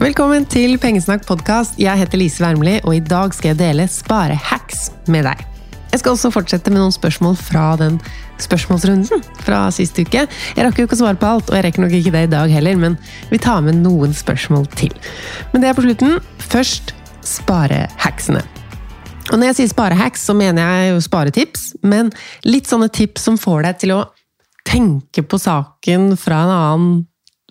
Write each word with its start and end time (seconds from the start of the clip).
Velkommen 0.00 0.46
til 0.48 0.78
Pengesnakk 0.80 1.26
podkast. 1.28 1.74
Jeg 1.76 1.92
heter 2.00 2.16
Lise 2.16 2.40
Wermli, 2.40 2.78
og 2.88 2.94
i 2.96 3.02
dag 3.04 3.34
skal 3.36 3.50
jeg 3.50 3.58
dele 3.58 3.84
sparehacks 3.84 4.86
med 5.12 5.26
deg. 5.28 5.42
Jeg 5.92 6.00
skal 6.00 6.14
også 6.14 6.30
fortsette 6.32 6.72
med 6.72 6.80
noen 6.80 6.94
spørsmål 6.94 7.36
fra 7.36 7.64
den 7.76 7.98
spørsmålsrunden 8.40 9.20
fra 9.44 9.58
sist 9.76 10.00
uke. 10.00 10.22
Jeg 10.24 10.64
rakk 10.64 10.80
jo 10.80 10.86
ikke 10.88 10.96
å 10.96 11.00
svare 11.02 11.20
på 11.20 11.28
alt, 11.28 11.52
og 11.52 11.58
jeg 11.58 11.66
rekker 11.66 11.84
nok 11.84 11.98
ikke 11.98 12.14
det 12.16 12.24
i 12.30 12.32
dag 12.32 12.54
heller, 12.56 12.80
men 12.80 12.96
vi 13.28 13.42
tar 13.44 13.60
med 13.66 13.82
noen 13.82 14.16
spørsmål 14.16 14.64
til. 14.72 14.96
Men 15.52 15.60
det 15.60 15.68
er 15.68 15.76
på 15.76 15.84
slutten. 15.84 16.16
Først 16.48 16.94
sparehacksene. 17.34 18.40
Og 19.28 19.36
når 19.36 19.50
jeg 19.50 19.60
sier 19.60 19.72
sparehacks, 19.76 20.24
så 20.24 20.38
mener 20.40 20.64
jeg 20.64 20.94
jo 20.94 21.06
sparetips, 21.10 21.70
men 21.84 22.08
litt 22.48 22.72
sånne 22.72 22.88
tips 22.88 23.28
som 23.28 23.36
får 23.36 23.68
deg 23.68 23.84
til 23.84 23.98
å 23.98 24.02
tenke 24.64 25.28
på 25.28 25.44
saken 25.44 26.14
fra 26.16 26.40
en 26.48 26.56
annen 26.56 27.00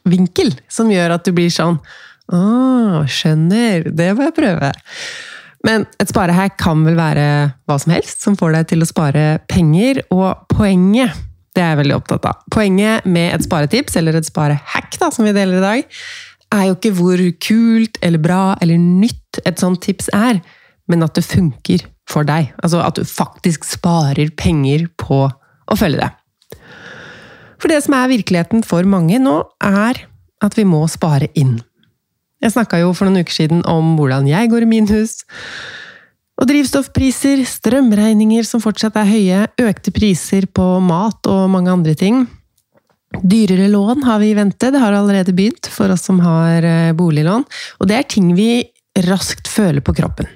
vinkel, 0.10 0.56
som 0.66 0.90
gjør 0.90 1.20
at 1.20 1.30
du 1.30 1.36
blir 1.38 1.54
sånn 1.54 1.78
Å, 2.30 3.06
skjønner, 3.10 3.90
det 3.96 4.12
må 4.16 4.28
jeg 4.28 4.38
prøve. 4.38 4.72
Men 5.66 5.84
et 6.00 6.12
sparehack 6.12 6.56
kan 6.62 6.86
vel 6.86 6.96
være 7.00 7.26
hva 7.68 7.78
som 7.82 7.92
helst 7.94 8.24
som 8.24 8.38
får 8.40 8.54
deg 8.56 8.70
til 8.72 8.86
å 8.86 8.88
spare 8.88 9.26
penger, 9.52 10.04
og 10.14 10.46
poenget 10.52 11.18
det 11.58 11.64
er 11.64 11.74
jeg 11.74 11.80
veldig 11.82 11.98
opptatt 11.98 12.28
av. 12.30 12.42
Poenget 12.54 13.08
med 13.10 13.34
et 13.34 13.44
sparetips, 13.44 13.98
eller 14.00 14.16
et 14.16 14.28
sparehack, 14.28 14.94
da, 15.02 15.10
som 15.12 15.26
vi 15.28 15.34
deler 15.36 15.60
i 15.60 15.64
dag, 15.66 16.00
er 16.56 16.66
jo 16.70 16.78
ikke 16.78 16.94
hvor 16.98 17.24
kult 17.44 18.00
eller 18.06 18.22
bra 18.22 18.44
eller 18.62 18.80
nytt 18.80 19.42
et 19.46 19.62
sånt 19.62 19.82
tips 19.86 20.10
er, 20.16 20.40
men 20.90 21.06
at 21.06 21.18
det 21.18 21.26
funker 21.28 21.84
for 22.10 22.26
deg. 22.26 22.54
Altså 22.64 22.82
at 22.86 22.98
du 22.98 23.06
faktisk 23.06 23.68
sparer 23.68 24.32
penger 24.38 24.88
på 25.02 25.26
å 25.30 25.78
følge 25.78 26.06
det. 26.06 26.12
For 27.60 27.70
det 27.70 27.82
som 27.84 27.98
er 27.98 28.14
virkeligheten 28.14 28.64
for 28.66 28.88
mange 28.88 29.20
nå, 29.22 29.42
er 29.60 30.06
at 30.40 30.56
vi 30.56 30.66
må 30.66 30.86
spare 30.90 31.28
inn. 31.38 31.58
Jeg 32.40 32.54
snakka 32.56 32.80
jo 32.80 32.94
for 32.96 33.10
noen 33.10 33.26
uker 33.26 33.36
siden 33.36 33.64
om 33.68 33.96
hvordan 34.00 34.28
jeg 34.30 34.52
går 34.52 34.64
i 34.64 34.70
minus. 34.70 35.18
Og 36.40 36.48
drivstoffpriser, 36.48 37.42
strømregninger 37.44 38.46
som 38.48 38.64
fortsatt 38.64 38.96
er 39.02 39.10
høye, 39.10 39.40
økte 39.60 39.92
priser 39.92 40.48
på 40.48 40.68
mat 40.84 41.28
og 41.28 41.50
mange 41.52 41.74
andre 41.74 41.96
ting. 42.00 42.24
Dyrere 43.20 43.68
lån 43.74 44.06
har 44.06 44.22
vi 44.22 44.32
i 44.32 44.38
vente, 44.38 44.70
det 44.72 44.80
har 44.80 44.96
allerede 44.96 45.34
begynt 45.36 45.68
for 45.74 45.92
oss 45.92 46.06
som 46.08 46.22
har 46.24 46.64
eh, 46.64 46.94
boliglån. 46.96 47.44
Og 47.82 47.90
det 47.90 47.98
er 47.98 48.08
ting 48.08 48.32
vi 48.38 48.64
raskt 49.10 49.50
føler 49.52 49.84
på 49.84 49.96
kroppen. 49.98 50.30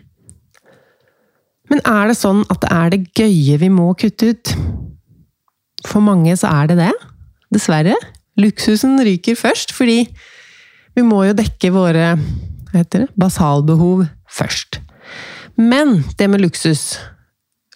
Men 1.72 1.80
er 1.88 2.12
det 2.12 2.20
sånn 2.20 2.44
at 2.52 2.60
det 2.66 2.74
er 2.74 2.92
det 2.92 3.02
gøye 3.18 3.60
vi 3.62 3.70
må 3.72 3.94
kutte 3.98 4.34
ut? 4.34 4.54
For 5.88 6.04
mange 6.04 6.36
så 6.40 6.52
er 6.52 6.74
det 6.74 6.80
det. 6.82 6.92
Dessverre. 7.54 7.96
Luksusen 8.40 8.98
ryker 9.06 9.38
først, 9.40 9.72
fordi 9.78 10.04
vi 10.94 11.06
må 11.06 11.24
jo 11.28 11.38
dekke 11.38 11.72
våre 11.74 12.14
hva 12.18 12.82
heter 12.82 13.06
det, 13.06 13.14
basalbehov 13.20 14.06
først. 14.30 14.80
Men 15.60 16.02
det 16.18 16.30
med 16.32 16.42
luksus 16.42 16.94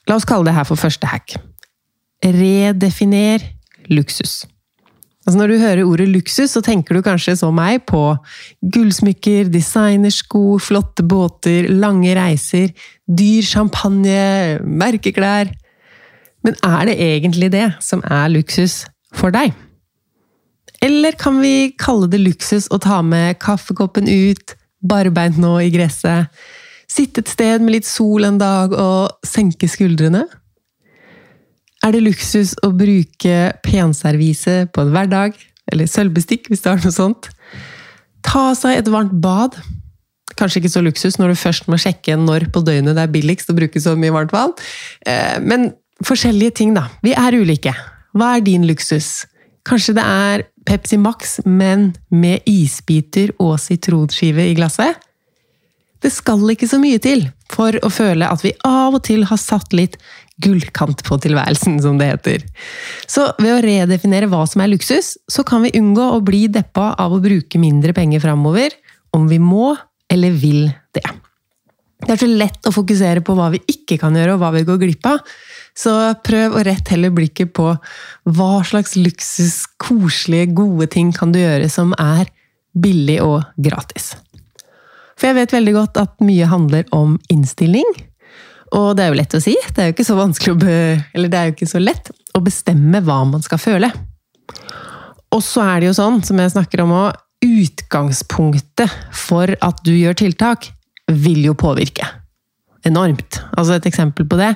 La 0.07 0.15
oss 0.15 0.23
kalle 0.23 0.47
det 0.47 0.55
her 0.55 0.63
for 0.63 0.79
første 0.79 1.07
hack. 1.11 1.33
Redefiner 2.23 3.43
luksus. 3.91 4.45
Altså 5.27 5.41
Når 5.41 5.51
du 5.51 5.57
hører 5.59 5.83
ordet 5.83 6.07
luksus, 6.07 6.53
så 6.55 6.61
tenker 6.63 6.95
du 6.95 7.01
kanskje 7.03 7.35
som 7.35 7.51
meg 7.59 7.81
på 7.89 7.99
gullsmykker, 8.63 9.49
designersko, 9.51 10.55
flotte 10.63 11.03
båter, 11.03 11.67
lange 11.67 12.15
reiser, 12.15 12.71
dyr 13.03 13.43
champagne, 13.43 14.61
merkeklær 14.63 15.51
Men 16.47 16.55
er 16.63 16.88
det 16.88 16.95
egentlig 17.03 17.51
det 17.51 17.67
som 17.83 17.99
er 18.07 18.31
luksus 18.31 18.85
for 19.11 19.35
deg? 19.35 19.51
Eller 20.83 21.16
kan 21.17 21.39
vi 21.42 21.72
kalle 21.80 22.09
det 22.11 22.20
luksus 22.22 22.67
å 22.73 22.80
ta 22.81 23.02
med 23.06 23.39
kaffekoppen 23.42 24.09
ut, 24.09 24.53
barbeint 24.86 25.40
nå 25.41 25.56
i 25.63 25.72
gresset, 25.74 26.29
sitte 26.88 27.24
et 27.24 27.31
sted 27.31 27.63
med 27.63 27.78
litt 27.78 27.88
sol 27.88 28.28
en 28.28 28.38
dag 28.40 28.74
og 28.74 29.25
senke 29.25 29.69
skuldrene? 29.69 30.25
Er 31.85 31.94
det 31.94 32.03
luksus 32.03 32.53
å 32.66 32.72
bruke 32.75 33.38
penservise 33.66 34.66
på 34.74 34.84
en 34.84 34.94
hverdag, 34.94 35.35
eller 35.72 35.90
sølvbestikk 35.90 36.51
hvis 36.51 36.63
det 36.63 36.72
er 36.72 36.85
noe 36.85 36.94
sånt? 36.96 37.30
Ta 38.25 38.51
seg 38.57 38.80
et 38.80 38.91
varmt 38.91 39.16
bad. 39.24 39.57
Kanskje 40.38 40.62
ikke 40.62 40.74
så 40.74 40.84
luksus 40.85 41.18
når 41.18 41.34
du 41.34 41.40
først 41.40 41.69
må 41.72 41.80
sjekke 41.81 42.18
når 42.19 42.50
på 42.53 42.62
døgnet 42.66 42.97
det 42.97 43.06
er 43.07 43.13
billigst 43.13 43.50
å 43.50 43.57
bruke 43.57 43.81
så 43.81 43.96
mye 44.00 44.13
varmt 44.13 44.35
vann. 44.35 44.53
Eh, 45.07 45.38
men 45.41 45.72
forskjellige 46.06 46.57
ting, 46.59 46.75
da. 46.78 46.88
Vi 47.06 47.16
er 47.18 47.38
ulike. 47.38 47.74
Hva 48.18 48.35
er 48.35 48.46
din 48.46 48.68
luksus? 48.69 49.25
Kanskje 49.68 49.97
det 49.97 50.06
er 50.06 50.46
Pepsi 50.67 51.00
Max, 51.00 51.39
men 51.45 51.94
med 52.11 52.44
isbiter 52.50 53.31
og 53.39 53.55
sitronskive 53.63 54.50
i 54.50 54.55
glasset? 54.57 55.00
Det 56.03 56.11
skal 56.13 56.44
ikke 56.53 56.67
så 56.69 56.78
mye 56.81 57.00
til 57.01 57.25
for 57.50 57.73
å 57.81 57.89
føle 57.89 58.28
at 58.29 58.44
vi 58.45 58.51
av 58.67 58.97
og 59.00 59.03
til 59.07 59.23
har 59.29 59.39
satt 59.41 59.73
litt 59.73 59.95
gullkant 60.44 61.01
på 61.07 61.17
tilværelsen, 61.23 61.79
som 61.81 61.97
det 61.97 62.11
heter. 62.11 62.44
Så 63.09 63.25
ved 63.41 63.56
å 63.56 63.61
redefinere 63.63 64.29
hva 64.29 64.44
som 64.50 64.61
er 64.61 64.69
luksus, 64.69 65.16
så 65.25 65.45
kan 65.47 65.66
vi 65.66 65.73
unngå 65.79 66.11
å 66.13 66.22
bli 66.22 66.45
deppa 66.53 66.91
av 67.00 67.16
å 67.16 67.22
bruke 67.23 67.61
mindre 67.61 67.95
penger 67.97 68.22
framover, 68.27 68.75
om 69.16 69.25
vi 69.31 69.39
må 69.41 69.72
eller 70.13 70.35
vil 70.38 70.67
det. 70.94 71.07
Det 72.03 72.13
er 72.13 72.19
så 72.22 72.30
lett 72.30 72.68
å 72.69 72.74
fokusere 72.75 73.24
på 73.25 73.34
hva 73.38 73.50
vi 73.53 73.62
ikke 73.74 73.97
kan 74.02 74.16
gjøre, 74.16 74.35
og 74.35 74.41
hva 74.44 74.52
vi 74.53 74.66
går 74.68 74.81
glipp 74.84 75.08
av. 75.09 75.24
Så 75.78 75.94
prøv 76.25 76.58
å 76.58 76.63
rette 76.66 76.94
heller 76.94 77.13
blikket 77.13 77.53
på 77.58 77.72
hva 78.38 78.52
slags 78.66 78.96
luksus, 79.00 79.63
koselige, 79.81 80.52
gode 80.57 80.90
ting 80.94 81.12
kan 81.16 81.34
du 81.34 81.41
gjøre 81.41 81.69
som 81.74 81.96
er 82.02 82.30
billig 82.78 83.18
og 83.25 83.41
gratis. 83.57 84.13
For 85.18 85.31
jeg 85.31 85.40
vet 85.40 85.56
veldig 85.56 85.74
godt 85.74 85.97
at 86.02 86.13
mye 86.22 86.50
handler 86.50 86.86
om 86.94 87.18
innstilling. 87.34 87.88
Og 88.78 88.91
det 88.97 89.06
er 89.06 89.12
jo 89.12 89.18
lett 89.18 89.38
å 89.38 89.41
si. 89.41 89.56
Det 89.74 89.81
er 89.81 89.90
jo 89.90 89.96
ikke 89.96 90.06
så 90.06 90.18
det 90.19 91.40
er 91.40 91.50
jo 91.50 91.56
ikke 91.56 91.69
så 91.69 91.81
lett 91.81 92.12
å 92.38 92.44
bestemme 92.46 93.02
hva 93.02 93.24
man 93.25 93.46
skal 93.46 93.62
føle. 93.62 93.90
Og 95.34 95.41
så 95.44 95.63
er 95.66 95.81
det 95.81 95.90
jo 95.90 95.97
sånn, 95.97 96.22
som 96.24 96.40
jeg 96.40 96.53
snakker 96.53 96.84
om 96.84 96.94
òg, 96.96 97.24
utgangspunktet 97.44 98.94
for 99.13 99.52
at 99.62 99.81
du 99.86 99.91
gjør 99.94 100.18
tiltak, 100.18 100.72
vil 101.12 101.44
jo 101.45 101.57
påvirke. 101.57 102.07
Enormt. 102.88 103.41
Altså 103.57 103.78
et 103.78 103.88
eksempel 103.90 104.28
på 104.29 104.40
det. 104.40 104.53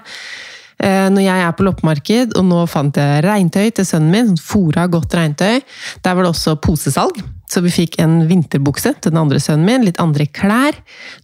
Eh, 0.82 1.08
når 1.14 1.26
jeg 1.26 1.44
er 1.46 1.54
på 1.58 1.66
loppemarked, 1.68 2.34
og 2.40 2.48
nå 2.48 2.64
fant 2.70 2.98
jeg 2.98 3.22
regntøy 3.26 3.70
til 3.76 3.86
sønnen 3.86 4.14
min, 4.14 4.32
sånn 4.32 4.42
fora 4.42 4.88
godt 4.90 5.14
regntøy, 5.18 5.62
der 6.02 6.18
var 6.18 6.26
det 6.26 6.32
også 6.32 6.58
posesalg. 6.64 7.22
Så 7.52 7.62
vi 7.66 7.74
fikk 7.74 8.00
en 8.02 8.22
vinterbukse 8.30 8.96
til 8.98 9.12
den 9.12 9.20
andre 9.22 9.42
sønnen 9.44 9.68
min, 9.68 9.86
litt 9.86 10.00
andre 10.02 10.26
klær. 10.26 10.78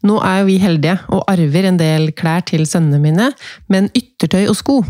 Nå 0.06 0.20
er 0.22 0.42
jo 0.42 0.50
vi 0.52 0.60
heldige 0.62 1.00
og 1.08 1.26
arver 1.32 1.70
en 1.70 1.80
del 1.80 2.12
klær 2.18 2.46
til 2.46 2.68
sønnene 2.70 3.02
mine, 3.02 3.32
men 3.72 3.92
yttertøy 3.98 4.46
og 4.46 4.58
sko 4.60 4.82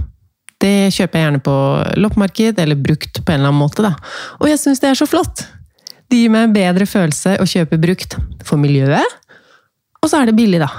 det 0.63 0.89
kjøper 0.95 1.19
jeg 1.19 1.25
gjerne 1.27 1.43
på 1.45 1.55
loppemarked, 2.01 2.59
eller 2.63 2.79
brukt 2.81 3.19
på 3.21 3.33
en 3.33 3.41
eller 3.41 3.51
annen 3.51 3.61
måte. 3.61 3.83
Da. 3.85 3.93
Og 4.41 4.49
jeg 4.49 4.57
syns 4.61 4.81
det 4.81 4.89
er 4.89 4.97
så 4.97 5.05
flott! 5.09 5.45
Det 6.07 6.21
gir 6.21 6.31
meg 6.31 6.47
en 6.47 6.55
bedre 6.55 6.87
følelse 6.87 7.35
å 7.43 7.45
kjøpe 7.45 7.77
brukt 7.83 8.15
for 8.47 8.59
miljøet, 8.61 9.17
og 10.07 10.11
så 10.13 10.21
er 10.21 10.29
det 10.29 10.37
billig, 10.37 10.61
da. 10.63 10.69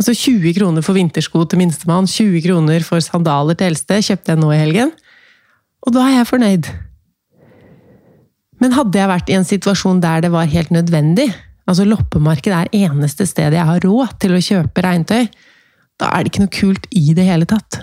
Altså 0.00 0.14
20 0.16 0.54
kroner 0.56 0.84
for 0.84 0.96
vintersko 0.96 1.44
til 1.44 1.60
minstemann, 1.60 2.08
20 2.08 2.40
kroner 2.46 2.84
for 2.86 3.04
sandaler 3.04 3.58
til 3.58 3.68
eldste, 3.68 4.00
kjøpte 4.00 4.32
jeg 4.32 4.40
nå 4.40 4.48
i 4.54 4.60
helgen. 4.62 4.92
Og 5.84 5.92
da 5.92 6.06
er 6.06 6.14
jeg 6.16 6.30
fornøyd. 6.30 6.70
Men 8.62 8.72
hadde 8.72 8.96
jeg 8.96 9.10
vært 9.10 9.28
i 9.28 9.36
en 9.36 9.44
situasjon 9.44 10.00
der 10.00 10.24
det 10.24 10.30
var 10.32 10.48
helt 10.48 10.72
nødvendig, 10.72 11.28
altså 11.68 11.84
loppemarked 11.84 12.54
er 12.54 12.70
eneste 12.72 13.26
stedet 13.28 13.58
jeg 13.58 13.68
har 13.68 13.84
råd 13.84 14.16
til 14.22 14.36
å 14.36 14.42
kjøpe 14.46 14.84
regntøy, 14.86 15.26
da 16.00 16.08
er 16.08 16.22
det 16.22 16.32
ikke 16.32 16.44
noe 16.46 16.56
kult 16.56 16.86
i 16.96 17.12
det 17.16 17.26
hele 17.28 17.48
tatt. 17.50 17.82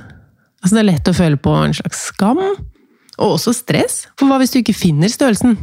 Altså 0.64 0.74
Det 0.74 0.82
er 0.82 0.90
lett 0.90 1.12
å 1.12 1.16
føle 1.16 1.40
på 1.40 1.54
en 1.54 1.76
slags 1.78 2.08
skam, 2.10 2.42
og 2.42 3.36
også 3.36 3.54
stress, 3.54 4.08
for 4.18 4.32
hva 4.32 4.40
hvis 4.42 4.56
du 4.56 4.64
ikke 4.64 4.76
finner 4.76 5.12
størrelsen? 5.12 5.60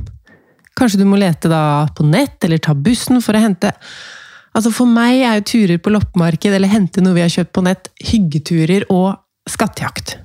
Kanskje 0.77 1.01
du 1.01 1.09
må 1.09 1.19
lete 1.19 1.51
da 1.51 1.89
på 1.97 2.07
nett, 2.07 2.37
eller 2.45 2.61
ta 2.63 2.77
bussen 2.77 3.19
for 3.25 3.35
å 3.35 3.43
hente 3.43 3.73
Altså 4.57 4.73
For 4.73 4.89
meg 4.89 5.21
er 5.21 5.39
jo 5.39 5.49
turer 5.53 5.81
på 5.83 5.93
loppemarked 5.93 6.55
eller 6.57 6.73
hente 6.73 7.05
noe 7.05 7.17
vi 7.17 7.25
har 7.25 7.33
kjøpt 7.33 7.53
på 7.53 7.65
nett, 7.67 7.91
hyggeturer 8.01 8.87
og 8.93 9.19
skattejakt. 9.51 10.17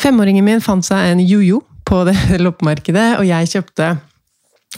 Femåringen 0.00 0.44
min 0.44 0.62
fant 0.64 0.84
seg 0.84 1.12
en 1.12 1.22
jojo 1.24 1.62
på 1.88 2.04
det 2.08 2.16
loppemarkedet, 2.44 3.14
og 3.18 3.28
jeg 3.28 3.54
kjøpte 3.56 3.94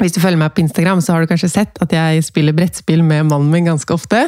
hvis 0.02 0.11
du 0.11 0.19
følger 0.19 0.40
meg 0.40 0.50
på 0.50 0.64
Instagram, 0.64 0.99
så 1.05 1.14
har 1.14 1.22
du 1.22 1.31
kanskje 1.31 1.52
sett 1.52 1.76
at 1.84 1.93
jeg 1.94 2.25
spiller 2.26 2.55
brettspill 2.56 3.05
med 3.06 3.28
mannen 3.28 3.52
min 3.52 3.69
ganske 3.69 3.94
ofte. 3.94 4.25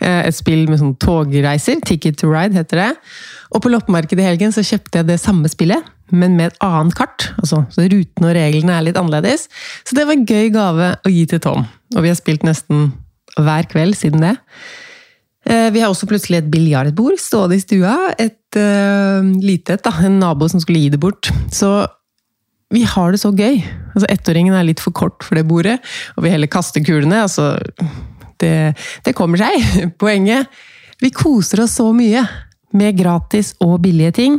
Eh, 0.00 0.22
et 0.24 0.36
spill 0.36 0.62
med 0.70 0.80
sånn 0.80 0.94
togreiser. 0.96 1.76
Ticket 1.84 2.16
to 2.22 2.30
ride 2.30 2.56
heter 2.56 2.80
det. 2.80 2.86
Og 3.52 3.60
på 3.60 3.68
loppemarkedet 3.68 4.24
i 4.24 4.28
helgen 4.30 4.54
så 4.56 4.64
kjøpte 4.64 5.02
jeg 5.02 5.10
det 5.10 5.18
samme 5.20 5.50
spillet, 5.52 5.84
men 6.08 6.38
med 6.38 6.54
et 6.54 6.64
annet 6.64 6.96
kart. 6.96 7.28
Altså, 7.36 7.66
så 7.68 7.84
rutene 7.84 8.30
og 8.30 8.36
reglene 8.38 8.78
er 8.78 8.86
litt 8.88 8.96
annerledes. 8.96 9.50
Så 9.84 9.98
det 9.98 10.08
var 10.08 10.16
en 10.16 10.24
gøy 10.24 10.48
gave 10.56 10.90
å 10.96 11.12
gi 11.12 11.26
til 11.28 11.44
Tom. 11.44 11.68
Og 11.92 12.00
vi 12.00 12.14
har 12.14 12.16
spilt 12.16 12.48
nesten 12.48 12.88
hver 13.38 13.68
kveld 13.70 13.98
siden 13.98 14.24
det. 14.24 14.36
Eh, 15.48 15.70
vi 15.72 15.80
har 15.80 15.88
også 15.90 16.08
plutselig 16.08 16.40
et 16.40 16.50
biljardbord 16.52 17.18
stående 17.20 17.56
i 17.56 17.62
stua. 17.62 17.94
Et 18.20 18.58
uh, 18.60 19.24
lite 19.40 19.76
et, 19.76 19.84
da. 19.84 19.92
En 20.06 20.20
nabo 20.20 20.48
som 20.50 20.60
skulle 20.62 20.82
gi 20.82 20.92
det 20.92 21.00
bort. 21.00 21.30
Så 21.54 21.70
vi 22.70 22.84
har 22.86 23.14
det 23.14 23.22
så 23.22 23.32
gøy. 23.34 23.58
Altså, 23.94 24.06
Ettåringen 24.12 24.54
er 24.54 24.68
litt 24.68 24.82
for 24.82 24.94
kort 24.94 25.24
for 25.26 25.38
det 25.38 25.46
bordet, 25.48 25.80
og 26.16 26.24
vi 26.24 26.34
heller 26.34 26.50
kaster 26.50 26.84
kulene. 26.84 27.24
Altså, 27.24 27.56
det, 28.42 28.76
det 29.06 29.16
kommer 29.18 29.40
seg. 29.40 29.64
Poenget 30.02 30.50
Vi 31.00 31.10
koser 31.16 31.64
oss 31.64 31.78
så 31.80 31.88
mye 31.96 32.22
med 32.76 32.98
gratis 32.98 33.54
og 33.64 33.80
billige 33.82 34.12
ting, 34.20 34.36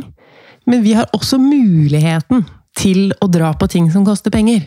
men 0.70 0.84
vi 0.84 0.94
har 0.94 1.10
også 1.12 1.40
muligheten 1.42 2.46
til 2.78 3.10
å 3.20 3.26
dra 3.28 3.50
på 3.58 3.66
ting 3.68 3.90
som 3.92 4.06
koster 4.06 4.32
penger. 4.32 4.62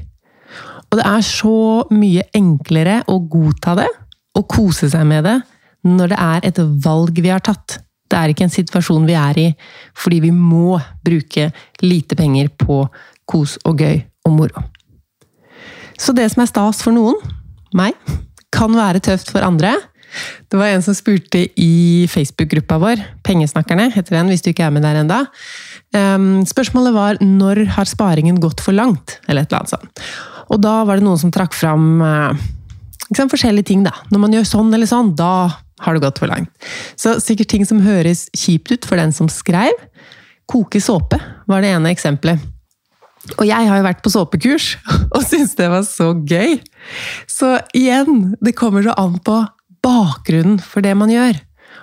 Og 0.91 0.99
det 0.99 1.05
er 1.07 1.23
så 1.25 1.85
mye 1.95 2.27
enklere 2.35 2.99
å 3.09 3.15
godta 3.31 3.77
det 3.79 3.87
og 4.35 4.47
kose 4.51 4.89
seg 4.91 5.05
med 5.07 5.25
det 5.27 5.39
når 5.85 6.13
det 6.13 6.19
er 6.21 6.47
et 6.49 6.61
valg 6.85 7.19
vi 7.21 7.29
har 7.29 7.43
tatt. 7.45 7.79
Det 8.09 8.17
er 8.17 8.31
ikke 8.31 8.45
en 8.47 8.53
situasjon 8.53 9.05
vi 9.07 9.17
er 9.17 9.41
i 9.41 9.47
fordi 9.97 10.21
vi 10.27 10.31
må 10.35 10.79
bruke 11.05 11.49
lite 11.83 12.17
penger 12.17 12.51
på 12.57 12.83
kos 13.29 13.57
og 13.65 13.81
gøy 13.81 13.99
og 14.25 14.33
moro. 14.33 14.65
Så 15.97 16.13
det 16.15 16.27
som 16.31 16.43
er 16.43 16.51
stas 16.51 16.81
for 16.83 16.95
noen, 16.95 17.17
meg, 17.75 17.95
kan 18.55 18.73
være 18.75 19.01
tøft 19.03 19.31
for 19.31 19.45
andre. 19.45 19.73
Det 20.51 20.59
var 20.59 20.71
en 20.71 20.83
som 20.85 20.95
spurte 20.95 21.41
i 21.59 22.05
Facebook-gruppa 22.11 22.77
vår, 22.79 23.01
Pengesnakkerne 23.25 23.89
heter 23.93 24.19
den, 24.19 24.29
hvis 24.31 24.43
du 24.45 24.51
ikke 24.51 24.67
er 24.67 24.73
med 24.75 24.85
der 24.85 25.01
enda. 25.01 25.25
Ehm, 25.95 26.45
spørsmålet 26.47 26.95
var 26.95 27.19
når 27.23 27.65
har 27.75 27.89
sparingen 27.89 28.39
gått 28.43 28.63
for 28.63 28.75
langt? 28.75 29.19
Eller 29.27 29.43
et 29.43 29.51
eller 29.51 29.63
annet 29.63 29.75
sånt. 29.75 30.05
Og 30.53 30.61
da 30.61 30.77
var 30.85 30.99
det 30.99 31.07
noen 31.07 31.19
som 31.19 31.33
trakk 31.33 31.55
fram 31.57 32.01
eh, 32.05 32.45
liksom, 33.09 33.31
forskjellige 33.31 33.69
ting, 33.71 33.85
da. 33.85 33.93
Når 34.11 34.23
man 34.23 34.35
gjør 34.35 34.49
sånn 34.49 34.73
eller 34.75 34.89
sånn, 34.89 35.13
da 35.17 35.31
har 35.83 35.95
det 35.95 36.03
gått 36.05 36.21
for 36.21 36.31
langt. 36.31 36.51
Så 36.99 37.17
sikkert 37.23 37.51
ting 37.51 37.65
som 37.67 37.83
høres 37.83 38.27
kjipt 38.35 38.71
ut 38.71 38.87
for 38.87 38.99
den 38.99 39.13
som 39.15 39.29
skrev. 39.31 39.73
Koke 40.49 40.81
såpe 40.83 41.19
var 41.49 41.63
det 41.63 41.73
ene 41.75 41.91
eksempelet. 41.93 42.43
Og 43.39 43.47
jeg 43.49 43.65
har 43.65 43.79
jo 43.79 43.85
vært 43.87 44.03
på 44.05 44.11
såpekurs 44.13 44.75
og 45.15 45.23
syntes 45.25 45.55
det 45.57 45.69
var 45.71 45.85
så 45.87 46.11
gøy! 46.13 46.59
Så 47.25 47.55
igjen, 47.77 48.35
det 48.37 48.55
kommer 48.57 48.85
så 48.85 48.93
an 49.01 49.17
på 49.25 49.39
bakgrunnen 49.85 50.59
for 50.61 50.85
det 50.85 50.93
man 50.97 51.11
gjør. 51.13 51.39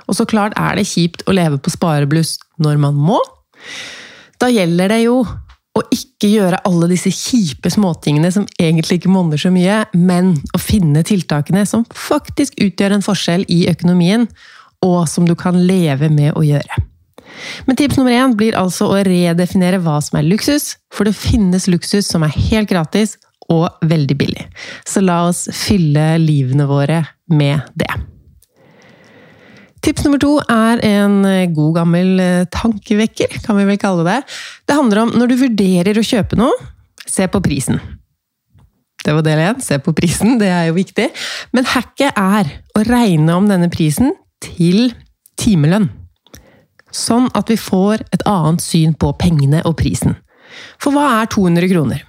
Og 0.06 0.18
så 0.18 0.26
klart 0.28 0.56
er 0.58 0.78
det 0.78 0.88
kjipt 0.90 1.25
å 1.26 1.34
leve 1.34 1.58
på 1.62 1.72
sparebluss 1.72 2.36
når 2.62 2.78
man 2.82 2.98
må. 2.98 3.18
Da 4.42 4.48
gjelder 4.50 4.94
det 4.94 5.02
jo 5.04 5.22
å 5.72 5.82
ikke 5.94 6.28
gjøre 6.28 6.60
alle 6.69 6.88
disse 6.90 7.10
kjipe 7.14 7.70
småtingene 7.72 8.28
som 8.34 8.44
egentlig 8.60 9.00
ikke 9.00 9.12
monner 9.12 9.40
så 9.40 9.52
mye, 9.52 9.82
men 9.96 10.34
å 10.52 10.60
finne 10.60 11.04
tiltakene 11.06 11.64
som 11.69 11.86
faktisk 11.96 12.58
utgjør 12.60 12.98
en 12.98 13.04
forskjell 13.04 13.46
i 13.48 13.64
økonomien, 13.72 14.28
og 14.84 15.06
som 15.08 15.28
du 15.28 15.34
kan 15.38 15.56
leve 15.64 16.10
med 16.12 16.34
å 16.36 16.44
gjøre. 16.44 16.82
Men 17.64 17.78
tips 17.78 17.96
nummer 17.96 18.12
én 18.12 18.36
blir 18.36 18.56
altså 18.58 18.90
å 18.92 19.00
redefinere 19.06 19.80
hva 19.82 19.96
som 20.04 20.19
er 20.20 20.28
luksus, 20.28 20.76
for 20.92 21.08
det 21.08 21.16
finnes 21.16 21.69
luksus 21.70 22.10
som 22.10 22.26
er 22.26 22.34
helt 22.50 22.70
gratis 22.70 23.16
og 23.52 23.68
veldig 23.88 24.16
billig. 24.18 24.48
Så 24.84 25.00
la 25.04 25.22
oss 25.30 25.46
fylle 25.56 26.16
livene 26.20 26.68
våre 26.68 27.02
med 27.32 27.72
det. 27.78 27.90
Tips 29.82 30.05
nummer 30.06 30.20
to 30.23 30.37
er 30.46 30.79
en 30.87 31.25
eh, 31.26 31.49
god 31.50 31.75
gammel 31.81 32.20
eh, 32.23 32.44
tankevekker, 32.55 33.40
kan 33.43 33.58
vi 33.58 33.67
vel 33.67 33.81
kalle 33.82 34.05
det. 34.06 34.20
Det 34.69 34.76
handler 34.79 35.02
om 35.02 35.17
når 35.19 35.32
du 35.32 35.40
vurderer 35.40 35.99
å 35.99 36.06
kjøpe 36.06 36.38
noe, 36.38 36.55
se 37.02 37.26
på 37.26 37.40
prisen. 37.43 37.81
Det 39.02 39.14
var 39.17 39.25
del 39.26 39.40
én, 39.43 39.58
se 39.58 39.81
på 39.82 39.94
prisen, 39.99 40.37
det 40.38 40.52
er 40.55 40.69
jo 40.69 40.76
viktig. 40.76 41.08
Men 41.50 41.67
hacket 41.67 42.14
er 42.14 42.52
å 42.79 42.84
regne 42.87 43.34
om 43.34 43.49
denne 43.50 43.67
prisen 43.73 44.14
til 44.44 44.93
timelønn. 45.40 45.88
Sånn 46.94 47.26
at 47.35 47.50
vi 47.50 47.58
får 47.58 48.05
et 48.14 48.23
annet 48.28 48.62
syn 48.62 48.94
på 48.94 49.11
pengene 49.19 49.64
og 49.67 49.75
prisen. 49.81 50.14
For 50.78 50.94
hva 50.94 51.08
er 51.19 51.31
200 51.32 51.70
kroner? 51.73 52.06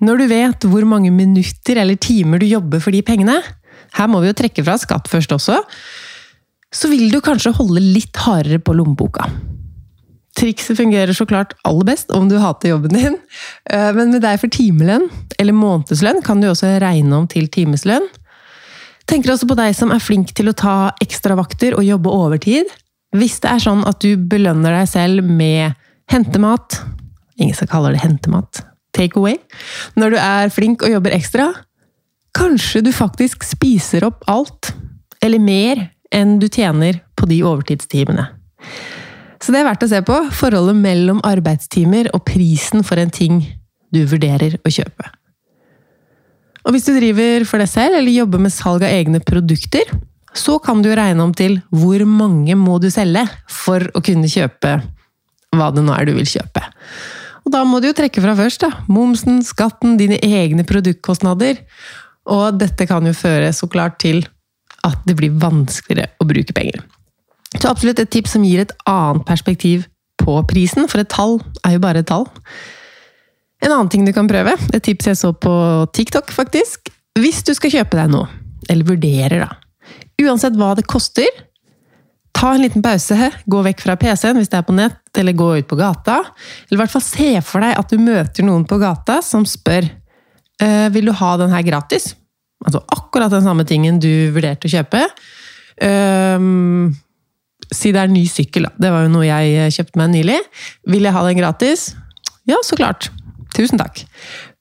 Når 0.00 0.20
du 0.20 0.26
vet 0.30 0.66
hvor 0.70 0.88
mange 0.88 1.12
minutter 1.12 1.80
eller 1.82 2.00
timer 2.00 2.40
du 2.40 2.48
jobber 2.48 2.80
for 2.80 2.94
de 2.94 3.04
pengene, 3.04 3.36
her 3.96 4.08
må 4.08 4.22
vi 4.22 4.30
jo 4.30 4.36
trekke 4.36 4.64
fra 4.64 4.76
skatt 4.80 5.08
først 5.10 5.32
også, 5.36 5.60
så 6.76 6.90
vil 6.92 7.08
du 7.12 7.22
kanskje 7.24 7.54
holde 7.56 7.80
litt 7.80 8.16
hardere 8.20 8.60
på 8.60 8.74
lommeboka. 8.76 9.30
Trikset 10.36 10.76
fungerer 10.76 11.16
så 11.16 11.24
klart 11.28 11.54
aller 11.64 11.86
best 11.88 12.12
om 12.12 12.28
du 12.28 12.36
hater 12.42 12.74
jobben 12.74 12.92
din, 12.92 13.16
eh, 13.70 13.92
men 13.96 14.12
med 14.12 14.20
deg 14.24 14.40
for 14.42 14.52
timelønn, 14.52 15.08
eller 15.40 15.56
månedslønn, 15.56 16.20
kan 16.24 16.42
du 16.42 16.50
også 16.50 16.74
regne 16.82 17.16
om 17.16 17.28
til 17.30 17.48
timeslønn. 17.48 18.04
Tenker 19.08 19.32
også 19.32 19.48
på 19.48 19.56
deg 19.56 19.72
som 19.78 19.94
er 19.94 20.02
flink 20.02 20.34
til 20.36 20.50
å 20.50 20.56
ta 20.56 20.76
ekstravakter 21.00 21.78
og 21.78 21.86
jobbe 21.86 22.12
overtid. 22.12 22.68
Hvis 23.16 23.38
det 23.40 23.52
er 23.52 23.62
sånn 23.62 23.86
at 23.88 24.02
du 24.02 24.18
belønner 24.18 24.74
deg 24.80 24.88
selv 24.90 25.24
med 25.24 25.78
hentemat 26.10 26.82
Ingen 27.36 27.52
som 27.52 27.68
kaller 27.68 27.92
det 27.92 28.00
hentemat. 28.00 28.62
Take 28.96 29.20
away. 29.20 29.36
Når 30.00 30.14
du 30.14 30.16
er 30.16 30.48
flink 30.48 30.80
og 30.80 30.88
jobber 30.88 31.12
ekstra, 31.12 31.50
kanskje 32.36 32.80
du 32.86 32.88
faktisk 32.96 33.44
spiser 33.44 34.06
opp 34.08 34.24
alt, 34.30 34.70
eller 35.20 35.42
mer, 35.42 35.82
enn 36.14 36.38
du 36.42 36.48
tjener 36.48 37.00
på 37.18 37.28
de 37.30 37.42
overtidstimene. 37.46 38.28
Så 39.42 39.52
det 39.52 39.60
er 39.60 39.68
verdt 39.68 39.84
å 39.84 39.90
se 39.90 40.00
på. 40.06 40.16
Forholdet 40.34 40.78
mellom 40.78 41.20
arbeidstimer 41.26 42.10
og 42.16 42.24
prisen 42.28 42.84
for 42.86 43.00
en 43.00 43.12
ting 43.12 43.42
du 43.94 44.02
vurderer 44.08 44.58
å 44.64 44.72
kjøpe. 44.72 45.10
Og 46.66 46.74
hvis 46.74 46.88
du 46.88 46.96
driver 46.96 47.44
for 47.46 47.62
deg 47.62 47.70
selv 47.70 48.00
eller 48.00 48.10
jobber 48.10 48.42
med 48.42 48.54
salg 48.54 48.82
av 48.82 48.90
egne 48.90 49.20
produkter, 49.22 49.86
så 50.36 50.58
kan 50.60 50.82
du 50.82 50.90
regne 50.92 51.22
om 51.22 51.32
til 51.36 51.60
hvor 51.70 52.02
mange 52.08 52.56
må 52.58 52.80
du 52.82 52.90
selge 52.92 53.22
for 53.48 53.86
å 53.94 54.02
kunne 54.04 54.28
kjøpe 54.28 54.80
hva 55.56 55.70
det 55.72 55.84
nå 55.86 55.94
er 55.94 56.08
du 56.08 56.16
vil 56.16 56.28
kjøpe. 56.28 56.64
Og 57.46 57.52
da 57.54 57.62
må 57.64 57.78
du 57.78 57.86
jo 57.88 57.96
trekke 57.96 58.20
fra 58.20 58.34
først, 58.36 58.64
da. 58.64 58.82
Momsen, 58.90 59.38
skatten, 59.46 59.94
dine 60.00 60.18
egne 60.18 60.66
produktkostnader. 60.66 61.60
Og 62.26 62.58
dette 62.58 62.88
kan 62.90 63.06
jo 63.06 63.14
føre 63.14 63.52
så 63.54 63.68
klart 63.70 64.00
til 64.02 64.24
at 64.86 65.02
det 65.08 65.16
blir 65.18 65.34
vanskeligere 65.42 66.14
å 66.22 66.28
bruke 66.28 66.54
penger. 66.56 66.84
Så 67.56 67.70
absolutt 67.70 68.00
et 68.02 68.10
tips 68.12 68.36
som 68.36 68.44
gir 68.44 68.62
et 68.64 68.74
annet 68.88 69.24
perspektiv 69.28 69.86
på 70.20 70.38
prisen, 70.48 70.88
for 70.90 71.02
et 71.02 71.10
tall 71.12 71.38
er 71.66 71.76
jo 71.76 71.82
bare 71.84 72.02
et 72.02 72.08
tall. 72.08 72.26
En 73.64 73.72
annen 73.72 73.90
ting 73.92 74.04
du 74.06 74.12
kan 74.16 74.28
prøve, 74.28 74.56
et 74.74 74.84
tips 74.84 75.10
jeg 75.10 75.20
så 75.20 75.32
på 75.32 75.54
TikTok, 75.96 76.32
faktisk. 76.34 76.90
Hvis 77.16 77.42
du 77.46 77.54
skal 77.56 77.72
kjøpe 77.72 77.98
deg 77.98 78.12
noe, 78.12 78.28
eller 78.68 78.88
vurderer, 78.88 79.46
da. 79.46 79.52
Uansett 80.26 80.56
hva 80.58 80.74
det 80.76 80.86
koster, 80.88 81.28
ta 82.36 82.52
en 82.52 82.64
liten 82.64 82.84
pause, 82.84 83.30
gå 83.48 83.62
vekk 83.64 83.84
fra 83.84 83.96
PC-en 84.00 84.40
hvis 84.40 84.50
det 84.52 84.58
er 84.58 84.66
på 84.66 84.76
nett, 84.76 85.00
eller 85.16 85.36
gå 85.36 85.48
ut 85.60 85.68
på 85.70 85.78
gata. 85.78 86.18
Eller 86.66 86.78
i 86.78 86.82
hvert 86.82 86.92
fall 86.92 87.04
se 87.04 87.30
for 87.44 87.64
deg 87.64 87.78
at 87.80 87.92
du 87.92 88.02
møter 88.02 88.44
noen 88.44 88.66
på 88.68 88.80
gata 88.82 89.22
som 89.24 89.46
spør 89.48 89.88
«Eh, 90.62 90.86
vil 90.92 91.08
du 91.08 91.12
ha 91.16 91.34
den 91.40 91.52
her 91.52 91.64
gratis. 91.64 92.14
Altså 92.64 92.80
akkurat 92.94 93.32
den 93.32 93.44
samme 93.44 93.66
tingen 93.68 93.98
du 94.02 94.30
vurderte 94.34 94.68
å 94.68 94.72
kjøpe. 94.72 95.02
Um, 95.82 96.94
si 97.68 97.92
det 97.92 98.00
er 98.00 98.08
en 98.08 98.16
ny 98.16 98.24
sykkel, 98.30 98.68
da. 98.68 98.72
Det 98.80 98.92
var 98.94 99.04
jo 99.04 99.12
noe 99.12 99.28
jeg 99.28 99.76
kjøpte 99.76 100.00
meg 100.00 100.12
nylig. 100.14 100.40
Vil 100.88 101.06
jeg 101.06 101.16
ha 101.16 101.24
den 101.26 101.38
gratis? 101.40 101.90
Ja, 102.48 102.60
så 102.64 102.78
klart. 102.78 103.10
Tusen 103.56 103.80
takk. 103.80 104.04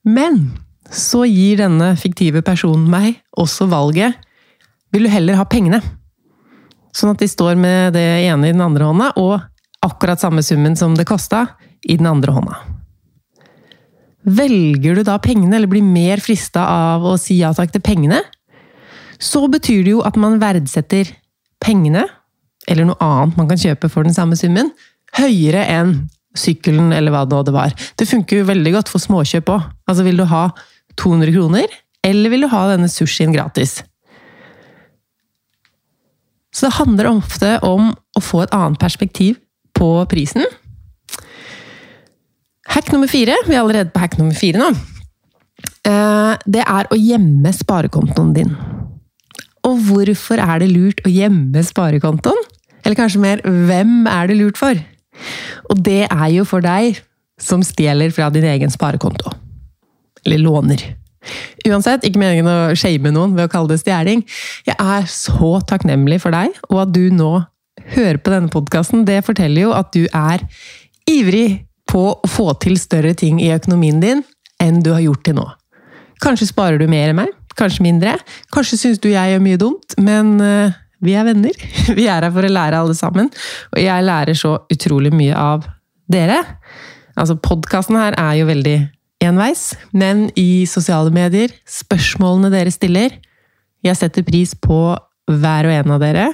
Men 0.06 0.50
så 0.92 1.24
gir 1.26 1.60
denne 1.64 1.94
fiktive 2.00 2.44
personen 2.46 2.86
meg 2.92 3.16
også 3.42 3.66
valget 3.72 4.20
Vil 4.94 5.08
du 5.08 5.10
heller 5.10 5.40
ha 5.40 5.48
pengene? 5.50 5.80
Sånn 6.96 7.12
at 7.12 7.20
de 7.20 7.28
står 7.28 7.58
med 7.60 7.96
det 7.98 8.06
ene 8.30 8.48
i 8.48 8.54
den 8.54 8.64
andre 8.64 8.88
hånda, 8.88 9.10
og 9.20 9.42
akkurat 9.84 10.22
samme 10.22 10.44
summen 10.46 10.78
som 10.80 10.94
det 10.96 11.04
kosta, 11.10 11.42
i 11.84 11.98
den 12.00 12.08
andre 12.08 12.32
hånda. 12.32 12.56
Velger 14.26 14.98
du 14.98 15.04
da 15.06 15.20
pengene, 15.22 15.54
eller 15.58 15.70
blir 15.70 15.86
mer 15.86 16.22
frista 16.24 16.64
av 16.66 17.06
å 17.06 17.14
si 17.22 17.38
ja 17.44 17.52
takk 17.54 17.76
til 17.76 17.84
pengene, 17.86 18.24
så 19.22 19.46
betyr 19.52 19.84
det 19.86 19.94
jo 19.94 20.04
at 20.06 20.18
man 20.20 20.40
verdsetter 20.42 21.12
pengene, 21.64 22.04
eller 22.68 22.90
noe 22.90 23.00
annet 23.06 23.38
man 23.38 23.50
kan 23.52 23.62
kjøpe 23.62 23.90
for 23.94 24.08
den 24.08 24.16
samme 24.16 24.38
summen, 24.40 24.72
høyere 25.16 25.64
enn 25.72 25.96
sykkelen 26.36 26.92
eller 26.92 27.14
hva 27.14 27.24
det 27.30 27.54
var. 27.56 27.74
Det 27.96 28.10
funker 28.10 28.42
jo 28.42 28.50
veldig 28.50 28.74
godt 28.76 28.92
for 28.92 29.04
småkjøp 29.04 29.52
òg. 29.54 29.68
Altså, 29.88 30.04
vil 30.08 30.20
du 30.20 30.26
ha 30.28 30.50
200 31.00 31.32
kroner, 31.36 31.78
eller 32.06 32.34
vil 32.34 32.46
du 32.46 32.52
ha 32.52 32.66
denne 32.74 32.90
sushien 32.92 33.34
gratis? 33.36 33.80
Så 36.56 36.68
det 36.68 36.78
handler 36.78 37.12
ofte 37.12 37.58
om 37.68 37.92
å 37.94 38.22
få 38.24 38.46
et 38.46 38.54
annet 38.56 38.80
perspektiv 38.80 39.40
på 39.76 39.90
prisen. 40.12 40.46
Hack 42.76 42.92
nummer 42.92 43.08
fire, 43.08 43.38
vi 43.48 43.56
er 43.56 43.62
allerede 43.62 43.94
på 43.94 44.02
hack 44.04 44.18
nummer 44.20 44.36
fire 44.36 44.60
nå, 44.60 44.66
eh, 45.88 46.34
det 46.44 46.64
er 46.66 46.90
å 46.92 46.98
gjemme 47.00 47.54
sparekontoen 47.56 48.34
din. 48.36 48.52
Og 49.66 49.80
hvorfor 49.88 50.42
er 50.44 50.60
det 50.60 50.68
lurt 50.74 51.00
å 51.08 51.12
gjemme 51.12 51.64
sparekontoen? 51.64 52.42
Eller 52.84 52.98
kanskje 53.00 53.22
mer, 53.24 53.42
hvem 53.42 54.04
er 54.12 54.28
det 54.28 54.38
lurt 54.42 54.60
for? 54.60 54.78
Og 55.72 55.80
det 55.88 56.04
er 56.10 56.28
jo 56.34 56.44
for 56.46 56.62
deg 56.62 57.00
som 57.42 57.64
stjeler 57.66 58.12
fra 58.14 58.28
din 58.30 58.46
egen 58.46 58.72
sparekonto. 58.72 59.32
Eller 60.26 60.44
låner. 60.44 60.84
Uansett, 61.66 62.04
ikke 62.06 62.20
meningen 62.22 62.50
å 62.50 62.76
shame 62.78 63.10
noen 63.14 63.34
ved 63.38 63.48
å 63.48 63.52
kalle 63.52 63.72
det 63.72 63.82
stjeling. 63.82 64.22
Jeg 64.68 64.76
er 64.76 65.08
så 65.10 65.56
takknemlig 65.66 66.20
for 66.22 66.36
deg, 66.36 66.54
og 66.70 66.84
at 66.84 66.94
du 66.94 67.08
nå 67.10 67.40
hører 67.96 68.20
på 68.20 68.36
denne 68.36 68.52
podkasten, 68.52 69.08
det 69.08 69.24
forteller 69.26 69.70
jo 69.70 69.74
at 69.78 69.96
du 69.96 70.06
er 70.12 70.44
ivrig 71.10 71.65
på 71.90 72.06
å 72.14 72.30
få 72.30 72.52
til 72.64 72.78
større 72.82 73.14
ting 73.18 73.42
i 73.44 73.52
økonomien 73.56 74.02
din, 74.02 74.24
enn 74.62 74.82
du 74.84 74.92
har 74.96 75.04
gjort 75.04 75.26
til 75.28 75.38
nå. 75.38 75.46
Kanskje 76.24 76.50
sparer 76.50 76.80
du 76.82 76.88
mer 76.90 77.12
enn 77.12 77.20
meg, 77.20 77.32
kanskje 77.60 77.86
mindre. 77.86 78.16
Kanskje 78.56 78.80
syns 78.80 79.02
du 79.04 79.10
jeg 79.12 79.34
gjør 79.34 79.44
mye 79.44 79.60
dumt, 79.62 79.96
men 80.02 80.36
uh, 80.42 80.74
vi 81.06 81.16
er 81.18 81.28
venner. 81.28 81.56
Vi 81.98 82.08
er 82.08 82.24
her 82.24 82.34
for 82.34 82.48
å 82.48 82.52
lære 82.52 82.82
alle 82.82 82.96
sammen, 82.98 83.30
og 83.74 83.80
jeg 83.82 84.06
lærer 84.08 84.38
så 84.38 84.56
utrolig 84.72 85.12
mye 85.14 85.36
av 85.38 85.68
dere. 86.12 86.40
Altså, 87.16 87.38
podkasten 87.38 87.98
her 88.00 88.16
er 88.20 88.40
jo 88.40 88.48
veldig 88.50 88.78
enveis, 89.26 89.74
men 89.96 90.30
i 90.40 90.66
sosiale 90.70 91.14
medier, 91.14 91.54
spørsmålene 91.70 92.52
dere 92.54 92.74
stiller 92.74 93.14
Jeg 93.86 93.98
setter 94.00 94.26
pris 94.26 94.56
på 94.58 94.80
hver 95.30 95.68
og 95.68 95.76
en 95.76 95.94
av 95.96 96.02
dere. 96.02 96.26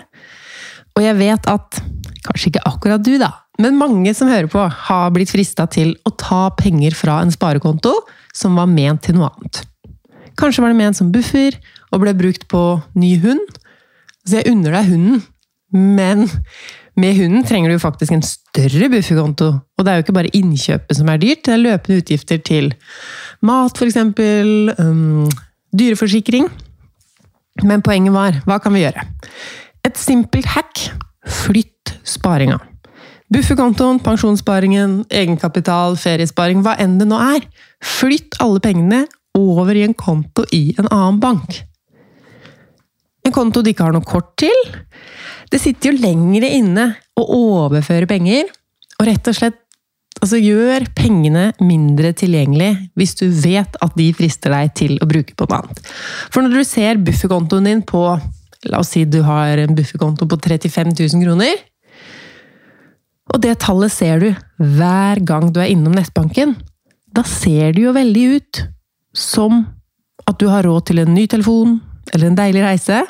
Og 0.95 1.03
jeg 1.03 1.17
vet 1.19 1.49
at 1.51 1.81
Kanskje 2.21 2.51
ikke 2.51 2.67
akkurat 2.69 3.01
du, 3.01 3.15
da, 3.17 3.31
men 3.59 3.77
mange 3.79 4.13
som 4.15 4.29
hører 4.31 4.47
på, 4.51 4.61
har 4.87 5.11
blitt 5.13 5.33
frista 5.33 5.67
til 5.69 5.93
å 6.07 6.13
ta 6.15 6.47
penger 6.57 6.95
fra 6.97 7.19
en 7.23 7.33
sparekonto 7.33 7.93
som 8.33 8.55
var 8.59 8.69
ment 8.71 9.03
til 9.05 9.17
noe 9.17 9.31
annet. 9.33 9.63
Kanskje 10.39 10.63
var 10.63 10.71
det 10.71 10.79
ment 10.79 10.97
som 10.97 11.11
buffer 11.13 11.57
og 11.91 12.03
ble 12.03 12.15
brukt 12.17 12.47
på 12.51 12.63
ny 12.95 13.17
hund, 13.23 13.43
så 14.23 14.39
jeg 14.39 14.53
unner 14.53 14.77
deg 14.77 14.91
hunden, 14.93 15.21
men 15.75 16.25
med 16.99 17.15
hunden 17.17 17.45
trenger 17.47 17.71
du 17.71 17.81
faktisk 17.81 18.13
en 18.15 18.23
større 18.25 18.89
bufferkonto. 18.91 19.47
Og 19.77 19.85
det 19.85 19.91
er 19.91 19.99
jo 19.99 20.05
ikke 20.05 20.17
bare 20.17 20.33
innkjøpet 20.37 20.97
som 20.97 21.11
er 21.11 21.21
dyrt, 21.21 21.43
det 21.45 21.55
er 21.55 21.63
løpende 21.63 22.01
utgifter 22.01 22.41
til 22.43 22.71
mat, 23.47 23.77
f.eks. 23.77 23.99
Um, 24.79 25.29
dyreforsikring. 25.75 26.49
Men 27.67 27.83
poenget 27.83 28.15
var, 28.15 28.41
hva 28.47 28.59
kan 28.63 28.75
vi 28.75 28.85
gjøre? 28.85 29.05
Et 29.87 29.97
simpelt 29.99 30.47
hack 30.55 30.87
flytt 31.41 31.95
sparinga. 32.07 32.59
Bufferkontoen, 33.31 34.01
pensjonssparingen, 34.03 35.01
egenkapital, 35.07 35.95
feriesparing, 35.99 36.65
hva 36.65 36.75
enn 36.83 36.97
det 36.99 37.07
nå 37.07 37.19
er. 37.23 37.45
Flytt 37.79 38.35
alle 38.43 38.59
pengene 38.63 39.05
over 39.37 39.77
i 39.77 39.85
en 39.85 39.95
konto 39.95 40.43
i 40.51 40.73
en 40.75 40.89
annen 40.89 41.21
bank. 41.23 41.61
En 43.23 43.31
konto 43.31 43.61
de 43.63 43.71
ikke 43.71 43.87
har 43.87 43.95
noe 43.95 44.03
kort 44.03 44.33
til. 44.41 44.57
Det 45.51 45.61
sitter 45.61 45.91
jo 45.91 46.01
lengre 46.01 46.49
inne 46.51 46.89
å 47.15 47.23
overføre 47.37 48.09
penger, 48.09 48.49
og 48.99 49.07
rett 49.07 49.31
og 49.31 49.37
slett 49.37 49.59
altså 50.21 50.37
gjør 50.37 50.85
pengene 50.93 51.47
mindre 51.63 52.11
tilgjengelig 52.17 52.73
hvis 52.99 53.15
du 53.17 53.25
vet 53.31 53.77
at 53.81 53.95
de 53.97 54.09
frister 54.13 54.53
deg 54.53 54.75
til 54.77 54.97
å 55.01 55.07
bruke 55.09 55.33
på 55.37 55.47
noe 55.47 55.63
annet. 55.63 55.81
For 56.29 56.43
når 56.43 56.59
du 56.59 56.67
ser 56.67 57.01
bufferkontoen 57.01 57.69
din 57.69 57.83
på 57.87 58.03
La 58.69 58.77
oss 58.77 58.91
si 58.93 59.07
du 59.09 59.23
har 59.25 59.57
en 59.57 59.73
bufferkonto 59.73 60.27
på 60.29 60.37
35 60.37 60.91
000 60.93 61.23
kroner. 61.23 61.55
Og 63.31 63.39
det 63.43 63.55
tallet 63.63 63.93
ser 63.93 64.19
du 64.21 64.29
hver 64.77 65.21
gang 65.23 65.51
du 65.53 65.61
er 65.63 65.71
innom 65.71 65.95
nettbanken. 65.95 66.57
Da 67.11 67.23
ser 67.27 67.75
det 67.75 67.85
jo 67.85 67.95
veldig 67.95 68.25
ut 68.35 68.63
som 69.15 69.63
at 70.27 70.37
du 70.39 70.47
har 70.51 70.67
råd 70.67 70.89
til 70.89 71.01
en 71.01 71.13
ny 71.15 71.25
telefon, 71.31 71.79
eller 72.13 72.29
en 72.29 72.37
deilig 72.37 72.63
reise. 72.63 73.01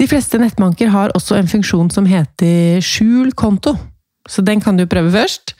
De 0.00 0.08
fleste 0.08 0.40
nettbanker 0.40 0.92
har 0.92 1.12
også 1.16 1.36
en 1.36 1.50
funksjon 1.50 1.90
som 1.92 2.08
heter 2.08 2.80
skjul 2.84 3.34
konto, 3.36 3.74
så 4.28 4.44
den 4.44 4.62
kan 4.64 4.78
du 4.78 4.86
prøve 4.88 5.12
først. 5.12 5.54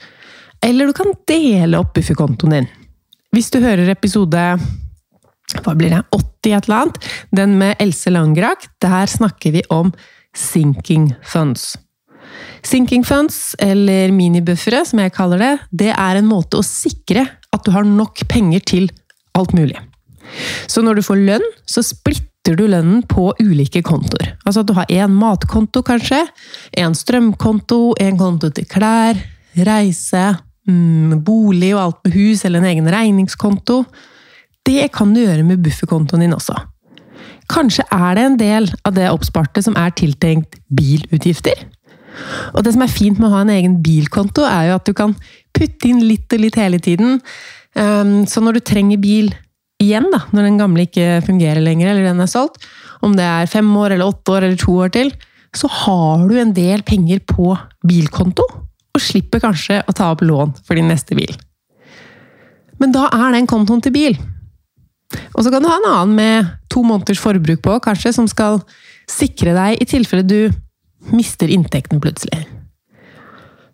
Eller 0.65 0.89
du 0.89 0.95
kan 0.97 1.13
dele 1.29 1.81
opp 1.81 1.93
bufferkontoen 1.97 2.55
din. 2.55 2.69
Hvis 3.33 3.49
du 3.53 3.61
hører 3.63 3.89
episode 3.89 4.45
hva 5.61 5.73
blir 5.75 5.91
det, 5.91 6.01
80 6.15 6.55
et 6.55 6.67
eller 6.67 6.77
annet, 6.77 7.07
den 7.35 7.55
med 7.59 7.81
Else 7.83 8.11
Langrak, 8.13 8.65
der 8.81 9.05
snakker 9.09 9.53
vi 9.57 9.63
om 9.69 9.91
sinking 10.37 11.11
funds. 11.21 11.75
Sinking 12.63 13.03
funds, 13.07 13.55
eller 13.59 14.11
minibuffere 14.13 14.83
som 14.85 15.01
jeg 15.01 15.13
kaller 15.15 15.41
det, 15.41 15.53
det 15.83 15.93
er 15.95 16.19
en 16.19 16.29
måte 16.29 16.59
å 16.59 16.65
sikre 16.65 17.25
at 17.51 17.63
du 17.65 17.71
har 17.73 17.87
nok 17.87 18.21
penger 18.29 18.61
til 18.73 18.91
alt 19.37 19.55
mulig. 19.57 19.79
Så 20.69 20.83
når 20.85 20.99
du 20.99 21.05
får 21.05 21.23
lønn, 21.25 21.47
så 21.67 21.83
splitter 21.83 22.55
du 22.57 22.65
lønnen 22.69 23.01
på 23.09 23.31
ulike 23.41 23.81
kontoer. 23.85 24.35
Altså 24.45 24.63
at 24.63 24.69
du 24.69 24.75
har 24.77 24.89
én 24.93 25.11
matkonto, 25.13 25.83
kanskje, 25.85 26.21
en 26.79 26.95
strømkonto, 26.97 27.81
en 28.01 28.19
konto 28.19 28.51
til 28.53 28.67
klær, 28.69 29.19
reise, 29.67 30.23
mm, 30.69 31.19
bolig 31.25 31.73
og 31.75 31.83
alt 31.83 32.01
med 32.05 32.17
hus, 32.17 32.45
eller 32.45 32.61
en 32.61 32.71
egen 32.71 32.91
regningskonto. 32.93 33.83
Det 34.65 34.91
kan 34.93 35.13
du 35.13 35.23
gjøre 35.23 35.45
med 35.47 35.63
bufferkontoen 35.65 36.23
din 36.25 36.37
også. 36.37 36.55
Kanskje 37.51 37.83
er 37.91 38.15
det 38.15 38.23
en 38.23 38.39
del 38.39 38.71
av 38.87 38.95
det 38.95 39.09
oppsparte 39.11 39.63
som 39.65 39.75
er 39.75 39.91
tiltenkt 39.97 40.61
bilutgifter. 40.71 41.65
Og 42.55 42.65
det 42.65 42.73
som 42.75 42.83
er 42.85 42.91
fint 42.91 43.19
med 43.19 43.29
å 43.29 43.35
ha 43.35 43.45
en 43.45 43.53
egen 43.53 43.79
bilkonto, 43.83 44.45
er 44.47 44.69
jo 44.69 44.77
at 44.77 44.87
du 44.87 44.93
kan 44.97 45.15
putte 45.55 45.89
inn 45.89 46.03
litt 46.05 46.31
og 46.33 46.43
litt 46.43 46.59
hele 46.59 46.79
tiden. 46.83 47.19
Ehm, 47.79 48.21
så 48.27 48.43
når 48.43 48.59
du 48.59 48.63
trenger 48.67 49.01
bil 49.01 49.31
igjen, 49.81 50.09
da, 50.13 50.23
når 50.35 50.47
den 50.47 50.59
gamle 50.61 50.85
ikke 50.87 51.21
fungerer 51.25 51.63
lenger, 51.63 51.91
eller 51.91 52.09
den 52.11 52.23
er 52.23 52.31
solgt, 52.31 52.63
om 53.01 53.15
det 53.17 53.25
er 53.25 53.49
fem 53.49 53.69
år 53.77 53.95
eller 53.95 54.11
åtte 54.11 54.35
år 54.35 54.47
eller 54.47 54.59
to 54.61 54.75
år 54.83 54.91
til, 54.93 55.13
så 55.57 55.67
har 55.67 56.27
du 56.29 56.35
en 56.39 56.53
del 56.55 56.83
penger 56.87 57.23
på 57.27 57.51
bilkonto, 57.87 58.45
og 58.91 59.01
slipper 59.01 59.41
kanskje 59.43 59.81
å 59.87 59.95
ta 59.95 60.11
opp 60.11 60.23
lån 60.23 60.53
for 60.67 60.77
din 60.77 60.91
neste 60.91 61.15
bil. 61.17 61.31
Men 62.81 62.93
da 62.95 63.07
er 63.13 63.35
den 63.35 63.49
kontoen 63.49 63.81
til 63.83 63.93
bil. 63.93 64.17
Og 65.35 65.43
så 65.43 65.51
kan 65.51 65.63
du 65.63 65.69
ha 65.69 65.77
en 65.79 65.89
annen 65.89 66.15
med 66.17 66.51
to 66.71 66.83
måneders 66.87 67.19
forbruk 67.21 67.61
på, 67.63 67.77
kanskje, 67.83 68.13
som 68.15 68.27
skal 68.31 68.61
sikre 69.11 69.53
deg 69.55 69.81
i 69.81 69.87
tilfelle 69.87 70.25
du 70.27 70.51
mister 71.09 71.51
inntekten 71.51 72.01
plutselig. 72.03 72.45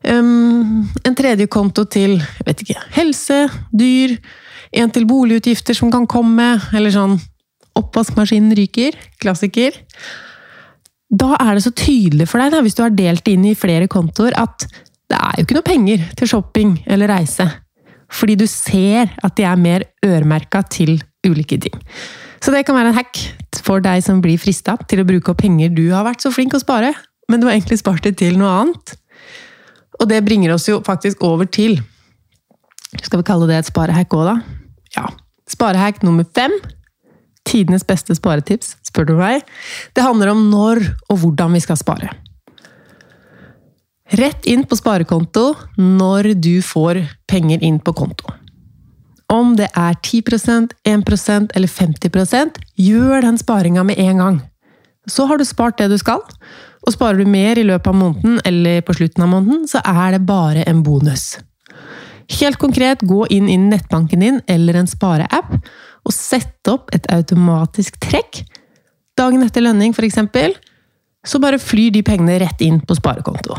Um, 0.07 0.85
en 1.03 1.15
tredje 1.17 1.49
konto 1.51 1.83
til 1.89 2.21
ikke, 2.47 2.77
helse, 2.95 3.47
dyr, 3.75 4.15
en 4.77 4.91
til 4.93 5.07
boligutgifter 5.09 5.75
som 5.75 5.91
kan 5.91 6.05
komme, 6.07 6.53
eller 6.75 6.93
sånn 6.93 7.17
oppvaskmaskinen 7.77 8.55
ryker, 8.57 8.95
klassiker. 9.21 9.75
Da 11.07 11.35
er 11.39 11.55
det 11.55 11.65
så 11.65 11.73
tydelig 11.75 12.27
for 12.29 12.41
deg, 12.41 12.53
da, 12.53 12.61
hvis 12.63 12.77
du 12.77 12.83
har 12.85 12.95
delt 12.95 13.27
inn 13.31 13.45
i 13.47 13.55
flere 13.57 13.89
kontoer, 13.91 14.35
at 14.37 14.67
det 15.07 15.17
er 15.17 15.37
jo 15.37 15.45
ikke 15.45 15.57
noe 15.57 15.67
penger 15.67 16.05
til 16.19 16.31
shopping 16.33 16.75
eller 16.87 17.11
reise. 17.11 17.47
Fordi 18.11 18.37
du 18.39 18.45
ser 18.47 19.11
at 19.23 19.35
de 19.39 19.45
er 19.47 19.59
mer 19.59 19.85
øremerka 20.05 20.61
til 20.71 20.97
ulike 21.27 21.59
ting. 21.63 21.75
Så 22.43 22.53
det 22.53 22.65
kan 22.67 22.77
være 22.77 22.93
en 22.93 22.99
hack 22.99 23.19
for 23.63 23.83
deg 23.83 24.03
som 24.05 24.21
blir 24.23 24.39
frista 24.39 24.77
til 24.87 25.01
å 25.01 25.07
bruke 25.07 25.33
opp 25.33 25.41
penger 25.41 25.71
du 25.75 25.89
har 25.91 26.05
vært 26.07 26.23
så 26.23 26.31
flink 26.31 26.55
å 26.55 26.61
spare, 26.61 26.93
men 27.27 27.39
du 27.39 27.47
har 27.47 27.55
egentlig 27.55 27.79
spart 27.81 28.03
det 28.07 28.17
til 28.21 28.37
noe 28.39 28.53
annet. 28.61 28.95
Og 29.99 30.09
det 30.09 30.23
bringer 30.25 30.53
oss 30.53 30.67
jo 30.69 30.79
faktisk 30.85 31.23
over 31.25 31.49
til 31.49 31.79
Skal 33.03 33.19
vi 33.19 33.27
kalle 33.27 33.47
det 33.49 33.57
et 33.57 33.67
sparehack 33.67 34.13
òg, 34.15 34.29
da? 34.29 34.35
Ja. 34.95 35.09
Sparehack 35.49 36.01
nummer 36.03 36.25
fem. 36.35 36.53
Tidenes 37.47 37.85
beste 37.87 38.15
sparetips, 38.15 38.75
spør 38.87 39.07
du 39.07 39.13
meg. 39.19 39.43
Det 39.95 40.03
handler 40.03 40.31
om 40.33 40.47
når 40.51 40.81
og 41.11 41.19
hvordan 41.21 41.55
vi 41.55 41.61
skal 41.63 41.79
spare. 41.79 42.09
Rett 44.17 44.47
inn 44.47 44.63
på 44.63 44.77
sparekonto 44.79 45.49
når 45.77 46.31
du 46.39 46.61
får 46.63 47.01
penger 47.27 47.63
inn 47.63 47.79
på 47.83 47.93
konto. 47.95 48.31
Om 49.27 49.57
det 49.59 49.67
er 49.75 49.97
10% 49.99 50.71
1% 50.87 51.55
eller 51.59 51.67
50% 51.67 52.61
gjør 52.79 53.25
den 53.25 53.39
sparinga 53.39 53.83
med 53.83 53.99
en 53.99 54.23
gang. 54.23 54.37
Så 55.07 55.27
har 55.27 55.39
du 55.39 55.43
spart 55.47 55.77
det 55.79 55.89
du 55.91 55.97
skal, 55.99 56.23
og 56.87 56.95
sparer 56.95 57.19
du 57.19 57.27
mer 57.27 57.59
i 57.59 57.65
løpet 57.67 57.91
av 57.91 57.97
måneden 57.99 58.39
eller 58.47 58.79
på 58.87 58.95
slutten 58.95 59.25
av 59.25 59.31
måneden, 59.33 59.65
så 59.67 59.81
er 59.83 60.15
det 60.15 60.23
bare 60.27 60.63
en 60.71 60.85
bonus. 60.85 61.35
Helt 62.39 62.59
konkret, 62.59 63.03
gå 63.07 63.25
inn 63.31 63.49
i 63.51 63.57
nettbanken 63.59 64.23
din 64.23 64.39
eller 64.51 64.79
en 64.79 64.87
spareapp 64.87 65.51
og 66.07 66.15
sett 66.15 66.67
opp 66.71 66.93
et 66.95 67.07
automatisk 67.11 67.99
trekk. 68.03 68.41
Dagen 69.19 69.43
etter 69.43 69.63
lønning, 69.63 69.91
f.eks., 69.91 70.19
så 71.27 71.39
bare 71.43 71.59
flyr 71.59 71.91
de 71.91 72.03
pengene 72.07 72.37
rett 72.39 72.61
inn 72.63 72.79
på 72.79 72.95
sparekonto. 72.95 73.57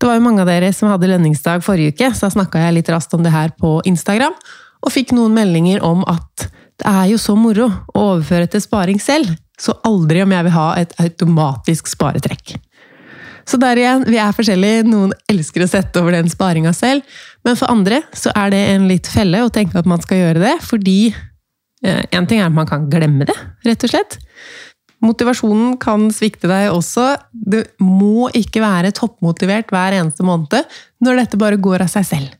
Det 0.00 0.06
var 0.06 0.16
jo 0.16 0.24
mange 0.24 0.44
av 0.44 0.48
dere 0.48 0.70
som 0.72 0.92
hadde 0.92 1.10
lønningsdag 1.10 1.64
forrige 1.66 1.96
uke, 1.96 2.12
så 2.14 2.28
da 2.28 2.34
snakka 2.36 2.62
jeg 2.62 2.76
litt 2.78 2.90
raskt 2.92 3.14
om 3.16 3.24
det 3.26 3.34
her 3.34 3.50
på 3.58 3.80
Instagram, 3.88 4.36
og 4.80 4.94
fikk 4.94 5.10
noen 5.16 5.34
meldinger 5.36 5.82
om 5.84 6.04
at 6.08 6.46
det 6.80 6.88
er 6.88 7.10
jo 7.10 7.18
så 7.20 7.34
moro 7.36 7.66
å 7.68 8.04
overføre 8.14 8.48
til 8.48 8.62
sparing 8.64 9.02
selv, 9.02 9.34
så 9.60 9.76
aldri 9.86 10.22
om 10.24 10.32
jeg 10.32 10.46
vil 10.46 10.56
ha 10.56 10.68
et 10.80 10.94
automatisk 11.02 11.90
sparetrekk. 11.90 12.56
Så 13.48 13.58
der 13.60 13.80
igjen, 13.80 14.04
vi 14.06 14.18
er 14.20 14.34
forskjellige. 14.36 14.84
Noen 14.86 15.12
elsker 15.30 15.64
å 15.64 15.70
sette 15.70 16.00
over 16.00 16.14
den 16.14 16.30
sparinga 16.30 16.72
selv, 16.76 17.04
men 17.46 17.58
for 17.58 17.72
andre 17.72 18.02
så 18.16 18.32
er 18.36 18.52
det 18.54 18.60
en 18.74 18.88
litt 18.90 19.10
felle 19.10 19.42
å 19.44 19.52
tenke 19.52 19.78
at 19.80 19.88
man 19.90 20.02
skal 20.04 20.20
gjøre 20.20 20.44
det, 20.44 20.56
fordi 20.66 20.98
eh, 21.10 22.02
en 22.14 22.28
ting 22.30 22.42
er 22.42 22.50
at 22.50 22.56
man 22.56 22.68
kan 22.68 22.88
glemme 22.92 23.26
det, 23.28 23.36
rett 23.66 23.88
og 23.88 23.94
slett. 23.94 24.20
Motivasjonen 25.00 25.78
kan 25.80 26.10
svikte 26.12 26.48
deg 26.50 26.68
også. 26.74 27.14
Du 27.32 27.62
må 27.80 28.28
ikke 28.36 28.60
være 28.60 28.92
toppmotivert 28.96 29.72
hver 29.72 29.96
eneste 29.96 30.26
måned 30.26 30.68
når 31.00 31.22
dette 31.22 31.40
bare 31.40 31.60
går 31.60 31.86
av 31.86 31.92
seg 31.92 32.04
selv. 32.06 32.36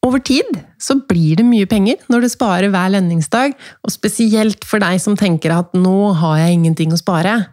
Over 0.00 0.22
tid 0.24 0.48
så 0.80 0.96
blir 1.08 1.36
det 1.36 1.44
mye 1.44 1.68
penger 1.68 2.00
når 2.08 2.24
du 2.24 2.28
sparer 2.32 2.72
hver 2.72 2.92
lønningsdag, 2.94 3.52
og 3.84 3.92
spesielt 3.92 4.64
for 4.64 4.80
deg 4.80 5.00
som 5.02 5.16
tenker 5.16 5.52
at 5.52 5.74
'nå 5.76 6.14
har 6.16 6.38
jeg 6.38 6.56
ingenting 6.56 6.92
å 6.92 7.00
spare'. 7.00 7.46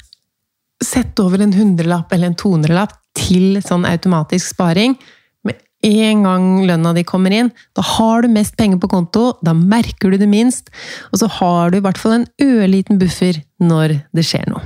Sett 0.84 1.20
over 1.20 1.42
en 1.42 1.54
hundrelapp 1.54 2.14
eller 2.14 2.28
en 2.28 2.40
tohundrelapp 2.40 2.94
til 3.18 3.60
sånn 3.66 3.84
automatisk 3.84 4.54
sparing 4.54 4.96
med 5.44 5.60
en 5.84 6.24
gang 6.24 6.46
lønna 6.70 6.94
di 6.94 7.04
kommer 7.04 7.34
inn. 7.34 7.52
Da 7.76 7.82
har 7.82 8.22
du 8.22 8.30
mest 8.30 8.56
penger 8.56 8.80
på 8.80 8.90
konto, 8.90 9.38
da 9.44 9.54
merker 9.54 10.12
du 10.12 10.18
det 10.18 10.30
minst, 10.30 10.70
og 11.12 11.20
så 11.20 11.28
har 11.28 11.72
du 11.72 11.78
i 11.78 11.82
hvert 11.84 11.98
fall 11.98 12.22
en 12.22 12.28
ørliten 12.40 13.00
buffer 13.02 13.44
når 13.60 14.04
det 14.14 14.24
skjer 14.24 14.48
noe. 14.48 14.64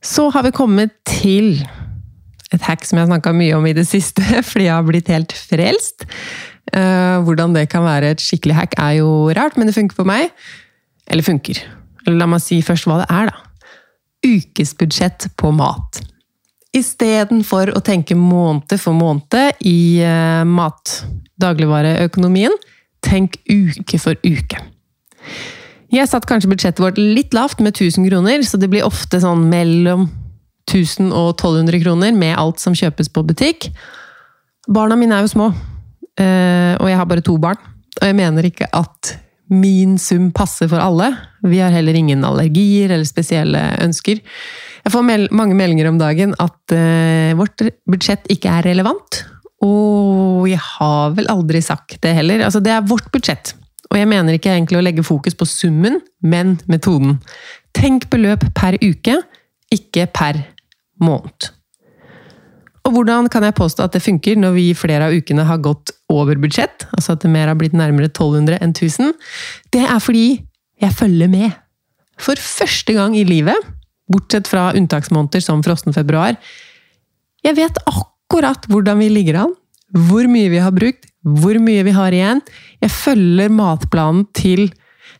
Så 0.00 0.30
har 0.30 0.42
vi 0.42 0.50
kommet 0.50 0.92
til 1.04 1.58
et 2.54 2.64
hack 2.66 2.86
som 2.86 2.98
jeg 2.98 3.06
har 3.06 3.12
snakka 3.12 3.32
mye 3.36 3.56
om 3.56 3.66
i 3.68 3.74
det 3.76 3.86
siste, 3.88 4.24
fordi 4.48 4.66
jeg 4.66 4.74
har 4.74 4.86
blitt 4.86 5.10
helt 5.12 5.34
frelst. 5.34 6.06
Uh, 6.70 7.18
hvordan 7.26 7.54
det 7.56 7.68
kan 7.72 7.86
være 7.86 8.14
et 8.14 8.22
skikkelig 8.22 8.56
hack, 8.58 8.78
er 8.78 9.00
jo 9.00 9.10
rart, 9.36 9.58
men 9.58 9.70
det 9.70 9.76
funker 9.76 9.98
på 9.98 10.06
meg. 10.08 10.30
Eller 11.10 11.26
funker. 11.26 11.62
La 12.08 12.28
meg 12.30 12.42
si 12.44 12.60
først 12.64 12.88
hva 12.88 13.00
det 13.02 13.08
er, 13.10 13.30
da. 13.30 13.46
Ukesbudsjett 14.26 15.30
på 15.40 15.52
mat. 15.56 16.02
Istedenfor 16.76 17.72
å 17.74 17.80
tenke 17.82 18.14
måned 18.14 18.76
for 18.78 18.94
måned 18.94 19.64
i 19.66 20.02
uh, 20.04 20.42
mat, 20.46 21.00
dagligvareøkonomien, 21.42 22.54
tenk 23.02 23.40
uke 23.48 23.98
for 23.98 24.18
uke. 24.26 24.60
Jeg 25.90 26.06
satt 26.06 26.26
kanskje 26.30 26.52
budsjettet 26.52 26.82
vårt 26.84 26.98
litt 27.00 27.34
lavt, 27.34 27.58
med 27.58 27.74
1000 27.74 28.06
kroner, 28.06 28.44
så 28.46 28.60
det 28.60 28.68
blir 28.70 28.86
ofte 28.86 29.18
sånn 29.22 29.48
mellom 29.50 30.06
1000 30.68 31.10
og 31.12 31.32
1200 31.36 31.82
kroner 31.84 32.14
med 32.16 32.36
alt 32.38 32.60
som 32.62 32.76
kjøpes 32.76 33.10
på 33.12 33.24
butikk. 33.26 33.70
Barna 34.70 34.98
mine 34.98 35.16
er 35.16 35.26
jo 35.26 35.32
små, 35.32 35.50
eh, 36.20 36.76
og 36.76 36.86
jeg 36.90 37.00
har 37.00 37.08
bare 37.10 37.24
to 37.26 37.36
barn. 37.40 37.58
Og 38.00 38.06
jeg 38.06 38.16
mener 38.16 38.46
ikke 38.46 38.68
at 38.76 39.16
min 39.50 39.96
sum 39.98 40.30
passer 40.32 40.70
for 40.70 40.78
alle. 40.82 41.10
Vi 41.42 41.58
har 41.58 41.74
heller 41.74 41.96
ingen 41.98 42.22
allergier 42.24 42.92
eller 42.92 43.08
spesielle 43.08 43.60
ønsker. 43.82 44.20
Jeg 44.84 44.94
får 44.94 45.06
mange 45.34 45.56
meldinger 45.58 45.90
om 45.90 45.98
dagen 46.00 46.36
at 46.40 46.72
uh, 46.72 47.36
vårt 47.36 47.66
budsjett 47.90 48.30
ikke 48.32 48.52
er 48.60 48.68
relevant. 48.70 49.24
Og 49.66 50.46
jeg 50.48 50.60
har 50.62 51.16
vel 51.18 51.28
aldri 51.28 51.60
sagt 51.64 51.98
det 52.04 52.14
heller. 52.16 52.46
Altså, 52.46 52.62
det 52.64 52.72
er 52.72 52.86
vårt 52.86 53.10
budsjett. 53.12 53.52
Og 53.90 53.98
jeg 53.98 54.08
mener 54.08 54.36
ikke 54.36 54.52
egentlig 54.54 54.78
å 54.78 54.84
legge 54.84 55.04
fokus 55.04 55.34
på 55.36 55.48
summen, 55.50 55.98
men 56.22 56.54
metoden. 56.70 57.18
Tenk 57.76 58.06
beløp 58.12 58.46
per 58.56 58.78
uke, 58.80 59.18
ikke 59.74 60.06
per 60.12 60.42
måned. 61.00 61.50
Og 62.88 62.94
hvordan 62.94 63.28
kan 63.30 63.44
jeg 63.44 63.56
påstå 63.58 63.84
at 63.86 63.96
det 63.96 64.02
funker 64.02 64.38
når 64.40 64.54
vi 64.56 64.66
flere 64.74 65.08
av 65.08 65.14
ukene 65.14 65.44
har 65.46 65.60
gått 65.62 65.92
over 66.10 66.38
budsjett, 66.40 66.86
altså 66.96 67.14
at 67.14 67.24
det 67.24 67.32
mer 67.32 67.50
har 67.50 67.58
blitt 67.60 67.76
nærmere 67.76 68.08
1200 68.08 68.58
enn 68.64 68.72
1000? 68.72 69.12
Det 69.74 69.84
er 69.84 70.00
fordi 70.00 70.40
jeg 70.80 70.96
følger 70.96 71.30
med. 71.30 71.52
For 72.20 72.40
første 72.40 72.96
gang 72.96 73.14
i 73.16 73.26
livet, 73.28 73.56
bortsett 74.10 74.48
fra 74.50 74.70
unntaksmåneder 74.76 75.44
som 75.44 75.62
frossen 75.64 75.94
februar, 75.96 76.34
jeg 77.44 77.56
vet 77.56 77.78
akkurat 77.86 78.66
hvordan 78.68 79.00
vi 79.00 79.12
ligger 79.12 79.44
an, 79.44 79.54
hvor 80.08 80.26
mye 80.30 80.50
vi 80.52 80.60
har 80.62 80.74
brukt, 80.74 81.06
hvor 81.20 81.56
mye 81.60 81.84
vi 81.84 81.94
har 81.94 82.14
igjen. 82.16 82.40
Jeg 82.80 82.92
følger 82.94 83.52
matplanen 83.52 84.26
til 84.36 84.68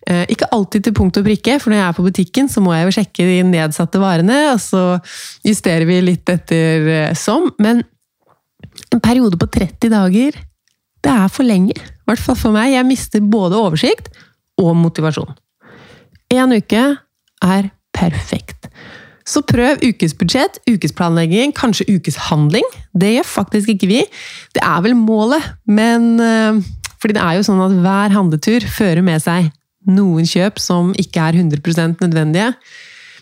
ikke 0.09 0.49
alltid 0.55 0.87
til 0.87 0.95
punkt 0.97 1.19
og 1.21 1.27
prikke, 1.27 1.59
for 1.61 1.71
når 1.71 1.81
jeg 1.81 1.87
er 1.87 1.97
på 1.97 2.05
butikken, 2.07 2.49
så 2.49 2.63
må 2.65 2.73
jeg 2.75 2.87
jo 2.87 2.95
sjekke 2.97 3.27
de 3.29 3.41
nedsatte 3.47 4.01
varene, 4.01 4.39
og 4.55 4.61
så 4.63 4.85
justerer 5.47 5.85
vi 5.89 6.01
litt 6.03 6.31
etter 6.33 6.89
eh, 6.89 7.11
som. 7.19 7.51
Men 7.61 7.83
en 8.91 9.03
periode 9.03 9.39
på 9.41 9.49
30 9.51 9.93
dager, 9.93 10.39
det 11.01 11.13
er 11.13 11.29
for 11.33 11.47
lenge. 11.47 11.77
I 11.77 12.09
hvert 12.11 12.23
fall 12.23 12.39
for 12.39 12.57
meg. 12.57 12.73
Jeg 12.75 12.89
mister 12.89 13.23
både 13.23 13.61
oversikt 13.61 14.11
og 14.61 14.73
motivasjon. 14.77 15.37
Én 16.33 16.57
uke 16.57 16.83
er 17.45 17.71
perfekt. 17.97 18.69
Så 19.27 19.45
prøv 19.47 19.79
ukesbudsjett, 19.85 20.59
ukesplanlegging, 20.71 21.53
kanskje 21.55 21.87
ukeshandling. 21.93 22.67
Det 22.97 23.15
gjør 23.15 23.29
faktisk 23.29 23.75
ikke 23.75 23.91
vi. 23.91 24.03
Det 24.57 24.63
er 24.65 24.83
vel 24.85 24.97
målet, 24.99 25.45
men 25.69 26.13
eh, 26.21 26.61
Fordi 27.01 27.15
det 27.17 27.23
er 27.25 27.39
jo 27.39 27.45
sånn 27.47 27.63
at 27.65 27.73
hver 27.81 28.13
handletur 28.13 28.65
fører 28.69 29.01
med 29.01 29.23
seg 29.25 29.47
noen 29.89 30.27
kjøp 30.29 30.61
som 30.61 30.93
ikke 30.99 31.23
er 31.31 31.41
100% 31.41 32.03
nødvendige. 32.05 32.53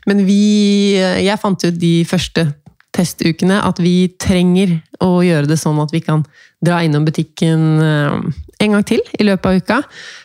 Men 0.06 0.24
vi 0.26 0.96
Jeg 0.96 1.38
fant 1.38 1.64
ut 1.64 1.78
de 1.78 2.04
første 2.08 2.48
testukene 2.94 3.60
at 3.62 3.78
vi 3.78 4.08
trenger 4.18 4.78
å 5.04 5.20
gjøre 5.22 5.50
det 5.50 5.58
sånn 5.60 5.78
at 5.82 5.92
vi 5.92 6.00
kan 6.02 6.24
dra 6.64 6.80
innom 6.82 7.04
butikken 7.06 7.60
eh, 7.84 8.16
en 8.64 8.74
gang 8.74 8.86
til 8.86 9.02
i 9.18 9.26
løpet 9.26 9.46
av 9.46 9.60
uka. 9.60 9.78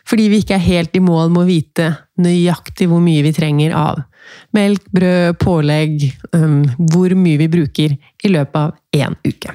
Fordi 0.10 0.30
vi 0.32 0.42
ikke 0.42 0.58
er 0.58 0.66
helt 0.66 0.96
i 0.98 1.04
mål 1.04 1.30
med 1.34 1.44
å 1.44 1.50
vite 1.50 1.90
nøyaktig 2.24 2.88
hvor 2.90 3.04
mye 3.04 3.26
vi 3.26 3.36
trenger 3.36 3.76
av 3.78 4.02
melk, 4.56 4.86
brød, 4.96 5.36
pålegg 5.42 6.06
um, 6.32 6.64
Hvor 6.78 7.14
mye 7.18 7.42
vi 7.42 7.50
bruker 7.52 7.96
i 8.24 8.32
løpet 8.32 8.56
av 8.56 8.74
én 8.96 9.18
uke. 9.28 9.54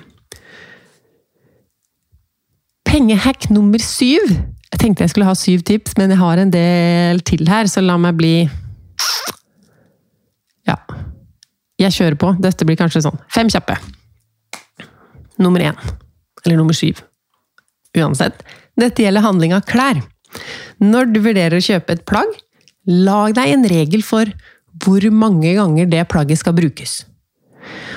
Pengehack 2.89 3.49
nummer 3.53 3.83
syv. 3.85 4.29
Jeg 4.73 4.81
tenkte 4.83 5.05
jeg 5.05 5.13
skulle 5.15 5.29
ha 5.29 5.37
syv 5.39 5.63
tips, 5.67 5.97
men 5.97 6.13
jeg 6.13 6.21
har 6.21 6.41
en 6.43 6.51
del 6.53 7.23
til 7.27 7.49
her, 7.49 7.69
så 7.71 7.83
la 7.85 7.97
meg 8.01 8.19
bli 8.19 8.35
Ja. 10.69 10.77
Jeg 11.79 11.95
kjører 11.95 12.19
på. 12.21 12.35
Dette 12.43 12.67
blir 12.67 12.77
kanskje 12.77 13.05
sånn 13.07 13.21
fem 13.33 13.49
kjappe. 13.49 13.79
Nummer 15.39 15.63
én. 15.63 15.79
Eller 16.45 16.59
nummer 16.59 16.77
syv. 16.77 17.01
Uansett. 17.97 18.43
Dette 18.79 19.03
gjelder 19.03 19.25
handling 19.25 19.55
av 19.57 19.65
klær. 19.67 20.03
Når 20.83 21.13
du 21.15 21.21
vurderer 21.25 21.57
å 21.57 21.65
kjøpe 21.65 21.95
et 21.95 22.05
plagg, 22.07 22.31
lag 22.89 23.35
deg 23.39 23.55
en 23.55 23.67
regel 23.71 24.05
for 24.07 24.29
hvor 24.85 25.05
mange 25.15 25.55
ganger 25.57 25.89
det 25.91 26.05
plagget 26.11 26.43
skal 26.43 26.55
brukes. 26.59 27.01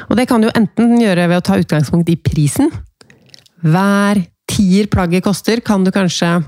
Og 0.10 0.18
det 0.18 0.28
kan 0.30 0.42
du 0.44 0.50
enten 0.54 0.96
gjøre 1.02 1.28
ved 1.30 1.42
å 1.42 1.46
ta 1.46 1.60
utgangspunkt 1.62 2.10
i 2.12 2.18
prisen. 2.20 2.72
Hver 3.62 4.24
tier 4.50 4.90
plagget 4.92 5.24
koster, 5.26 5.62
kan 5.64 5.86
du 5.86 5.92
kanskje 5.94 6.40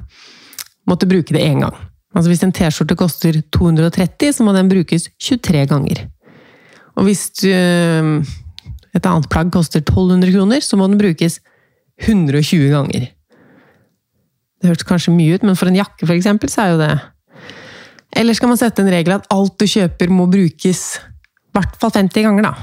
måtte 0.89 1.09
bruke 1.09 1.35
det 1.35 1.43
én 1.43 1.63
gang. 1.63 1.75
Altså 2.13 2.29
Hvis 2.29 2.43
en 2.45 2.53
T-skjorte 2.53 2.97
koster 2.97 3.39
230, 3.55 4.33
så 4.37 4.45
må 4.45 4.53
den 4.53 4.69
brukes 4.69 5.09
23 5.17 5.65
ganger. 5.71 6.05
Og 6.93 7.07
hvis 7.07 7.29
du, 7.39 7.49
et 7.49 9.07
annet 9.09 9.29
plagg 9.33 9.49
koster 9.53 9.81
1200 9.81 10.35
kroner, 10.35 10.61
så 10.61 10.77
må 10.77 10.87
den 10.87 11.01
brukes 11.01 11.39
120 12.03 12.69
ganger. 12.69 13.09
Det 14.61 14.69
hørtes 14.69 14.87
kanskje 14.87 15.15
mye 15.15 15.35
ut, 15.35 15.43
men 15.43 15.57
for 15.57 15.71
en 15.71 15.79
jakke 15.79 16.05
for 16.05 16.13
eksempel, 16.13 16.51
så 16.53 16.67
er 16.67 16.75
jo 16.75 16.83
det 16.83 16.93
eller 18.13 18.37
skal 18.37 18.51
man 18.51 18.59
sette 18.61 18.83
en 18.83 18.91
regel 18.93 19.15
at 19.15 19.25
alt 19.33 19.55
du 19.57 19.65
kjøper 19.69 20.11
må 20.13 20.27
brukes 20.31 20.83
i 20.99 21.57
hvert 21.57 21.75
fall 21.81 21.93
50 21.93 22.25
ganger, 22.25 22.47
da? 22.47 22.53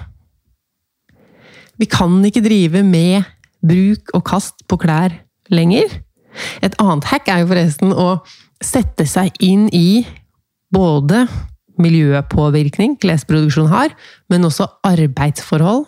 Vi 1.81 1.89
kan 1.91 2.19
ikke 2.27 2.43
drive 2.45 2.83
med 2.87 3.27
bruk 3.65 4.13
og 4.17 4.25
kast 4.27 4.65
på 4.69 4.79
klær 4.81 5.15
lenger. 5.51 6.01
Et 6.65 6.75
annet 6.83 7.07
hack 7.11 7.29
er 7.29 7.43
jo 7.43 7.51
forresten 7.51 7.95
å 7.95 8.09
sette 8.63 9.07
seg 9.09 9.35
inn 9.43 9.69
i 9.75 10.03
både 10.75 11.25
miljøpåvirkning 11.81 12.99
klesproduksjon 13.01 13.71
har, 13.73 13.95
men 14.31 14.45
også 14.47 14.69
arbeidsforhold. 14.87 15.87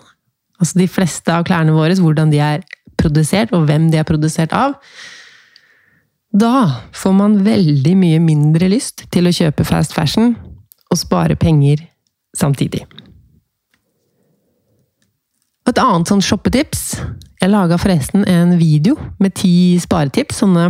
Altså 0.63 0.79
de 0.81 0.89
fleste 0.91 1.35
av 1.35 1.45
klærne 1.49 1.75
våre, 1.77 1.97
hvordan 1.99 2.33
de 2.33 2.41
er 2.43 2.65
produsert, 3.01 3.53
og 3.53 3.67
hvem 3.69 3.91
de 3.93 4.01
er 4.01 4.09
produsert 4.09 4.55
av. 4.57 4.79
Da 6.33 6.83
får 6.97 7.15
man 7.17 7.41
veldig 7.45 7.93
mye 7.99 8.21
mindre 8.23 8.71
lyst 8.73 9.05
til 9.13 9.29
å 9.29 9.35
kjøpe 9.37 9.67
fast 9.69 9.93
fashion 9.93 10.33
og 10.89 11.01
spare 11.01 11.37
penger 11.37 11.85
samtidig. 12.37 12.87
Et 15.69 15.79
annet 15.79 16.09
sånn 16.09 16.25
shoppetips 16.25 16.97
Jeg 17.43 17.51
laga 17.51 17.75
forresten 17.75 18.23
en 18.31 18.55
video 18.55 18.95
med 19.19 19.35
ti 19.35 19.75
sparetips. 19.83 20.45
Sånne 20.45 20.69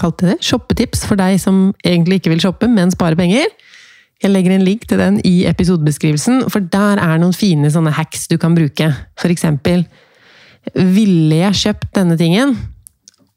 kalte 0.00 0.28
det 0.28 0.42
shoppetips 0.44 1.06
for 1.08 1.16
deg 1.16 1.38
som 1.40 1.70
egentlig 1.80 2.20
ikke 2.20 2.34
vil 2.34 2.42
shoppe, 2.44 2.68
men 2.68 2.92
spare 2.92 3.16
penger. 3.16 3.48
Jeg 4.20 4.34
legger 4.34 4.52
en 4.52 4.66
link 4.66 4.84
til 4.88 5.00
den 5.00 5.16
i 5.24 5.46
episodebeskrivelsen, 5.48 6.42
for 6.52 6.60
der 6.60 7.00
er 7.00 7.20
noen 7.22 7.32
fine 7.32 7.70
sånne 7.72 7.94
hacks 7.96 8.26
du 8.28 8.36
kan 8.40 8.56
bruke. 8.56 8.90
For 9.20 9.32
eksempel 9.32 9.86
Ville 10.76 11.38
jeg 11.38 11.56
kjøpt 11.56 11.94
denne 11.96 12.18
tingen 12.20 12.50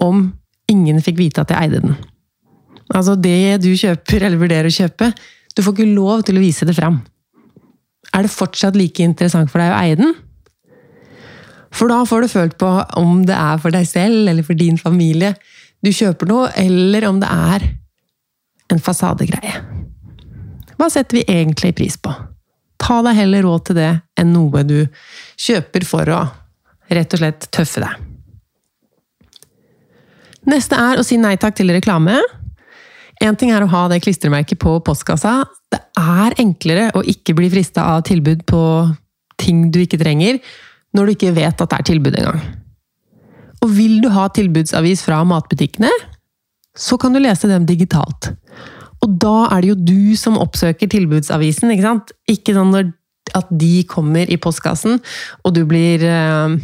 om 0.03 0.25
ingen 0.67 0.97
fikk 1.05 1.21
vite 1.21 1.39
at 1.45 1.53
jeg 1.53 1.69
eide 1.69 1.79
den. 1.85 1.93
Altså, 2.91 3.15
det 3.15 3.61
du 3.63 3.69
kjøper, 3.79 4.25
eller 4.27 4.41
vurderer 4.41 4.67
å 4.67 4.75
kjøpe, 4.75 5.07
du 5.55 5.61
får 5.63 5.77
ikke 5.77 5.95
lov 5.95 6.25
til 6.27 6.35
å 6.35 6.43
vise 6.43 6.67
det 6.67 6.75
fram. 6.75 6.99
Er 8.11 8.27
det 8.27 8.33
fortsatt 8.35 8.75
like 8.75 8.99
interessant 9.07 9.47
for 9.47 9.63
deg 9.63 9.71
å 9.71 9.79
eie 9.79 9.95
den? 10.03 10.11
For 11.73 11.89
da 11.89 12.03
får 12.05 12.23
du 12.23 12.31
følt 12.31 12.57
på 12.61 12.69
om 12.99 13.23
det 13.27 13.35
er 13.37 13.61
for 13.61 13.73
deg 13.73 13.87
selv 13.89 14.29
eller 14.29 14.45
for 14.45 14.57
din 14.57 14.77
familie 14.77 15.33
du 15.83 15.89
kjøper 15.91 16.29
noe, 16.29 16.51
eller 16.55 17.03
om 17.09 17.17
det 17.19 17.27
er 17.27 17.65
en 18.71 18.79
fasadegreie. 18.79 19.57
Hva 20.79 20.87
setter 20.91 21.19
vi 21.19 21.25
egentlig 21.27 21.73
pris 21.75 21.97
på? 21.99 22.13
Ta 22.79 23.01
deg 23.03 23.17
heller 23.17 23.43
råd 23.43 23.67
til 23.67 23.79
det 23.81 23.91
enn 24.19 24.31
noe 24.35 24.63
du 24.67 24.79
kjøper 25.39 25.85
for 25.87 26.13
å 26.13 26.21
rett 26.93 27.15
og 27.15 27.21
slett 27.21 27.49
tøffe 27.51 27.83
deg. 27.83 27.99
Neste 30.51 30.75
er 30.75 30.99
å 30.99 31.05
si 31.07 31.17
nei 31.19 31.35
takk 31.39 31.55
til 31.59 31.71
reklame. 31.71 32.17
Én 33.23 33.37
ting 33.39 33.53
er 33.55 33.63
å 33.63 33.71
ha 33.71 33.85
det 33.91 34.01
klistremerket 34.03 34.59
på 34.59 34.75
postkassa. 34.83 35.41
Det 35.71 35.79
er 35.99 36.35
enklere 36.41 36.89
å 36.97 37.03
ikke 37.07 37.35
bli 37.37 37.47
frista 37.53 37.85
av 37.93 38.03
tilbud 38.09 38.43
på 38.49 38.63
ting 39.39 39.69
du 39.71 39.79
ikke 39.83 39.99
trenger, 40.01 40.39
når 40.93 41.05
du 41.05 41.15
ikke 41.15 41.35
vet 41.35 41.61
at 41.61 41.69
det 41.69 41.79
er 41.79 41.87
tilbud 41.89 42.17
engang. 42.17 42.41
Og 43.63 43.71
vil 43.77 43.99
du 44.03 44.09
ha 44.13 44.27
tilbudsavis 44.33 45.03
fra 45.05 45.21
matbutikkene, 45.27 45.91
så 46.77 46.97
kan 46.99 47.13
du 47.13 47.21
lese 47.21 47.49
dem 47.49 47.67
digitalt. 47.69 48.33
Og 49.03 49.17
da 49.21 49.47
er 49.51 49.63
det 49.63 49.71
jo 49.73 49.79
du 49.79 50.15
som 50.19 50.39
oppsøker 50.39 50.89
tilbudsavisen, 50.91 51.71
ikke 51.73 51.85
sant? 51.85 52.13
Ikke 52.31 52.55
sånn 52.55 52.73
at 53.33 53.49
de 53.49 53.83
kommer 53.89 54.29
i 54.29 54.39
postkassen, 54.41 54.99
og 55.43 55.55
du 55.55 55.63
blir 55.67 56.03
eh, 56.05 56.55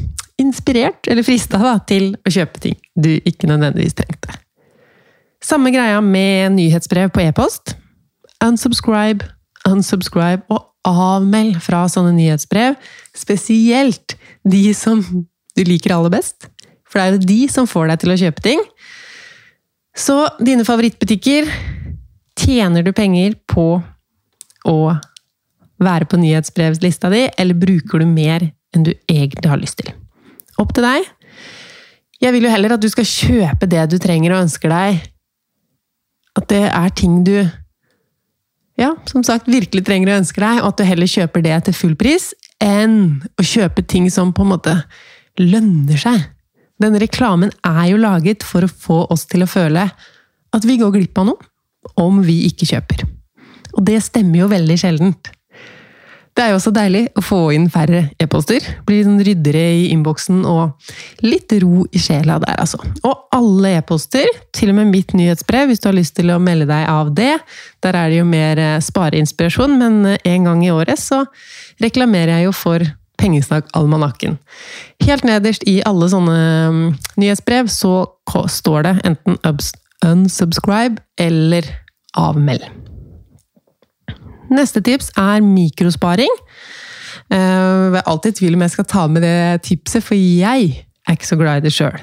inspirert 0.41 1.07
eller 1.09 1.25
frista 1.25 1.77
til 1.89 2.13
å 2.23 2.33
kjøpe 2.33 2.63
ting 2.63 2.77
du 2.99 3.11
ikke 3.17 3.49
nødvendigvis 3.49 3.97
trengte. 3.99 4.39
Samme 5.43 5.71
greia 5.71 6.01
med 6.03 6.57
nyhetsbrev 6.57 7.13
på 7.15 7.23
e-post. 7.23 7.77
Unsubscribe, 8.43 9.23
unsubscribe 9.67 10.43
og 10.51 10.65
avmeld 10.87 11.59
fra 11.63 11.85
sånne 11.91 12.11
nyhetsbrev. 12.17 12.75
Spesielt 13.19 14.15
de 14.47 14.69
som 14.77 15.03
du 15.03 15.61
liker 15.67 15.95
aller 15.95 16.13
best. 16.13 16.47
For 16.87 16.99
det 16.99 17.05
er 17.05 17.17
jo 17.17 17.29
de 17.29 17.41
som 17.51 17.67
får 17.69 17.91
deg 17.91 18.01
til 18.01 18.13
å 18.13 18.19
kjøpe 18.23 18.45
ting. 18.45 18.63
Så 19.99 20.15
dine 20.39 20.65
favorittbutikker 20.67 21.49
Tjener 22.39 22.85
du 22.85 22.93
penger 22.95 23.33
på 23.51 23.65
å 24.69 24.77
være 25.83 26.07
på 26.07 26.19
nyhetsbrevslista 26.21 27.09
di, 27.11 27.25
eller 27.35 27.57
bruker 27.57 27.99
du 27.99 28.07
mer 28.07 28.45
enn 28.75 28.85
du 28.85 28.93
egentlig 29.11 29.49
har 29.51 29.59
lyst 29.59 29.81
til? 29.81 29.91
Opp 30.59 30.71
til 30.75 30.87
deg. 30.87 31.07
Jeg 32.23 32.35
vil 32.35 32.47
jo 32.47 32.51
heller 32.51 32.75
at 32.75 32.83
du 32.83 32.87
skal 32.91 33.07
kjøpe 33.07 33.67
det 33.71 33.85
du 33.91 33.97
trenger 33.99 34.35
og 34.35 34.45
ønsker 34.45 34.71
deg. 34.71 35.01
At 36.39 36.47
det 36.51 36.65
er 36.67 36.95
ting 36.95 37.21
du 37.27 37.35
ja, 38.79 38.93
som 39.11 39.25
sagt, 39.27 39.49
virkelig 39.51 39.83
trenger 39.83 40.13
og 40.13 40.21
ønsker 40.21 40.45
deg, 40.45 40.61
og 40.63 40.71
at 40.71 40.79
du 40.79 40.87
heller 40.87 41.09
kjøper 41.11 41.43
det 41.43 41.57
til 41.67 41.75
full 41.75 41.95
pris, 41.99 42.29
enn 42.63 43.21
å 43.39 43.45
kjøpe 43.45 43.85
ting 43.87 44.09
som 44.11 44.33
på 44.35 44.45
en 44.45 44.53
måte 44.53 44.75
lønner 45.39 45.99
seg. 45.99 46.27
Denne 46.79 47.01
reklamen 47.01 47.51
er 47.65 47.85
jo 47.91 47.99
laget 47.99 48.45
for 48.47 48.63
å 48.63 48.71
få 48.71 49.01
oss 49.11 49.25
til 49.31 49.43
å 49.43 49.49
føle 49.49 49.89
at 50.55 50.65
vi 50.65 50.77
går 50.79 50.93
glipp 50.95 51.19
av 51.19 51.31
noe 51.31 51.49
om 51.99 52.21
vi 52.23 52.41
ikke 52.47 52.67
kjøper. 52.69 53.05
Og 53.75 53.83
det 53.87 53.99
stemmer 54.03 54.43
jo 54.43 54.51
veldig 54.51 54.77
sjeldent. 54.79 55.31
Det 56.39 56.45
er 56.45 56.53
jo 56.53 56.57
også 56.61 56.71
deilig 56.71 57.01
å 57.19 57.21
få 57.25 57.37
inn 57.51 57.65
færre 57.67 58.05
e-poster. 58.23 58.63
Blir 58.87 59.01
sånn 59.03 59.19
ryddere 59.27 59.59
i 59.75 59.89
innboksen 59.91 60.45
og 60.47 60.93
litt 61.25 61.51
ro 61.59 61.81
i 61.91 61.99
sjela 61.99 62.37
der, 62.39 62.55
altså. 62.63 62.79
Og 63.03 63.25
alle 63.35 63.73
e-poster, 63.81 64.29
til 64.55 64.71
og 64.71 64.77
med 64.77 64.93
mitt 64.93 65.11
nyhetsbrev, 65.19 65.67
hvis 65.67 65.83
du 65.83 65.89
har 65.89 65.97
lyst 65.97 66.15
til 66.15 66.31
å 66.31 66.39
melde 66.39 66.69
deg 66.69 66.85
av 66.87 67.11
det. 67.17 67.33
Der 67.83 67.99
er 67.99 68.07
det 68.07 68.21
jo 68.21 68.29
mer 68.31 68.63
eh, 68.63 68.79
spareinspirasjon, 68.79 69.75
men 69.81 69.99
eh, 70.13 70.23
en 70.31 70.47
gang 70.47 70.63
i 70.63 70.71
året 70.71 71.03
så 71.03 71.25
reklamerer 71.83 72.37
jeg 72.37 72.47
jo 72.47 72.55
for 72.55 72.87
Pengesnakk-almanakken. 73.19 74.39
Helt 75.03 75.27
nederst 75.27 75.67
i 75.67 75.81
alle 75.83 76.07
sånne 76.07 76.37
mm, 76.71 76.85
nyhetsbrev 77.19 77.67
så 77.67 77.97
står 78.47 78.87
det 78.87 78.99
enten 79.11 79.35
unsubscribe 80.07 81.03
eller 81.19 81.67
avmeld. 82.15 82.63
Neste 84.53 84.81
tips 84.85 85.11
er 85.19 85.43
mikrosparing. 85.45 86.31
Eh, 87.29 87.37
jeg 87.37 87.99
er 87.99 88.09
alltid 88.09 88.33
i 88.33 88.39
tvil 88.41 88.57
om 88.57 88.65
jeg 88.65 88.75
skal 88.75 88.89
ta 88.89 89.05
med 89.11 89.25
det 89.25 89.61
tipset, 89.67 90.03
for 90.05 90.17
jeg 90.17 90.71
er 91.05 91.17
ikke 91.17 91.29
så 91.29 91.37
glad 91.39 91.61
i 91.61 91.67
det 91.67 91.73
sjøl. 91.75 91.97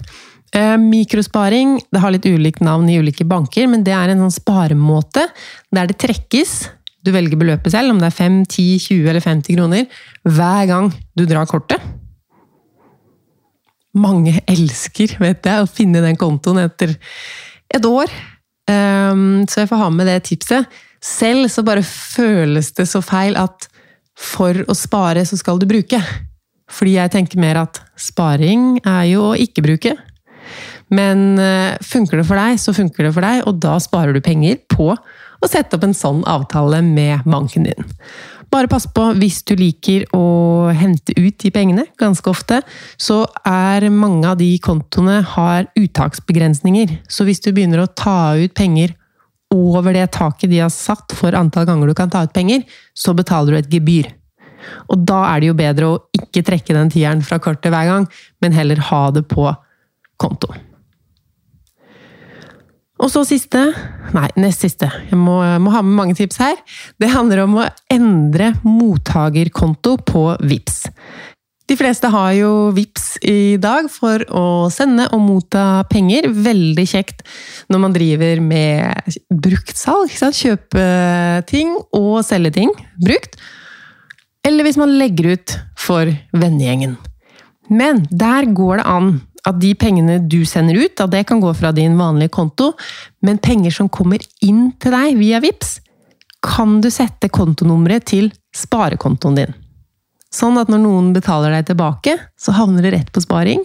Eh, 0.54 0.76
mikrosparing 0.80 1.76
det 1.90 2.00
har 2.02 2.14
litt 2.14 2.26
ulikt 2.28 2.62
navn 2.64 2.88
i 2.88 2.98
ulike 3.02 3.26
banker, 3.28 3.66
men 3.70 3.82
det 3.86 3.94
er 3.96 4.12
en 4.12 4.22
sånn 4.24 4.38
sparemåte 4.38 5.26
der 5.74 5.90
det 5.90 5.98
trekkes 6.02 6.72
Du 7.06 7.12
velger 7.14 7.38
beløpet 7.38 7.70
selv, 7.70 7.92
om 7.92 8.00
det 8.02 8.08
er 8.08 8.14
5, 8.16 8.40
10, 8.50 8.78
20 8.82 9.10
eller 9.12 9.22
50 9.22 9.54
kroner, 9.54 9.84
hver 10.26 10.64
gang 10.66 10.88
du 11.14 11.22
drar 11.22 11.46
kortet. 11.46 11.78
Mange 13.94 14.40
elsker, 14.50 15.14
vet 15.22 15.46
jeg, 15.46 15.62
å 15.62 15.70
finne 15.70 16.02
den 16.02 16.18
kontoen 16.18 16.58
etter 16.64 16.96
et 17.70 17.86
år. 17.86 18.10
Um, 18.66 19.46
så 19.46 19.62
jeg 19.62 19.70
får 19.70 19.82
ha 19.84 19.88
med 19.94 20.08
det 20.10 20.20
tipset. 20.28 20.66
Selv 21.02 21.50
så 21.52 21.62
bare 21.66 21.84
føles 21.86 22.72
det 22.76 22.88
så 22.90 23.02
feil 23.04 23.38
at 23.38 23.68
for 24.16 24.56
å 24.66 24.74
spare, 24.74 25.22
så 25.28 25.38
skal 25.38 25.60
du 25.60 25.68
bruke. 25.68 26.00
Fordi 26.72 26.96
jeg 26.96 27.12
tenker 27.14 27.40
mer 27.40 27.60
at 27.62 27.82
sparing 28.00 28.80
er 28.82 29.04
jo 29.12 29.30
å 29.30 29.36
ikke 29.38 29.64
bruke. 29.66 29.94
Men 30.94 31.36
uh, 31.38 31.76
funker 31.82 32.20
det 32.20 32.26
for 32.28 32.38
deg, 32.38 32.58
så 32.62 32.74
funker 32.74 33.06
det 33.06 33.14
for 33.14 33.26
deg, 33.26 33.44
og 33.46 33.60
da 33.62 33.76
sparer 33.82 34.16
du 34.16 34.22
penger 34.24 34.60
på 34.70 34.92
å 34.94 35.50
sette 35.50 35.76
opp 35.76 35.84
en 35.84 35.96
sånn 35.96 36.22
avtale 36.28 36.80
med 36.84 37.26
banken 37.28 37.66
din. 37.68 37.90
Bare 38.52 38.68
pass 38.70 38.86
på, 38.86 39.08
hvis 39.18 39.40
du 39.46 39.54
liker 39.58 40.04
å 40.16 40.70
hente 40.74 41.14
ut 41.18 41.34
de 41.42 41.50
pengene 41.52 41.86
ganske 41.98 42.30
ofte, 42.30 42.60
så 42.96 43.24
er 43.46 43.88
mange 43.90 44.28
av 44.30 44.38
de 44.40 44.52
kontoene 44.62 45.18
har 45.34 45.66
uttaksbegrensninger. 45.78 47.00
Så 47.10 47.26
hvis 47.26 47.42
du 47.44 47.50
begynner 47.52 47.82
å 47.82 47.90
ta 47.90 48.36
ut 48.38 48.54
penger 48.56 48.94
over 49.54 49.94
det 49.94 50.08
taket 50.16 50.50
de 50.50 50.62
har 50.62 50.72
satt 50.74 51.14
for 51.14 51.36
antall 51.38 51.66
ganger 51.68 51.90
du 51.90 51.96
kan 51.98 52.10
ta 52.10 52.24
ut 52.26 52.34
penger, 52.34 52.64
så 52.94 53.14
betaler 53.18 53.56
du 53.56 53.60
et 53.60 53.74
gebyr. 53.78 54.12
Og 54.90 55.02
da 55.06 55.22
er 55.30 55.42
det 55.42 55.50
jo 55.50 55.58
bedre 55.58 55.90
å 55.90 56.00
ikke 56.16 56.44
trekke 56.46 56.74
den 56.74 56.90
tieren 56.92 57.22
fra 57.26 57.38
kortet 57.42 57.70
hver 57.74 57.90
gang, 57.90 58.08
men 58.42 58.56
heller 58.56 58.82
ha 58.90 59.02
det 59.14 59.26
på 59.30 59.50
konto. 60.20 60.54
Og 62.96 63.12
så 63.12 63.22
siste 63.28 63.60
Nei, 64.16 64.28
nest 64.40 64.62
siste. 64.64 64.88
Jeg 65.10 65.18
må, 65.18 65.40
må, 65.60 65.72
ha 65.74 65.82
med 65.84 65.96
mange 65.98 66.14
tips 66.16 66.38
her. 66.40 66.60
Det 67.02 67.10
handler 67.12 67.42
om 67.42 67.58
å 67.60 67.64
endre 67.92 68.52
mottakerkonto 68.64 69.96
på 70.06 70.22
VIPS. 70.46 70.86
De 71.66 71.74
fleste 71.74 72.08
har 72.14 72.30
jo 72.38 72.50
VIPS 72.76 73.06
i 73.26 73.56
dag 73.60 73.88
for 73.90 74.22
å 74.30 74.44
sende 74.72 75.08
og 75.10 75.24
motta 75.24 75.82
penger. 75.90 76.30
Veldig 76.30 76.86
kjekt 76.86 77.24
når 77.72 77.82
man 77.82 77.96
driver 77.96 78.40
med 78.44 79.18
bruktsalg. 79.34 80.14
Kjøpe 80.14 80.86
ting 81.50 81.74
og 81.90 82.22
selge 82.24 82.54
ting 82.60 82.72
brukt. 83.02 83.34
Eller 84.46 84.62
hvis 84.64 84.78
man 84.78 84.94
legger 84.94 85.34
ut 85.34 85.58
for 85.88 86.14
vennegjengen. 86.38 86.94
Men 87.68 88.04
der 88.10 88.48
går 88.54 88.80
det 88.80 88.86
an 88.90 89.10
at 89.46 89.58
de 89.62 89.72
pengene 89.78 90.18
du 90.26 90.40
sender 90.48 90.78
ut, 90.80 91.00
at 91.00 91.12
det 91.12 91.24
kan 91.28 91.40
gå 91.42 91.52
fra 91.54 91.70
din 91.74 91.94
vanlige 91.98 92.34
konto, 92.34 92.72
men 93.22 93.38
penger 93.38 93.74
som 93.74 93.90
kommer 93.92 94.22
inn 94.42 94.72
til 94.82 94.94
deg 94.94 95.20
via 95.20 95.40
VIPS, 95.44 95.76
kan 96.46 96.80
du 96.82 96.90
sette 96.92 97.30
kontonummeret 97.32 98.06
til 98.10 98.32
sparekontoen 98.54 99.38
din. 99.38 99.54
Sånn 100.34 100.58
at 100.60 100.70
når 100.70 100.82
noen 100.82 101.12
betaler 101.14 101.54
deg 101.54 101.70
tilbake, 101.70 102.16
så 102.38 102.54
havner 102.58 102.84
det 102.84 102.92
rett 102.96 103.12
på 103.14 103.22
sparing. 103.24 103.62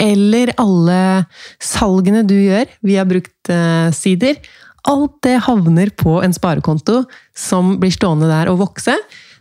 Eller 0.00 0.52
alle 0.60 1.24
salgene 1.62 2.22
du 2.28 2.36
gjør 2.36 2.68
via 2.84 3.04
bruktsider. 3.08 4.38
Alt 4.86 5.16
det 5.24 5.38
havner 5.48 5.90
på 5.96 6.20
en 6.22 6.36
sparekonto 6.36 7.02
som 7.36 7.76
blir 7.80 7.94
stående 7.94 8.28
der 8.30 8.52
og 8.52 8.60
vokse. 8.60 8.94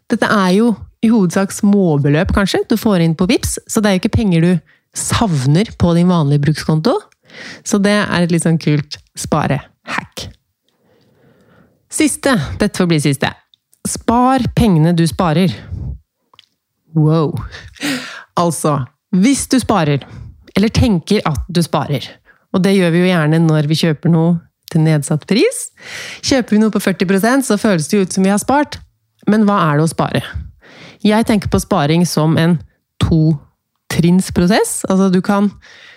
Dette 0.09 0.29
er 0.31 0.55
jo 0.55 0.71
i 1.05 1.11
hovedsak 1.11 1.53
småbeløp, 1.53 2.33
kanskje, 2.35 2.63
du 2.69 2.77
får 2.79 3.03
inn 3.05 3.15
på 3.17 3.27
VIPS, 3.29 3.59
så 3.69 3.81
det 3.81 3.89
er 3.89 3.97
jo 3.97 4.03
ikke 4.03 4.17
penger 4.17 4.45
du 4.45 4.51
savner 4.95 5.69
på 5.79 5.93
din 5.97 6.09
vanlige 6.09 6.45
brukskonto. 6.47 6.95
Så 7.67 7.79
det 7.83 7.95
er 7.99 8.23
et 8.23 8.31
litt 8.31 8.45
sånn 8.45 8.59
kult 8.61 8.97
spare-hack. 9.19 10.27
Siste. 11.91 12.35
Dette 12.59 12.79
får 12.79 12.89
bli 12.91 12.99
siste. 13.03 13.31
Spar 13.87 14.43
pengene 14.55 14.95
du 14.97 15.05
sparer. 15.07 15.51
Wow. 16.95 17.35
Altså, 18.39 18.79
hvis 19.15 19.45
du 19.51 19.59
sparer, 19.61 20.03
eller 20.55 20.71
tenker 20.71 21.21
at 21.27 21.43
du 21.51 21.61
sparer, 21.63 22.07
og 22.55 22.63
det 22.63 22.75
gjør 22.77 22.93
vi 22.93 23.03
jo 23.03 23.11
gjerne 23.11 23.41
når 23.43 23.67
vi 23.67 23.77
kjøper 23.83 24.11
noe 24.11 24.37
til 24.71 24.83
nedsatt 24.85 25.25
pris. 25.29 25.69
Kjøper 26.25 26.55
vi 26.55 26.61
noe 26.63 26.73
på 26.73 26.81
40% 26.83 27.47
så 27.47 27.59
føles 27.59 27.87
det 27.91 27.99
jo 27.99 28.07
ut 28.07 28.15
som 28.15 28.25
vi 28.25 28.31
har 28.31 28.41
spart. 28.41 28.79
Men 29.29 29.45
hva 29.47 29.59
er 29.69 29.79
det 29.79 29.87
å 29.87 29.91
spare? 29.91 30.21
Jeg 31.03 31.27
tenker 31.27 31.51
på 31.51 31.61
sparing 31.63 32.05
som 32.07 32.37
en 32.37 32.59
to 33.01 33.35
trinnsprosess. 33.91 34.83
Altså 34.89 35.09
du 35.13 35.21
kan 35.25 35.51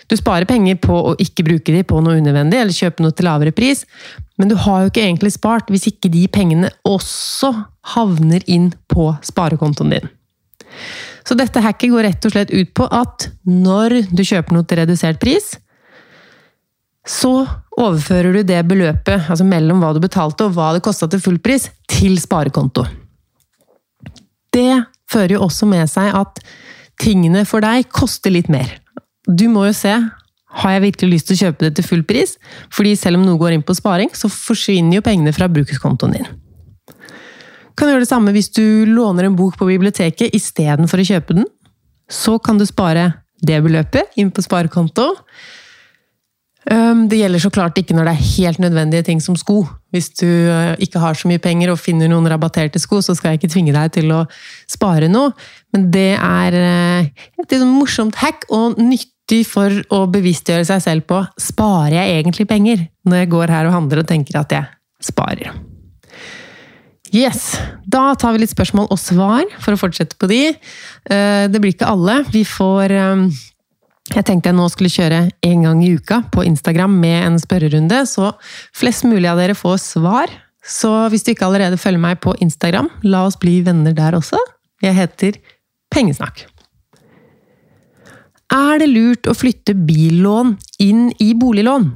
du 0.09 0.15
sparer 0.17 0.47
penger 0.49 0.79
på 0.81 0.95
å 1.11 1.11
ikke 1.21 1.45
bruke 1.45 1.73
de 1.73 1.83
på 1.85 1.99
noe 2.01 2.17
unødvendig, 2.17 2.57
eller 2.57 2.73
kjøpe 2.73 3.03
noe 3.05 3.13
til 3.13 3.27
lavere 3.29 3.53
pris, 3.53 3.83
men 4.41 4.49
du 4.49 4.55
har 4.57 4.81
jo 4.81 4.89
ikke 4.89 5.03
egentlig 5.05 5.35
spart 5.35 5.69
hvis 5.69 5.85
ikke 5.91 6.09
de 6.09 6.23
pengene 6.33 6.71
også 6.87 7.51
havner 7.93 8.41
inn 8.49 8.71
på 8.89 9.11
sparekontoen 9.27 9.93
din. 9.93 10.09
Så 11.27 11.37
dette 11.37 11.61
hacket 11.61 11.93
går 11.93 12.07
rett 12.07 12.25
og 12.25 12.33
slett 12.33 12.53
ut 12.55 12.71
på 12.73 12.87
at 12.89 13.27
når 13.45 13.99
du 14.09 14.23
kjøper 14.25 14.55
noe 14.55 14.65
til 14.65 14.81
redusert 14.81 15.21
pris, 15.21 15.51
så 17.05 17.33
overfører 17.77 18.39
du 18.39 18.41
det 18.49 18.63
beløpet, 18.69 19.29
altså 19.29 19.45
mellom 19.45 19.81
hva 19.83 19.93
du 19.93 20.01
betalte 20.01 20.47
og 20.47 20.57
hva 20.57 20.71
det 20.75 20.83
kosta 20.85 21.09
til 21.09 21.21
full 21.21 21.37
pris, 21.43 21.69
til 21.89 22.17
sparekonto. 22.21 22.87
Det 24.55 24.83
fører 25.09 25.37
jo 25.37 25.43
også 25.45 25.67
med 25.69 25.89
seg 25.91 26.13
at 26.15 26.41
tingene 26.99 27.45
for 27.47 27.63
deg 27.63 27.89
koster 27.93 28.33
litt 28.33 28.49
mer. 28.51 28.71
Du 29.27 29.47
må 29.51 29.67
jo 29.69 29.75
se 29.77 29.93
har 30.59 30.73
jeg 30.73 30.81
virkelig 30.87 31.11
lyst 31.11 31.29
til 31.29 31.37
å 31.37 31.41
kjøpe 31.45 31.67
det 31.67 31.75
til 31.77 31.85
full 31.85 32.01
pris? 32.09 32.33
Fordi 32.73 32.95
selv 32.97 33.19
om 33.19 33.25
noe 33.27 33.37
går 33.37 33.53
inn 33.53 33.65
på 33.65 33.75
sparing, 33.77 34.09
så 34.17 34.31
forsvinner 34.33 34.97
jo 34.97 35.05
pengene 35.05 35.33
fra 35.35 35.45
brukerkontoen 35.51 36.15
din. 36.17 36.29
Kan 37.77 37.91
gjøre 37.91 38.03
det 38.03 38.09
samme 38.09 38.33
hvis 38.35 38.49
du 38.51 38.89
låner 38.89 39.27
en 39.27 39.37
bok 39.37 39.59
på 39.59 39.69
biblioteket 39.69 40.33
istedenfor 40.35 40.99
å 40.99 41.09
kjøpe 41.13 41.37
den. 41.37 41.47
så 42.09 42.39
kan 42.41 42.57
du 42.57 42.65
spare 42.65 43.21
det 43.45 43.59
beløpet 43.61 44.17
inn 44.17 44.31
på 44.33 44.41
sparekonto. 44.41 45.11
Det 46.69 47.17
gjelder 47.17 47.41
så 47.41 47.49
klart 47.49 47.79
ikke 47.81 47.95
når 47.97 48.05
det 48.05 48.11
er 48.13 48.25
helt 48.37 48.59
nødvendige 48.61 49.05
ting 49.07 49.21
som 49.23 49.37
sko. 49.39 49.63
Hvis 49.89 50.11
du 50.19 50.27
uh, 50.27 50.75
ikke 50.77 51.01
har 51.01 51.17
så 51.17 51.29
mye 51.29 51.41
penger 51.41 51.71
og 51.73 51.79
finner 51.81 52.09
noen 52.11 52.29
rabatterte 52.29 52.81
sko, 52.81 52.99
så 53.01 53.15
skal 53.17 53.33
jeg 53.33 53.39
ikke 53.39 53.53
tvinge 53.55 53.73
deg 53.73 53.95
til 53.95 54.11
å 54.13 54.19
spare 54.69 55.09
noe. 55.09 55.31
Men 55.73 55.87
det 55.93 56.11
er 56.13 56.57
uh, 56.59 57.25
et 57.41 57.55
sånn 57.55 57.73
morsomt 57.73 58.19
hack 58.21 58.45
og 58.53 58.77
nyttig 58.77 59.41
for 59.49 59.73
å 59.93 60.03
bevisstgjøre 60.13 60.67
seg 60.69 60.85
selv 60.85 61.09
på 61.09 61.23
sparer 61.41 61.97
jeg 61.97 62.19
egentlig 62.19 62.45
penger 62.49 62.85
når 63.09 63.23
jeg 63.23 63.33
går 63.33 63.55
her 63.55 63.69
og 63.69 63.75
handler 63.79 64.03
og 64.03 64.09
tenker 64.11 64.37
at 64.37 64.53
jeg 64.53 64.69
sparer. 65.09 65.57
Yes, 67.09 67.55
Da 67.89 68.11
tar 68.13 68.35
vi 68.35 68.43
litt 68.43 68.53
spørsmål 68.53 68.91
og 68.93 68.99
svar 69.01 69.47
for 69.57 69.73
å 69.73 69.81
fortsette 69.81 70.19
på 70.21 70.29
de. 70.29 70.43
Uh, 71.09 71.49
det 71.49 71.57
blir 71.57 71.73
ikke 71.73 71.89
alle. 71.89 72.21
Vi 72.29 72.45
får 72.45 72.93
jeg 74.15 74.25
tenkte 74.25 74.49
jeg 74.49 74.57
nå 74.57 74.65
skulle 74.71 74.91
kjøre 74.91 75.23
en 75.45 75.65
gang 75.65 75.81
i 75.85 75.93
uka 75.97 76.21
på 76.33 76.43
Instagram 76.47 76.95
med 77.01 77.17
en 77.27 77.39
spørrerunde, 77.41 78.03
så 78.09 78.31
flest 78.75 79.05
mulig 79.07 79.29
av 79.29 79.39
dere 79.41 79.57
får 79.57 79.77
svar. 79.83 80.31
Så 80.65 80.91
hvis 81.11 81.25
du 81.25 81.33
ikke 81.33 81.47
allerede 81.47 81.79
følger 81.79 82.01
meg 82.01 82.19
på 82.23 82.35
Instagram, 82.43 82.89
la 83.05 83.25
oss 83.27 83.39
bli 83.39 83.59
venner 83.65 83.95
der 83.95 84.17
også. 84.17 84.39
Jeg 84.83 84.97
heter 84.97 85.39
Pengesnakk. 85.93 86.45
Er 88.53 88.79
det 88.81 88.89
lurt 88.89 89.29
å 89.29 89.35
flytte 89.37 89.75
billån 89.77 90.55
inn 90.81 91.09
i 91.21 91.33
boliglån 91.37 91.91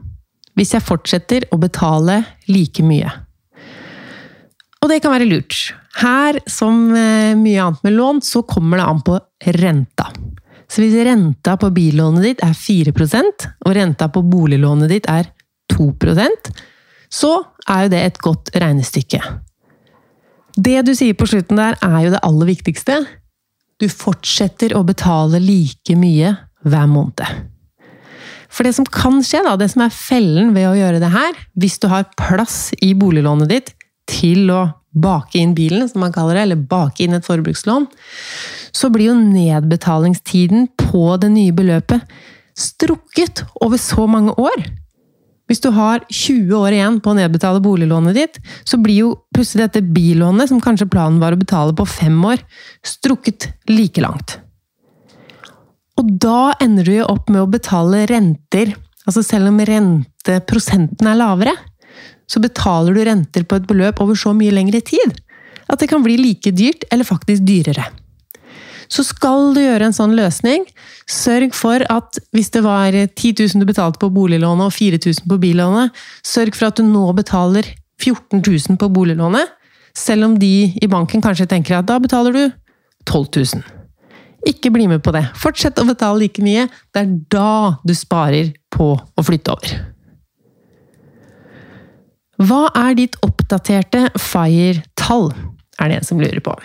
hvis 0.53 0.75
jeg 0.75 0.85
fortsetter 0.85 1.47
å 1.49 1.57
betale 1.57 2.19
like 2.45 2.85
mye? 2.85 3.09
Og 4.83 4.91
det 4.91 4.99
kan 5.01 5.15
være 5.15 5.29
lurt. 5.29 5.71
Her, 5.97 6.37
som 6.49 6.91
eh, 6.97 7.33
mye 7.39 7.63
annet 7.63 7.85
med 7.85 7.95
lån, 7.95 8.21
så 8.25 8.43
kommer 8.45 8.81
det 8.81 8.85
an 8.89 9.01
på 9.05 9.17
renta. 9.57 10.09
Så 10.73 10.81
hvis 10.81 10.95
renta 11.05 11.53
på 11.61 11.69
billånet 11.75 12.25
ditt 12.25 12.45
er 12.45 12.53
4% 12.57 13.49
og 13.67 13.75
renta 13.77 14.07
på 14.09 14.23
boliglånet 14.25 14.89
ditt 14.89 15.09
er 15.11 15.29
2% 15.69 16.53
så 17.13 17.33
er 17.69 17.85
jo 17.85 17.93
det 17.93 18.01
et 18.01 18.21
godt 18.23 18.51
regnestykke. 18.57 19.21
Det 20.53 20.79
du 20.85 20.93
sier 20.97 21.17
på 21.17 21.27
slutten 21.29 21.59
der, 21.59 21.77
er 21.81 21.99
jo 22.05 22.13
det 22.13 22.21
aller 22.25 22.49
viktigste. 22.49 22.99
Du 23.81 23.87
fortsetter 23.89 24.75
å 24.77 24.83
betale 24.85 25.41
like 25.41 25.97
mye 25.97 26.35
hver 26.65 26.89
måned. 26.89 27.23
For 28.53 28.65
det 28.65 28.75
som 28.77 28.85
kan 28.85 29.17
skje, 29.25 29.41
da, 29.45 29.55
det 29.57 29.71
som 29.73 29.81
er 29.85 29.93
fellen 29.93 30.51
ved 30.53 30.67
å 30.69 30.75
gjøre 30.77 31.01
det 31.01 31.09
her, 31.13 31.39
hvis 31.57 31.79
du 31.81 31.89
har 31.89 32.11
plass 32.19 32.67
i 32.85 32.93
boliglånet 32.97 33.49
ditt 33.49 33.73
til 34.09 34.49
å 34.53 34.67
bake 34.93 35.39
inn 35.41 35.55
bilen, 35.57 35.87
som 35.89 36.03
man 36.05 36.13
kaller 36.13 36.37
det, 36.37 36.43
eller 36.45 36.67
bake 36.69 37.01
inn 37.01 37.17
et 37.17 37.25
forbrukslån, 37.25 37.87
så 38.73 38.89
blir 38.93 39.11
jo 39.11 39.17
nedbetalingstiden 39.19 40.69
på 40.79 41.17
det 41.21 41.29
nye 41.33 41.53
beløpet 41.55 42.05
strukket 42.57 43.43
over 43.61 43.81
så 43.81 44.07
mange 44.09 44.33
år. 44.37 44.65
Hvis 45.49 45.61
du 45.61 45.69
har 45.75 46.05
20 46.07 46.53
år 46.55 46.75
igjen 46.75 46.99
på 47.03 47.11
å 47.11 47.17
nedbetale 47.17 47.61
boliglånet 47.63 48.15
ditt, 48.15 48.39
så 48.65 48.79
blir 48.81 49.03
jo 49.03 49.09
plutselig 49.35 49.67
dette 49.67 49.83
billånet, 49.93 50.49
som 50.49 50.61
kanskje 50.63 50.87
planen 50.89 51.19
var 51.21 51.35
å 51.35 51.41
betale 51.41 51.75
på 51.75 51.85
fem 51.89 52.15
år, 52.25 52.41
strukket 52.85 53.49
like 53.69 54.01
langt. 54.01 54.37
Og 55.99 56.09
da 56.21 56.53
ender 56.63 56.87
du 56.87 56.95
jo 56.95 57.09
opp 57.11 57.27
med 57.29 57.43
å 57.43 57.51
betale 57.51 58.05
renter, 58.09 58.73
altså 59.03 59.21
selv 59.25 59.51
om 59.51 59.59
renteprosenten 59.67 61.11
er 61.11 61.19
lavere, 61.19 61.53
så 62.25 62.41
betaler 62.41 62.95
du 62.95 63.03
renter 63.05 63.43
på 63.45 63.59
et 63.59 63.67
beløp 63.69 63.99
over 64.01 64.17
så 64.17 64.31
mye 64.33 64.53
lengre 64.55 64.81
tid 64.81 65.19
at 65.69 65.81
det 65.81 65.89
kan 65.91 66.03
bli 66.05 66.15
like 66.19 66.51
dyrt, 66.55 66.87
eller 66.91 67.07
faktisk 67.07 67.45
dyrere. 67.47 67.85
Så 68.93 69.01
skal 69.07 69.55
du 69.55 69.61
gjøre 69.63 69.87
en 69.89 69.95
sånn 69.95 70.13
løsning, 70.17 70.67
sørg 71.09 71.55
for 71.57 71.81
at 71.89 72.19
hvis 72.35 72.51
det 72.53 72.61
var 72.65 72.93
10 72.93 73.31
000 73.39 73.63
du 73.63 73.69
betalte 73.69 74.01
på 74.01 74.11
boliglånet 74.13 74.69
og 74.69 74.75
4000 74.75 75.25
på 75.29 75.39
billånet, 75.41 75.93
sørg 76.21 76.53
for 76.57 76.69
at 76.69 76.77
du 76.77 76.85
nå 76.85 77.07
betaler 77.17 77.71
14 78.03 78.43
000 78.43 78.77
på 78.77 78.91
boliglånet, 78.93 79.49
selv 79.97 80.27
om 80.27 80.35
de 80.37 80.73
i 80.77 80.89
banken 80.89 81.23
kanskje 81.25 81.49
tenker 81.49 81.79
at 81.79 81.89
da 81.89 81.97
betaler 82.01 82.37
du 82.37 82.43
12 83.09 83.25
000. 83.55 83.63
Ikke 84.49 84.73
bli 84.75 84.89
med 84.91 85.01
på 85.05 85.13
det. 85.15 85.23
Fortsett 85.39 85.79
å 85.79 85.87
betale 85.87 86.25
like 86.25 86.43
mye. 86.43 86.67
Det 86.91 87.01
er 87.01 87.11
da 87.31 87.79
du 87.85 87.93
sparer 87.95 88.51
på 88.73 88.91
å 88.99 89.23
flytte 89.23 89.55
over. 89.55 89.75
Hva 92.43 92.65
er 92.75 92.97
ditt 92.97 93.15
oppdaterte 93.23 94.09
FIRE-tall, 94.19 95.29
er 95.79 95.89
det 95.89 96.01
en 96.01 96.07
som 96.07 96.19
lurer 96.19 96.41
på. 96.43 96.57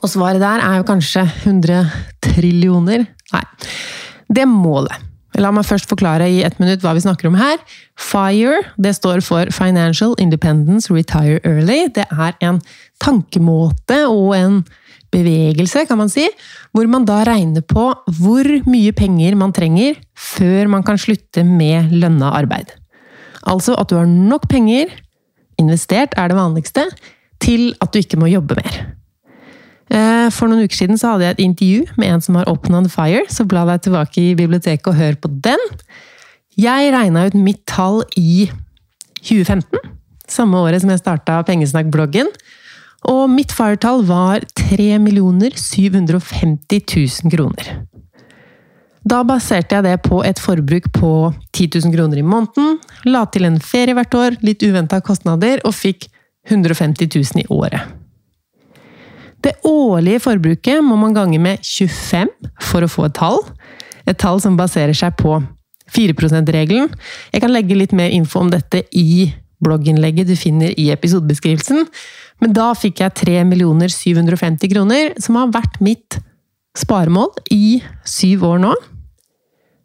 Og 0.00 0.08
svaret 0.08 0.42
der 0.42 0.62
er 0.64 0.78
jo 0.80 0.86
kanskje 0.88 1.24
100 1.44 1.82
trillioner? 2.24 3.04
Nei. 3.34 3.44
Det 4.32 4.46
målet. 4.48 4.94
La 5.34 5.50
meg 5.50 5.66
først 5.66 5.88
forklare 5.90 6.28
i 6.30 6.44
ett 6.46 6.60
minutt 6.62 6.84
hva 6.84 6.92
vi 6.94 7.02
snakker 7.02 7.26
om 7.26 7.36
her. 7.38 7.58
FIRE 7.98 8.60
det 8.78 8.94
står 8.94 9.22
for 9.26 9.50
Financial 9.54 10.14
Independence 10.22 10.92
Retire 10.94 11.40
Early. 11.42 11.88
Det 11.94 12.06
er 12.06 12.36
en 12.46 12.60
tankemåte 13.02 14.04
og 14.06 14.36
en 14.38 14.60
bevegelse, 15.14 15.84
kan 15.86 15.98
man 15.98 16.10
si, 16.10 16.26
hvor 16.74 16.88
man 16.90 17.06
da 17.06 17.20
regner 17.26 17.62
på 17.66 17.90
hvor 18.18 18.48
mye 18.66 18.94
penger 18.94 19.36
man 19.38 19.54
trenger 19.54 19.98
før 20.18 20.70
man 20.70 20.86
kan 20.86 20.98
slutte 20.98 21.44
med 21.46 21.92
lønna 21.94 22.32
arbeid. 22.38 22.72
Altså 23.46 23.76
at 23.78 23.90
du 23.90 23.98
har 23.98 24.08
nok 24.08 24.48
penger, 24.50 24.90
investert 25.60 26.16
er 26.18 26.30
det 26.30 26.38
vanligste, 26.38 26.88
til 27.42 27.74
at 27.82 27.92
du 27.92 28.00
ikke 28.00 28.18
må 28.18 28.30
jobbe 28.30 28.56
mer. 28.58 28.84
Eh, 29.92 30.28
for 30.32 30.48
noen 30.48 30.64
uker 30.64 30.78
siden 30.78 31.00
så 31.00 31.12
hadde 31.12 31.26
jeg 31.26 31.36
et 31.36 31.44
intervju 31.44 31.98
med 32.00 32.14
en 32.14 32.24
som 32.24 32.38
har 32.38 32.48
oppnådd 32.50 32.88
FIRE, 32.92 33.26
så 33.28 33.44
bla 33.48 33.66
deg 33.68 33.84
tilbake 33.84 34.22
i 34.22 34.36
biblioteket 34.38 34.90
og 34.90 34.98
hør 34.98 35.18
på 35.20 35.30
den. 35.44 35.60
Jeg 36.56 36.92
regna 36.94 37.26
ut 37.26 37.36
mitt 37.36 37.64
tall 37.68 38.02
i 38.16 38.48
2015, 39.20 39.80
samme 40.30 40.60
året 40.62 40.82
som 40.82 40.92
jeg 40.92 41.02
starta 41.02 41.42
Pengesnakk-bloggen. 41.48 42.30
Og 43.10 43.26
mitt 43.28 43.52
FIRE-tall 43.52 44.06
var 44.08 44.46
3 44.56 44.96
750 44.96 46.80
000 46.96 47.34
kroner. 47.34 47.74
Da 49.04 49.20
baserte 49.28 49.76
jeg 49.76 49.84
det 49.84 49.98
på 50.06 50.22
et 50.24 50.40
forbruk 50.40 50.88
på 50.96 51.10
10 51.52 51.82
000 51.84 51.92
kroner 51.92 52.22
i 52.22 52.24
måneden, 52.24 52.78
la 53.04 53.26
til 53.28 53.44
en 53.44 53.60
ferie 53.60 53.92
hvert 53.92 54.16
år, 54.16 54.38
litt 54.40 54.64
uventa 54.64 55.02
kostnader, 55.04 55.60
og 55.68 55.76
fikk 55.76 56.08
150 56.48 57.12
000 57.12 57.44
i 57.44 57.46
året. 57.52 58.03
Det 59.44 59.52
årlige 59.68 60.22
forbruket 60.24 60.80
må 60.84 60.96
man 60.96 61.14
gange 61.16 61.38
med 61.42 61.60
25 61.60 62.30
for 62.64 62.84
å 62.84 62.88
få 62.88 63.08
et 63.10 63.16
tall. 63.18 63.42
Et 64.08 64.16
tall 64.16 64.40
som 64.40 64.56
baserer 64.56 64.96
seg 64.96 65.16
på 65.20 65.36
4 65.92 66.16
%-regelen. 66.16 66.88
Jeg 67.32 67.44
kan 67.44 67.52
legge 67.52 67.76
litt 67.76 67.92
mer 67.92 68.12
info 68.12 68.40
om 68.40 68.52
dette 68.52 68.86
i 68.96 69.28
blogginnlegget 69.64 70.28
du 70.28 70.36
finner 70.36 70.72
i 70.80 70.88
episodebeskrivelsen. 70.94 71.84
Men 72.40 72.56
da 72.56 72.72
fikk 72.76 73.04
jeg 73.04 73.14
3 73.20 73.44
750 73.92 74.72
kroner, 74.72 75.12
som 75.20 75.36
har 75.36 75.52
vært 75.52 75.80
mitt 75.80 76.18
sparemål 76.76 77.30
i 77.52 77.82
syv 78.04 78.44
år 78.48 78.58
nå. 78.64 78.74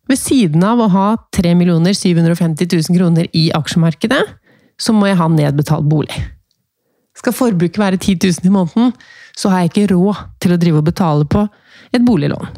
Ved 0.09 0.17
siden 0.17 0.63
av 0.65 0.79
å 0.81 0.89
ha 0.89 1.07
3 1.35 1.53
750 1.53 2.65
000 2.65 2.97
kroner 2.97 3.27
i 3.35 3.49
aksjemarkedet, 3.53 4.23
så 4.79 4.95
må 4.95 5.07
jeg 5.07 5.19
ha 5.19 5.27
nedbetalt 5.27 5.85
bolig. 5.85 6.15
Skal 7.19 7.35
forbruket 7.35 7.77
være 7.77 7.99
10 7.99 8.15
000 8.23 8.47
i 8.47 8.53
måneden, 8.53 8.93
så 9.39 9.51
har 9.51 9.63
jeg 9.63 9.71
ikke 9.71 9.91
råd 9.93 10.25
til 10.43 10.53
å 10.53 10.59
drive 10.59 10.81
og 10.81 10.89
betale 10.89 11.27
på 11.29 11.45
et 11.95 12.03
boliglån. 12.05 12.49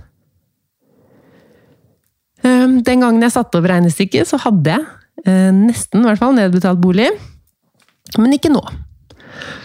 Ehm, 2.47 2.79
den 2.85 3.03
gangen 3.03 3.21
jeg 3.21 3.35
satte 3.35 3.59
opp 3.59 3.69
regnestykket, 3.69 4.29
så 4.29 4.39
hadde 4.41 4.73
jeg 4.73 4.87
eh, 5.29 5.51
nesten 5.53 6.05
hvert 6.07 6.21
fall 6.21 6.33
nedbetalt 6.37 6.81
bolig. 6.81 7.11
Men 8.17 8.33
ikke 8.35 8.51
nå. 8.51 8.63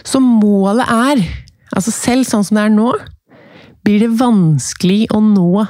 Så 0.07 0.21
målet 0.23 0.87
er, 0.87 1.23
altså 1.73 1.93
selv 1.93 2.27
sånn 2.29 2.45
som 2.47 2.59
det 2.59 2.67
er 2.67 2.75
nå, 2.75 2.91
blir 3.85 4.03
det 4.03 4.13
vanskelig 4.19 5.07
å 5.15 5.21
nå 5.23 5.65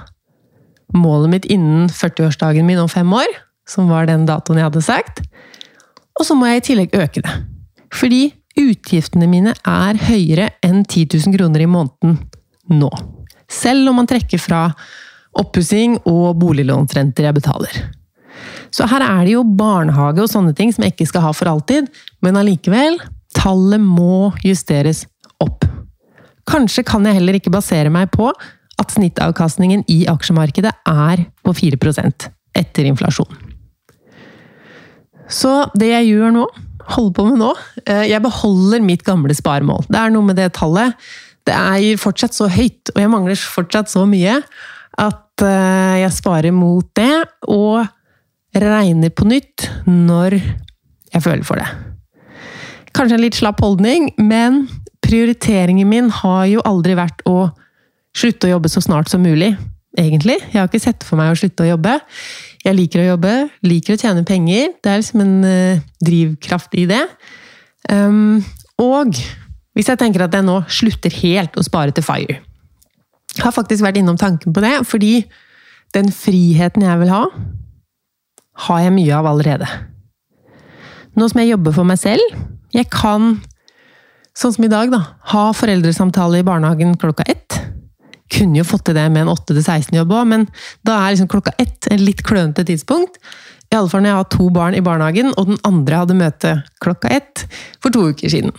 målet 0.97 1.31
mitt 1.31 1.47
innen 1.51 1.88
40-årsdagen 1.91 2.65
min 2.67 2.79
om 2.81 2.89
fem 2.91 3.10
år, 3.13 3.27
som 3.67 3.89
var 3.91 4.07
den 4.10 4.25
datoen 4.27 4.60
jeg 4.60 4.69
hadde 4.69 4.83
sagt. 4.86 5.23
Og 6.17 6.25
så 6.25 6.36
må 6.38 6.49
jeg 6.49 6.62
i 6.62 6.65
tillegg 6.69 6.95
øke 6.97 7.23
det. 7.23 7.33
Fordi 7.93 8.21
utgiftene 8.57 9.27
mine 9.29 9.53
er 9.67 9.99
høyere 10.07 10.49
enn 10.65 10.83
10 10.83 11.07
000 11.13 11.37
kroner 11.37 11.63
i 11.63 11.69
måneden 11.69 12.17
nå. 12.73 12.89
Selv 13.47 13.91
om 13.91 14.01
man 14.01 14.09
trekker 14.09 14.41
fra 14.41 14.65
oppussing 15.37 15.99
og 16.09 16.35
boliglånsrenter 16.41 17.29
jeg 17.29 17.37
betaler. 17.37 17.77
Så 18.73 18.87
her 18.89 19.03
er 19.05 19.23
det 19.25 19.35
jo 19.35 19.45
barnehage 19.57 20.23
og 20.23 20.31
sånne 20.31 20.53
ting 20.57 20.73
som 20.73 20.83
jeg 20.83 20.95
ikke 20.95 21.09
skal 21.09 21.23
ha 21.27 21.33
for 21.35 21.49
alltid, 21.49 21.87
men 22.25 22.39
allikevel 22.39 22.99
tallet 23.37 23.81
må 23.81 24.31
justeres 24.45 25.05
opp. 25.43 25.65
Kanskje 26.47 26.85
kan 26.87 27.05
jeg 27.05 27.19
heller 27.19 27.37
ikke 27.37 27.53
basere 27.53 27.91
meg 27.93 28.11
på 28.13 28.29
at 28.77 28.93
snittavkastningen 28.93 29.83
i 29.91 30.03
aksjemarkedet 30.09 30.73
er 30.87 31.25
på 31.43 31.53
4% 31.55 32.27
etter 32.57 32.89
inflasjon. 32.89 33.29
Så 35.27 35.53
det 35.75 35.91
jeg 35.91 36.13
gjør 36.13 36.33
nå, 36.37 36.45
holder 36.95 37.13
på 37.17 37.26
med 37.28 37.39
nå 37.41 37.52
eh, 37.86 38.06
Jeg 38.10 38.23
beholder 38.23 38.84
mitt 38.84 39.04
gamle 39.08 39.36
sparemål. 39.36 39.86
Det 39.89 40.00
er 40.00 40.13
noe 40.13 40.28
med 40.28 40.39
det 40.39 40.52
tallet. 40.58 40.95
Det 41.47 41.56
er 41.56 42.00
fortsatt 42.02 42.36
så 42.36 42.50
høyt, 42.52 42.91
og 42.95 43.02
jeg 43.02 43.12
mangler 43.12 43.39
fortsatt 43.39 43.91
så 43.91 44.04
mye, 44.10 44.39
at 45.00 45.45
eh, 45.45 46.00
jeg 46.04 46.15
sparer 46.17 46.56
mot 46.56 46.88
det, 46.97 47.23
og 47.47 47.86
regner 48.58 49.13
på 49.13 49.28
nytt 49.28 49.67
når 49.86 50.39
jeg 50.39 51.23
føler 51.23 51.45
for 51.47 51.62
det. 51.62 51.67
Kanskje 52.97 53.17
en 53.17 53.23
litt 53.23 53.38
slapp 53.38 53.62
holdning, 53.62 54.10
men 54.17 54.65
prioriteringen 55.06 55.88
min 55.88 56.12
har 56.23 56.47
jo 56.50 56.63
aldri 56.67 56.97
vært 56.97 57.21
å 57.30 57.52
slutte 58.17 58.47
å 58.47 58.56
jobbe 58.56 58.71
så 58.71 58.82
snart 58.84 59.12
som 59.12 59.21
mulig, 59.23 59.54
egentlig. 59.97 60.39
Jeg 60.52 60.60
har 60.60 60.69
ikke 60.69 60.84
sett 60.84 61.06
for 61.06 61.19
meg 61.19 61.32
å 61.32 61.38
slutte 61.38 61.65
å 61.65 61.71
jobbe. 61.76 62.00
Jeg 62.65 62.75
liker 62.75 63.03
å 63.03 63.09
jobbe, 63.13 63.33
liker 63.67 63.95
å 63.95 64.01
tjene 64.01 64.25
penger. 64.27 64.71
Det 64.83 64.91
er 64.91 65.01
liksom 65.01 65.23
en 65.23 65.35
uh, 65.45 65.83
drivkraft 66.03 66.73
i 66.79 66.87
det. 66.89 67.03
Um, 67.91 68.39
og 68.81 69.13
hvis 69.77 69.89
jeg 69.91 69.99
tenker 70.01 70.25
at 70.25 70.33
jeg 70.33 70.45
nå 70.45 70.59
slutter 70.73 71.13
helt 71.21 71.55
å 71.57 71.63
spare 71.63 71.93
til 71.95 72.03
FIRE 72.03 72.39
Jeg 73.35 73.43
har 73.45 73.53
faktisk 73.53 73.85
vært 73.85 73.99
innom 74.01 74.17
tanken 74.17 74.55
på 74.55 74.63
det, 74.63 74.73
fordi 74.89 75.21
den 75.95 76.09
friheten 76.11 76.83
jeg 76.83 76.99
vil 77.03 77.13
ha, 77.13 77.23
har 78.67 78.81
jeg 78.83 78.95
mye 78.95 79.13
av 79.15 79.29
allerede. 79.29 79.67
Nå 81.17 81.29
som 81.29 81.39
jeg 81.41 81.53
jobber 81.53 81.75
for 81.77 81.87
meg 81.87 82.01
selv, 82.01 82.41
jeg 82.75 82.89
kan, 82.93 83.37
sånn 84.37 84.55
som 84.57 84.65
i 84.65 84.71
dag, 84.71 84.91
da, 84.93 84.99
ha 85.31 85.45
foreldresamtale 85.55 86.41
i 86.41 86.45
barnehagen 86.45 86.97
klokka 86.99 87.25
ett. 87.29 87.46
Kunne 88.33 88.59
jo 88.59 88.67
fått 88.67 88.87
til 88.89 88.97
det 88.97 89.05
med 89.13 89.25
en 89.25 89.33
8-16-jobb 89.33 90.11
òg, 90.11 90.25
men 90.27 90.47
da 90.87 90.97
er 90.99 91.13
liksom 91.15 91.29
klokka 91.31 91.53
ett 91.61 91.87
et 91.91 92.01
litt 92.01 92.23
klønete 92.27 92.65
tidspunkt. 92.67 93.21
I 93.71 93.75
alle 93.75 93.91
fall 93.91 94.03
når 94.03 94.11
jeg 94.11 94.19
har 94.19 94.31
to 94.31 94.47
barn 94.55 94.75
i 94.75 94.83
barnehagen, 94.83 95.33
og 95.35 95.51
den 95.51 95.61
andre 95.67 96.01
hadde 96.01 96.17
møte 96.17 96.55
klokka 96.83 97.11
ett 97.11 97.45
for 97.83 97.91
to 97.91 98.09
uker 98.11 98.31
siden. 98.31 98.55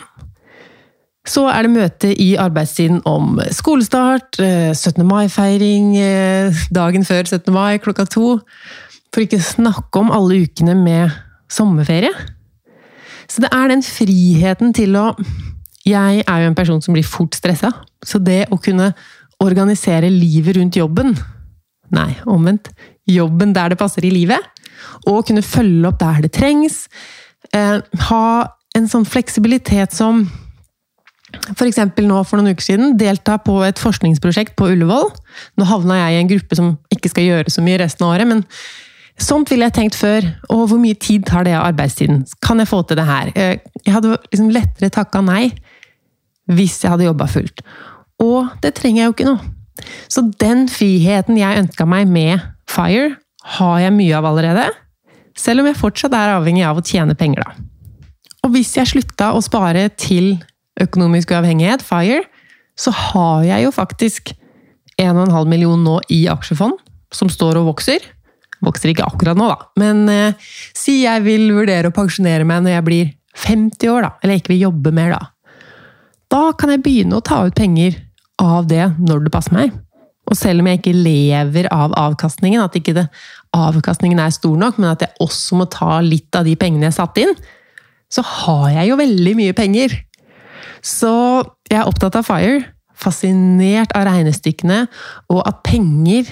Så 1.28 1.44
er 1.50 1.64
det 1.64 1.74
møte 1.74 2.10
i 2.16 2.30
arbeidstiden 2.40 3.02
om 3.08 3.36
skolestart, 3.52 4.38
17. 4.38 5.02
Eh, 5.02 5.08
mai-feiring, 5.08 5.96
eh, 6.00 6.62
dagen 6.72 7.04
før 7.04 7.26
17. 7.26 7.52
mai 7.52 7.78
klokka 7.78 8.06
to. 8.08 8.38
For 9.12 9.24
ikke 9.24 9.40
snakke 9.40 10.00
om 10.00 10.12
alle 10.12 10.42
ukene 10.44 10.74
med 10.76 11.12
sommerferie. 11.52 12.12
Så 13.28 13.44
det 13.44 13.50
er 13.52 13.68
den 13.68 13.84
friheten 13.84 14.72
til 14.74 14.96
å 14.96 15.12
Jeg 15.88 16.24
er 16.28 16.40
jo 16.42 16.48
en 16.50 16.54
person 16.54 16.82
som 16.82 16.92
blir 16.92 17.04
fort 17.06 17.32
stressa. 17.32 17.70
Så 18.04 18.18
det 18.20 18.48
å 18.52 18.58
kunne 18.60 18.92
organisere 19.44 20.10
livet 20.10 20.56
rundt 20.56 20.76
jobben 20.76 21.14
Nei, 21.94 22.10
omvendt. 22.28 22.68
Jobben 23.08 23.54
der 23.56 23.72
det 23.72 23.78
passer 23.80 24.04
i 24.04 24.12
livet. 24.12 24.42
Og 25.08 25.22
kunne 25.24 25.40
følge 25.40 25.88
opp 25.88 25.96
der 26.02 26.20
det 26.26 26.34
trengs. 26.36 26.82
Eh, 27.56 27.78
ha 28.10 28.24
en 28.76 28.90
sånn 28.90 29.06
fleksibilitet 29.08 29.96
som 29.96 30.26
F.eks. 31.52 31.80
nå 32.00 32.18
for 32.24 32.40
noen 32.40 32.56
uker 32.56 32.64
siden 32.64 32.94
delta 33.00 33.36
på 33.40 33.58
et 33.66 33.80
forskningsprosjekt 33.80 34.54
på 34.56 34.68
Ullevål. 34.72 35.08
Nå 35.56 35.68
havna 35.68 35.96
jeg 36.02 36.16
i 36.16 36.20
en 36.22 36.30
gruppe 36.30 36.56
som 36.56 36.74
ikke 36.92 37.10
skal 37.12 37.26
gjøre 37.26 37.52
så 37.52 37.64
mye 37.64 37.80
resten 37.82 38.06
av 38.06 38.14
året, 38.16 38.28
men 38.28 38.44
Sånt 39.18 39.50
ville 39.50 39.66
jeg 39.66 39.74
tenkt 39.74 39.96
før. 39.98 40.22
Og 40.54 40.68
hvor 40.70 40.78
mye 40.78 40.94
tid 40.94 41.24
tar 41.26 41.42
det 41.42 41.56
av 41.58 41.64
arbeidstiden? 41.72 42.20
Kan 42.44 42.62
jeg 42.62 42.70
få 42.70 42.84
til 42.86 43.00
det 43.00 43.06
her? 43.08 43.32
Eh, 43.34 43.56
jeg 43.82 43.94
hadde 43.96 44.14
liksom 44.28 44.52
lettere 44.54 44.92
takka 44.94 45.24
nei 45.26 45.48
hvis 46.54 46.78
jeg 46.84 46.92
hadde 46.92 47.08
jobba 47.08 47.26
fullt. 47.28 47.64
Og 48.22 48.50
det 48.62 48.74
trenger 48.78 49.02
jeg 49.02 49.08
jo 49.08 49.16
ikke 49.16 49.28
nå. 49.28 49.36
Så 50.10 50.24
den 50.40 50.66
friheten 50.70 51.38
jeg 51.38 51.62
ønska 51.62 51.86
meg 51.88 52.10
med 52.10 52.42
FIRE, 52.68 53.16
har 53.58 53.78
jeg 53.80 53.94
mye 53.94 54.16
av 54.18 54.26
allerede. 54.28 54.66
Selv 55.38 55.62
om 55.62 55.68
jeg 55.70 55.78
fortsatt 55.78 56.14
er 56.16 56.34
avhengig 56.34 56.64
av 56.66 56.80
å 56.80 56.84
tjene 56.84 57.16
penger, 57.18 57.46
da. 57.46 57.68
Og 58.46 58.52
hvis 58.54 58.74
jeg 58.76 58.90
slutta 58.90 59.32
å 59.34 59.42
spare 59.44 59.88
til 59.98 60.36
økonomisk 60.80 61.32
uavhengighet, 61.34 61.82
FIRE, 61.86 62.24
så 62.78 62.92
har 62.94 63.46
jeg 63.46 63.66
jo 63.66 63.72
faktisk 63.74 64.34
1,5 64.98 65.50
million 65.50 65.80
nå 65.82 65.98
i 66.14 66.24
aksjefond, 66.30 66.78
som 67.14 67.30
står 67.30 67.60
og 67.60 67.72
vokser. 67.72 68.02
Vokser 68.64 68.92
ikke 68.92 69.06
akkurat 69.06 69.38
nå, 69.38 69.46
da. 69.50 69.70
Men 69.78 70.04
eh, 70.10 70.50
si 70.76 71.00
jeg 71.04 71.22
vil 71.26 71.46
vurdere 71.54 71.90
å 71.90 71.94
pensjonere 71.94 72.46
meg 72.46 72.64
når 72.64 72.76
jeg 72.76 72.86
blir 72.88 73.10
50 73.38 73.92
år, 73.94 74.06
da. 74.06 74.12
Eller 74.22 74.40
ikke 74.40 74.54
vil 74.54 74.66
jobbe 74.66 74.94
mer, 74.94 75.14
da. 75.14 75.22
Da 76.28 76.42
kan 76.58 76.74
jeg 76.74 76.82
begynne 76.84 77.18
å 77.18 77.24
ta 77.24 77.40
ut 77.46 77.56
penger 77.56 77.96
av 78.42 78.66
det 78.70 78.84
når 78.98 79.26
det 79.26 79.34
passer 79.34 79.56
meg. 79.56 79.76
Og 80.28 80.36
selv 80.36 80.60
om 80.60 80.68
jeg 80.68 80.80
ikke 80.80 80.96
lever 80.96 81.68
av 81.72 81.94
avkastningen, 81.96 82.60
at 82.60 82.76
ikke 82.76 82.94
det, 82.96 83.06
avkastningen 83.56 84.20
er 84.20 84.34
stor 84.34 84.58
nok, 84.60 84.76
men 84.80 84.90
at 84.92 85.06
jeg 85.06 85.16
også 85.24 85.56
må 85.56 85.68
ta 85.72 86.00
litt 86.04 86.36
av 86.36 86.44
de 86.48 86.56
pengene 86.60 86.90
jeg 86.90 86.98
satte 86.98 87.24
inn, 87.24 87.32
så 88.12 88.24
har 88.24 88.68
jeg 88.76 88.90
jo 88.90 88.98
veldig 89.00 89.34
mye 89.38 89.56
penger. 89.56 89.94
Så 90.84 91.12
jeg 91.70 91.80
er 91.80 91.88
opptatt 91.88 92.18
av 92.18 92.28
FIRE. 92.28 92.66
Fascinert 92.98 93.92
av 93.94 94.08
regnestykkene, 94.08 94.82
og 95.30 95.44
at 95.46 95.60
penger 95.62 96.26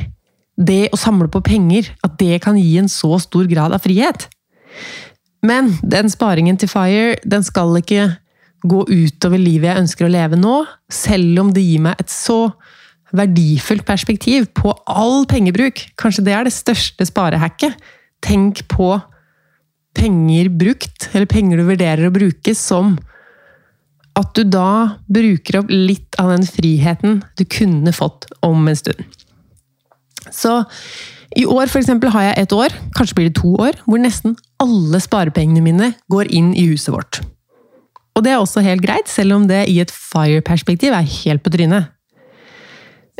det 0.56 0.88
å 0.90 0.98
samle 0.98 1.28
på 1.30 1.42
penger, 1.44 1.92
at 2.02 2.16
det 2.18 2.40
kan 2.42 2.56
gi 2.58 2.72
en 2.80 2.88
så 2.90 3.20
stor 3.22 3.46
grad 3.46 3.74
av 3.76 3.84
frihet. 3.84 4.26
Men 5.46 5.76
den 5.84 6.10
sparingen 6.10 6.58
til 6.58 6.70
FIRE 6.72 7.20
den 7.28 7.44
skal 7.46 7.76
ikke 7.78 8.16
gå 8.68 8.84
utover 8.88 9.40
livet 9.40 9.70
jeg 9.70 9.82
ønsker 9.84 10.06
å 10.06 10.12
leve 10.12 10.38
nå, 10.38 10.60
selv 10.92 11.42
om 11.42 11.52
det 11.54 11.64
gir 11.64 11.82
meg 11.86 12.00
et 12.02 12.12
så 12.12 12.50
verdifullt 13.16 13.86
perspektiv 13.86 14.48
på 14.56 14.72
all 14.90 15.26
pengebruk. 15.30 15.82
Kanskje 16.00 16.24
det 16.26 16.34
er 16.36 16.48
det 16.48 16.54
største 16.56 17.06
sparehacket. 17.08 17.76
Tenk 18.24 18.64
på 18.72 18.96
penger 19.96 20.50
brukt, 20.52 21.08
eller 21.14 21.28
penger 21.30 21.60
du 21.60 21.68
vurderer 21.70 22.08
å 22.08 22.14
bruke, 22.14 22.54
som 22.58 22.96
at 24.16 24.32
du 24.36 24.46
da 24.48 24.96
bruker 25.12 25.60
opp 25.60 25.70
litt 25.72 26.16
av 26.20 26.32
den 26.32 26.46
friheten 26.48 27.20
du 27.36 27.44
kunne 27.48 27.92
fått 27.96 28.28
om 28.44 28.66
en 28.68 28.78
stund. 28.78 29.04
Så 30.32 30.62
i 31.36 31.44
år 31.44 31.68
for 31.68 31.80
eksempel, 31.82 32.10
har 32.14 32.30
jeg 32.30 32.44
et 32.44 32.54
år, 32.56 32.74
kanskje 32.96 33.18
blir 33.18 33.28
det 33.28 33.38
to 33.38 33.52
år, 33.60 33.76
hvor 33.84 34.00
nesten 34.00 34.36
alle 34.62 35.00
sparepengene 35.04 35.64
mine 35.64 35.92
går 36.12 36.30
inn 36.32 36.54
i 36.56 36.68
huset 36.70 36.94
vårt. 36.94 37.20
Og 38.16 38.24
det 38.24 38.32
er 38.32 38.40
også 38.40 38.64
helt 38.64 38.84
greit, 38.84 39.10
selv 39.12 39.36
om 39.36 39.44
det 39.48 39.66
i 39.68 39.78
et 39.82 39.92
FIRE-perspektiv 39.92 40.94
er 40.96 41.04
helt 41.04 41.44
på 41.44 41.52
trynet. 41.52 41.92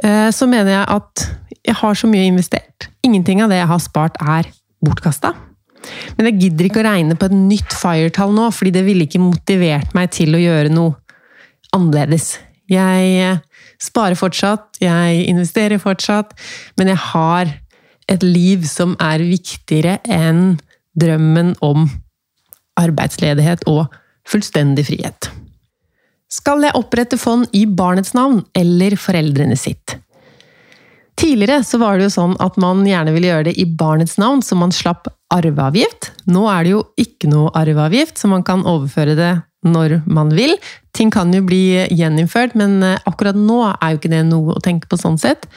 Eh, 0.05 0.31
så 0.33 0.49
mener 0.49 0.73
jeg 0.73 0.87
at 0.97 1.27
jeg 1.67 1.77
har 1.81 1.99
så 1.99 2.09
mye 2.09 2.29
investert. 2.29 2.89
Ingenting 3.05 3.43
av 3.45 3.53
det 3.53 3.61
jeg 3.61 3.71
har 3.71 3.83
spart, 3.83 4.17
er 4.21 4.49
bortkasta. 4.85 5.35
Men 6.17 6.31
jeg 6.31 6.41
gidder 6.41 6.69
ikke 6.69 6.81
å 6.83 6.87
regne 6.89 7.17
på 7.19 7.29
et 7.29 7.37
nytt 7.37 7.77
FIRE-tall 7.77 8.33
nå, 8.35 8.49
fordi 8.55 8.73
det 8.75 8.87
ville 8.87 9.07
ikke 9.07 9.23
motivert 9.23 9.93
meg 9.97 10.11
til 10.17 10.35
å 10.35 10.41
gjøre 10.41 10.73
noe 10.73 10.97
annerledes. 11.77 12.39
Jeg 12.73 13.13
eh, 13.23 13.43
sparer 13.83 14.19
fortsatt, 14.19 14.81
jeg 14.83 15.27
investerer 15.29 15.83
fortsatt, 15.83 16.33
men 16.81 16.91
jeg 16.91 17.03
har 17.13 17.53
et 18.11 18.25
liv 18.25 18.65
som 18.71 18.95
er 19.03 19.23
viktigere 19.27 19.99
enn 20.09 20.57
drømmen 20.97 21.55
om 21.65 21.89
arbeidsledighet 22.81 23.67
og 23.71 23.93
fullstendig 24.27 24.87
frihet. 24.89 25.31
Skal 26.33 26.65
jeg 26.67 26.75
opprette 26.77 27.19
fond 27.21 27.47
i 27.55 27.65
barnets 27.67 28.13
navn 28.17 28.43
eller 28.57 28.97
foreldrene 28.99 29.57
sitt? 29.59 29.97
Tidligere 31.17 31.63
så 31.65 31.79
var 31.81 31.97
det 31.97 32.09
jo 32.09 32.13
sånn 32.13 32.35
at 32.45 32.59
man 32.61 32.83
gjerne 32.85 33.15
ville 33.15 33.31
gjøre 33.31 33.47
det 33.49 33.55
i 33.57 33.65
barnets 33.65 34.19
navn, 34.21 34.43
så 34.45 34.59
man 34.59 34.75
slapp 34.75 35.09
arveavgift. 35.33 36.11
Nå 36.29 36.45
er 36.53 36.67
det 36.67 36.75
jo 36.75 36.83
ikke 37.01 37.31
noe 37.33 37.53
arveavgift, 37.57 38.19
så 38.21 38.29
man 38.29 38.45
kan 38.45 38.67
overføre 38.69 39.15
det 39.17 39.33
når 39.67 40.01
man 40.05 40.35
vil. 40.37 40.53
Ting 40.97 41.11
kan 41.15 41.33
jo 41.35 41.41
bli 41.47 41.87
gjeninnført, 41.89 42.55
men 42.59 42.83
eh, 42.85 43.01
akkurat 43.09 43.39
nå 43.39 43.63
er 43.71 43.95
jo 43.95 44.01
ikke 44.01 44.13
det 44.13 44.23
noe 44.29 44.59
å 44.59 44.63
tenke 44.63 44.91
på 44.91 45.01
sånn 45.01 45.17
sett. 45.21 45.49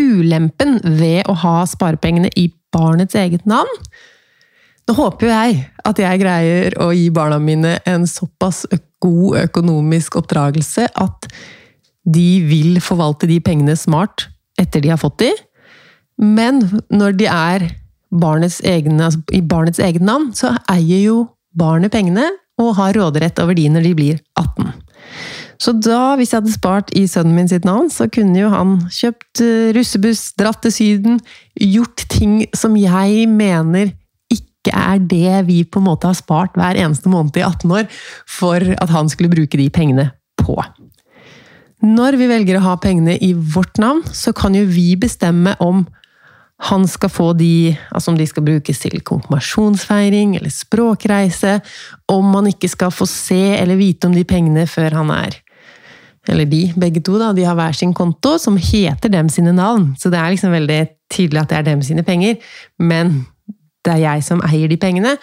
Ulempen 0.00 0.80
ved 0.98 1.28
å 1.30 1.36
ha 1.44 1.60
sparepengene 1.68 2.32
i 2.40 2.48
barnets 2.74 3.14
eget 3.18 3.44
navn 3.46 3.70
Nå 4.84 4.94
håper 4.98 5.26
jo 5.26 5.32
jeg 5.32 5.60
at 5.88 6.00
jeg 6.00 6.20
greier 6.20 6.76
å 6.82 6.90
gi 6.92 7.06
barna 7.14 7.38
mine 7.40 7.78
en 7.88 8.04
såpass 8.08 8.64
god 9.04 9.38
økonomisk 9.46 10.18
oppdragelse 10.20 10.88
at 11.00 11.28
de 12.04 12.28
vil 12.44 12.76
forvalte 12.84 13.28
de 13.30 13.38
pengene 13.40 13.76
smart 13.80 14.26
etter 14.60 14.84
de 14.84 14.92
har 14.92 15.00
fått 15.00 15.22
de. 15.24 15.30
Men 16.20 16.60
når 16.92 17.16
de 17.16 17.28
er 17.32 17.66
barnets 18.14 18.60
egne, 18.64 19.08
altså 19.08 19.22
i 19.34 19.40
barnets 19.40 19.80
eget 19.82 20.04
navn, 20.04 20.30
så 20.36 20.52
eier 20.70 21.00
jo 21.02 21.18
barnet 21.56 21.94
pengene, 21.94 22.28
og 22.60 22.76
har 22.78 22.94
råderett 22.94 23.40
over 23.42 23.56
de 23.58 23.64
når 23.72 23.88
de 23.88 23.94
blir 23.98 24.18
18. 24.38 24.68
Så 25.58 25.72
da, 25.78 26.14
hvis 26.18 26.30
jeg 26.30 26.42
hadde 26.42 26.54
spart 26.54 26.92
i 26.94 27.06
sønnen 27.10 27.34
min 27.34 27.50
sitt 27.50 27.66
navn, 27.66 27.88
så 27.90 28.06
kunne 28.12 28.36
jo 28.38 28.50
han 28.52 28.76
kjøpt 28.92 29.42
eh, 29.42 29.72
russebuss, 29.74 30.28
dratt 30.38 30.60
til 30.62 30.74
Syden, 30.74 31.20
gjort 31.58 32.04
ting 32.12 32.44
som 32.54 32.76
jeg 32.78 33.26
mener 33.30 33.94
er 34.72 35.02
det 35.02 35.44
vi 35.48 35.62
på 35.64 35.80
en 35.82 35.88
måte 35.90 36.08
har 36.08 36.16
spart 36.18 36.56
hver 36.58 36.78
eneste 36.80 37.10
måned 37.12 37.36
i 37.36 37.44
18 37.44 37.74
år, 37.74 37.90
for 38.28 38.62
at 38.78 38.94
han 38.94 39.10
skulle 39.12 39.32
bruke 39.32 39.60
de 39.60 39.68
pengene 39.72 40.10
på. 40.40 40.56
Når 41.84 42.16
vi 42.16 42.30
velger 42.30 42.58
å 42.58 42.64
ha 42.64 42.78
pengene 42.80 43.18
i 43.20 43.34
vårt 43.34 43.76
navn, 43.82 44.00
så 44.08 44.32
kan 44.36 44.56
jo 44.56 44.64
vi 44.68 44.94
bestemme 44.96 45.56
om 45.60 45.84
han 46.64 46.86
skal 46.88 47.10
få 47.10 47.32
de 47.36 47.74
Altså 47.90 48.12
om 48.12 48.16
de 48.16 48.24
skal 48.30 48.44
brukes 48.46 48.78
til 48.78 48.94
konfirmasjonsfeiring 49.04 50.36
eller 50.38 50.52
språkreise. 50.54 51.58
Om 52.08 52.30
man 52.30 52.46
ikke 52.48 52.70
skal 52.70 52.94
få 52.94 53.08
se 53.10 53.58
eller 53.58 53.76
vite 53.76 54.06
om 54.08 54.14
de 54.14 54.22
pengene 54.24 54.64
før 54.70 54.94
han 55.02 55.10
er 55.12 55.40
eller 56.28 56.48
de, 56.48 56.62
begge 56.80 57.02
to, 57.04 57.18
da, 57.20 57.32
de 57.36 57.44
har 57.44 57.56
hver 57.58 57.76
sin 57.76 57.92
konto 57.96 58.38
som 58.40 58.56
heter 58.56 59.12
dem 59.12 59.28
sine 59.32 59.52
navn. 59.52 59.90
Så 60.00 60.08
det 60.12 60.20
er 60.20 60.32
liksom 60.32 60.54
veldig 60.54 60.80
tydelig 61.12 61.42
at 61.42 61.50
det 61.50 61.58
er 61.58 61.66
dem 61.68 61.82
sine 61.84 62.04
penger. 62.06 62.38
Men 62.80 63.26
det 63.84 63.96
er 63.96 64.04
jeg 64.04 64.24
som 64.26 64.42
eier 64.46 64.70
de 64.70 64.78
pengene, 64.80 65.16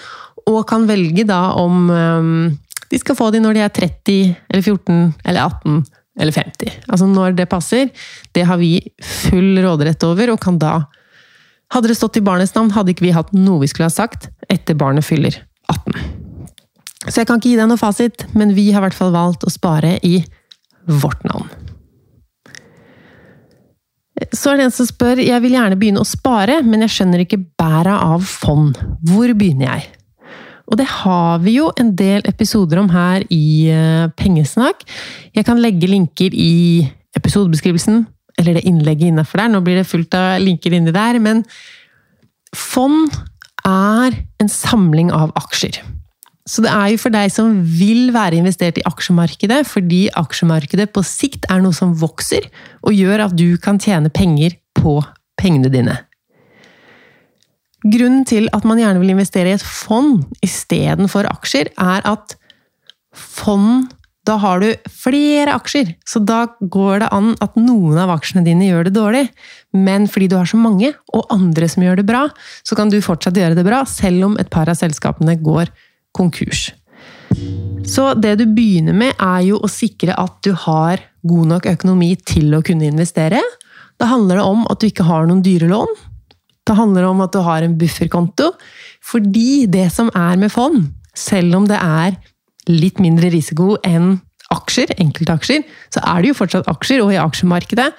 og 0.49 0.63
kan 0.69 0.87
velge 0.89 1.25
da 1.27 1.51
om 1.57 1.89
de 2.91 2.99
skal 2.99 3.17
få 3.17 3.29
de 3.33 3.41
når 3.41 3.57
de 3.57 3.63
er 3.65 3.73
30 3.73 4.15
eller 4.51 4.63
14 4.63 5.13
eller 5.25 5.41
18 5.45 5.83
eller 6.21 6.35
50. 6.35 6.79
Altså 6.91 7.07
når 7.07 7.37
det 7.37 7.49
passer. 7.49 7.91
Det 8.35 8.43
har 8.47 8.59
vi 8.59 8.73
full 8.99 9.55
råderett 9.63 10.03
over, 10.07 10.33
og 10.33 10.41
kan 10.41 10.59
da 10.61 10.81
Hadde 11.71 11.87
det 11.87 11.95
stått 11.95 12.17
i 12.19 12.21
barnets 12.25 12.51
navn, 12.51 12.73
hadde 12.75 12.91
ikke 12.91 13.05
vi 13.05 13.13
hatt 13.15 13.29
noe 13.31 13.61
vi 13.61 13.67
skulle 13.71 13.87
ha 13.87 13.93
sagt 13.93 14.25
etter 14.51 14.75
barnet 14.75 15.05
fyller 15.07 15.37
18. 15.71 15.93
Så 17.07 17.21
jeg 17.21 17.29
kan 17.29 17.39
ikke 17.39 17.53
gi 17.53 17.59
deg 17.61 17.69
noe 17.71 17.79
fasit, 17.79 18.25
men 18.35 18.51
vi 18.57 18.65
har 18.73 18.83
i 18.83 18.89
hvert 18.89 18.97
fall 18.97 19.13
valgt 19.15 19.45
å 19.47 19.53
spare 19.53 19.93
i 20.03 20.17
vårt 20.83 21.23
navn. 21.23 21.47
Så 24.29 24.51
er 24.51 24.59
det 24.59 24.67
en 24.67 24.75
som 24.75 24.87
spør 24.87 25.21
jeg 25.23 25.41
vil 25.43 25.55
gjerne 25.57 25.77
begynne 25.79 26.03
å 26.03 26.07
spare, 26.07 26.59
men 26.65 26.85
jeg 26.85 26.93
skjønner 26.95 27.23
ikke 27.23 27.41
bæra 27.59 27.97
av 28.13 28.23
fond. 28.27 28.77
Hvor 29.09 29.33
begynner 29.37 29.71
jeg? 29.71 29.89
Og 30.71 30.77
det 30.79 30.87
har 30.87 31.41
vi 31.43 31.57
jo 31.57 31.67
en 31.81 31.91
del 31.99 32.23
episoder 32.29 32.79
om 32.79 32.87
her 32.93 33.25
i 33.33 33.67
eh, 33.73 34.07
Pengesnakk. 34.15 34.85
Jeg 35.35 35.47
kan 35.47 35.59
legge 35.59 35.89
linker 35.89 36.31
i 36.31 36.87
episodebeskrivelsen, 37.17 38.05
eller 38.39 38.55
det 38.55 38.67
innlegget 38.69 39.11
innafor 39.11 39.43
der. 39.43 39.51
Nå 39.51 39.63
blir 39.65 39.81
det 39.81 39.89
fullt 39.89 40.15
av 40.15 40.39
linker 40.43 40.77
inni 40.77 40.93
der, 40.95 41.19
men 41.19 41.43
fond 42.55 43.11
er 43.67 44.15
en 44.41 44.51
samling 44.51 45.11
av 45.13 45.33
aksjer. 45.39 45.81
Så 46.51 46.63
det 46.65 46.71
er 46.73 46.91
jo 46.91 46.99
for 46.99 47.13
deg 47.13 47.31
som 47.31 47.53
vil 47.63 48.09
være 48.11 48.41
investert 48.41 48.81
i 48.81 48.85
aksjemarkedet, 48.87 49.61
fordi 49.69 50.01
aksjemarkedet 50.19 50.89
på 50.91 51.03
sikt 51.07 51.47
er 51.51 51.63
noe 51.63 51.75
som 51.75 51.93
vokser, 52.01 52.49
og 52.83 52.97
gjør 52.97 53.27
at 53.29 53.35
du 53.39 53.55
kan 53.61 53.79
tjene 53.79 54.11
penger 54.11 54.57
på 54.75 54.99
pengene 55.39 55.71
dine. 55.71 55.95
Grunnen 57.81 58.27
til 58.27 58.51
at 58.53 58.67
man 58.67 58.81
gjerne 58.81 58.99
vil 59.01 59.13
investere 59.15 59.53
i 59.53 59.55
et 59.55 59.63
fond 59.63 60.25
istedenfor 60.43 61.29
aksjer, 61.31 61.71
er 61.79 62.05
at 62.09 62.37
fond 63.15 63.89
Da 64.21 64.35
har 64.37 64.59
du 64.61 64.67
flere 64.93 65.55
aksjer, 65.57 65.95
så 66.05 66.19
da 66.21 66.43
går 66.61 66.99
det 67.01 67.07
an 67.09 67.31
at 67.41 67.55
noen 67.57 67.97
av 67.97 68.11
aksjene 68.13 68.43
dine 68.45 68.67
gjør 68.67 68.85
det 68.85 68.91
dårlig. 68.93 69.23
Men 69.73 70.05
fordi 70.05 70.27
du 70.29 70.35
har 70.37 70.45
så 70.45 70.59
mange, 70.61 70.91
og 71.09 71.33
andre 71.33 71.65
som 71.65 71.81
gjør 71.81 71.97
det 71.97 72.05
bra, 72.05 72.27
så 72.61 72.77
kan 72.77 72.93
du 72.93 72.99
fortsatt 73.01 73.39
gjøre 73.41 73.57
det 73.57 73.65
bra, 73.65 73.81
selv 73.89 74.27
om 74.27 74.37
et 74.37 74.51
par 74.53 74.69
av 74.69 74.77
selskapene 74.77 75.39
går 75.41 75.73
bra 75.73 75.90
konkurs. 76.15 76.69
Så 77.87 78.11
det 78.19 78.35
du 78.41 78.45
begynner 78.49 78.95
med, 78.95 79.15
er 79.17 79.41
jo 79.47 79.59
å 79.61 79.69
sikre 79.71 80.15
at 80.19 80.39
du 80.45 80.51
har 80.65 81.01
god 81.27 81.51
nok 81.53 81.67
økonomi 81.71 82.13
til 82.27 82.53
å 82.55 82.61
kunne 82.65 82.89
investere. 82.89 83.41
Da 84.01 84.09
handler 84.11 84.39
det 84.39 84.47
om 84.47 84.65
at 84.71 84.81
du 84.81 84.89
ikke 84.89 85.07
har 85.07 85.27
noen 85.29 85.43
dyre 85.45 85.69
lån. 85.71 85.93
Det 86.67 86.77
handler 86.77 87.07
om 87.09 87.23
at 87.23 87.33
du 87.33 87.41
har 87.45 87.65
en 87.65 87.77
bufferkonto. 87.79 88.51
Fordi 89.05 89.65
det 89.71 89.87
som 89.93 90.11
er 90.17 90.37
med 90.41 90.53
fond, 90.53 90.91
selv 91.17 91.57
om 91.57 91.69
det 91.69 91.79
er 91.79 92.17
litt 92.69 93.01
mindre 93.01 93.31
risiko 93.33 93.75
enn 93.87 94.19
aksjer, 94.51 94.93
enkeltaksjer, 94.99 95.63
så 95.93 96.03
er 96.03 96.21
det 96.21 96.31
jo 96.31 96.37
fortsatt 96.37 96.69
aksjer, 96.69 97.01
og 97.01 97.13
i 97.15 97.19
aksjemarkedet. 97.21 97.89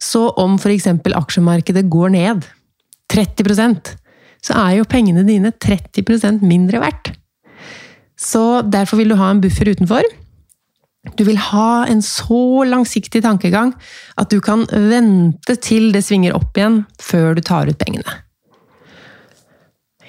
Så 0.00 0.24
om 0.40 0.56
f.eks. 0.56 0.88
aksjemarkedet 1.20 1.84
går 1.92 2.14
ned 2.16 2.46
30% 3.12 3.94
så 4.44 4.56
er 4.56 4.78
jo 4.78 4.88
pengene 4.88 5.24
dine 5.26 5.52
30% 5.52 6.44
mindre 6.46 6.80
verdt. 6.82 7.12
Så 8.20 8.60
derfor 8.68 9.00
vil 9.00 9.12
du 9.12 9.16
ha 9.16 9.30
en 9.32 9.40
buffer 9.40 9.70
utenfor. 9.72 10.04
Du 11.16 11.24
vil 11.24 11.38
ha 11.40 11.86
en 11.88 12.02
så 12.04 12.64
langsiktig 12.68 13.22
tankegang 13.24 13.72
at 14.20 14.32
du 14.32 14.40
kan 14.44 14.66
vente 14.68 15.56
til 15.64 15.88
det 15.94 16.02
svinger 16.04 16.36
opp 16.36 16.58
igjen 16.58 16.82
før 17.00 17.38
du 17.38 17.40
tar 17.44 17.70
ut 17.70 17.80
pengene. 17.80 18.18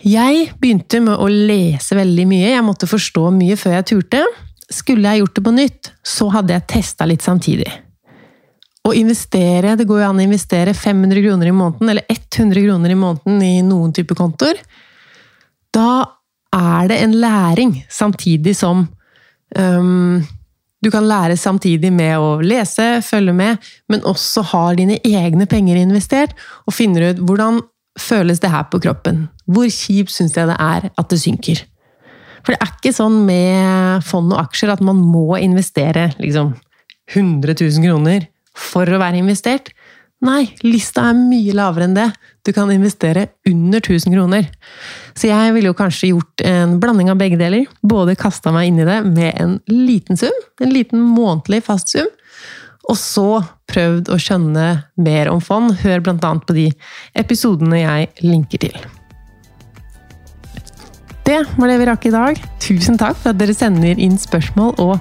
Jeg 0.02 0.50
begynte 0.60 1.00
med 1.06 1.22
å 1.22 1.30
lese 1.30 1.96
veldig 1.96 2.26
mye, 2.28 2.56
jeg 2.56 2.66
måtte 2.66 2.90
forstå 2.90 3.28
mye 3.36 3.56
før 3.60 3.78
jeg 3.78 3.88
turte. 3.94 4.26
Skulle 4.72 5.08
jeg 5.08 5.22
gjort 5.22 5.38
det 5.38 5.46
på 5.46 5.56
nytt, 5.56 5.92
så 6.04 6.28
hadde 6.34 6.56
jeg 6.56 6.68
testa 6.74 7.08
litt 7.08 7.24
samtidig. 7.24 7.70
Å 8.82 8.96
investere, 8.98 9.76
Det 9.78 9.86
går 9.86 10.02
jo 10.02 10.10
an 10.10 10.20
å 10.20 10.26
investere 10.26 10.74
500 10.74 11.22
kroner 11.22 11.48
i 11.48 11.54
måneden 11.54 11.90
eller 11.90 12.04
100 12.10 12.64
kroner 12.66 12.90
i 12.90 12.98
måneden 12.98 13.42
i 13.46 13.62
noen 13.62 13.94
type 13.94 14.16
kontoer. 14.18 14.58
Da 15.72 16.21
er 16.56 16.88
det 16.92 17.00
en 17.02 17.16
læring, 17.22 17.76
samtidig 17.90 18.56
som 18.60 18.86
um, 19.58 20.22
du 20.82 20.90
kan 20.92 21.06
lære 21.06 21.38
samtidig 21.38 21.92
med 21.94 22.18
å 22.18 22.40
lese, 22.42 23.02
følge 23.06 23.34
med, 23.38 23.62
men 23.90 24.06
også 24.08 24.44
har 24.52 24.80
dine 24.80 24.98
egne 25.06 25.46
penger 25.46 25.78
investert, 25.78 26.34
og 26.66 26.74
finner 26.74 27.12
ut 27.12 27.22
hvordan 27.22 27.62
føles 28.00 28.42
det 28.42 28.50
her 28.50 28.66
på 28.72 28.82
kroppen. 28.82 29.28
Hvor 29.46 29.70
kjipt 29.70 30.14
syns 30.14 30.38
jeg 30.38 30.50
det 30.50 30.58
er 30.58 30.90
at 30.90 31.12
det 31.12 31.22
synker? 31.22 31.62
For 32.42 32.56
det 32.56 32.62
er 32.64 32.74
ikke 32.74 32.96
sånn 32.96 33.20
med 33.28 34.06
fond 34.08 34.34
og 34.34 34.42
aksjer 34.48 34.74
at 34.74 34.82
man 34.82 34.98
må 34.98 35.38
investere 35.38 36.10
liksom 36.18 36.56
100 37.12 37.54
000 37.60 37.86
kroner 37.86 38.26
for 38.58 38.90
å 38.90 39.00
være 39.02 39.22
investert. 39.22 39.70
Nei, 40.22 40.52
lista 40.62 41.08
er 41.10 41.18
mye 41.18 41.54
lavere 41.58 41.88
enn 41.88 41.96
det. 41.98 42.08
Du 42.46 42.52
kan 42.54 42.70
investere 42.70 43.26
under 43.50 43.82
1000 43.82 44.14
kroner. 44.14 44.50
Så 45.18 45.32
jeg 45.32 45.54
ville 45.56 45.72
jo 45.72 45.78
kanskje 45.78 46.12
gjort 46.12 46.44
en 46.46 46.76
blanding 46.82 47.10
av 47.10 47.18
begge 47.18 47.40
deler. 47.42 47.66
Både 47.82 48.18
kasta 48.20 48.54
meg 48.54 48.70
inn 48.70 48.82
i 48.84 48.86
det 48.86 49.00
med 49.08 49.34
en 49.42 49.58
liten 49.72 50.20
sum, 50.22 50.38
en 50.62 50.74
liten 50.74 51.02
månedlig 51.02 51.64
fast 51.66 51.94
sum, 51.96 52.10
og 52.90 52.98
så 53.02 53.42
prøvd 53.72 54.12
å 54.14 54.20
skjønne 54.22 54.68
mer 55.02 55.32
om 55.32 55.42
fond. 55.42 55.74
Hør 55.82 56.04
annet 56.12 56.46
på 56.46 56.58
de 56.58 56.68
episodene 57.18 57.82
jeg 57.82 58.12
linker 58.22 58.66
til. 58.68 58.78
Det 61.26 61.40
var 61.58 61.70
det 61.70 61.80
vi 61.82 61.90
rakk 61.90 62.06
i 62.10 62.14
dag. 62.14 62.46
Tusen 62.62 62.98
takk 63.00 63.18
for 63.18 63.34
at 63.34 63.42
dere 63.42 63.58
sender 63.58 63.98
inn 63.98 64.18
spørsmål 64.22 64.74
og 64.84 64.98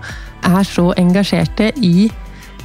er 0.48 0.64
så 0.68 0.90
engasjerte 1.00 1.72
i 1.84 2.08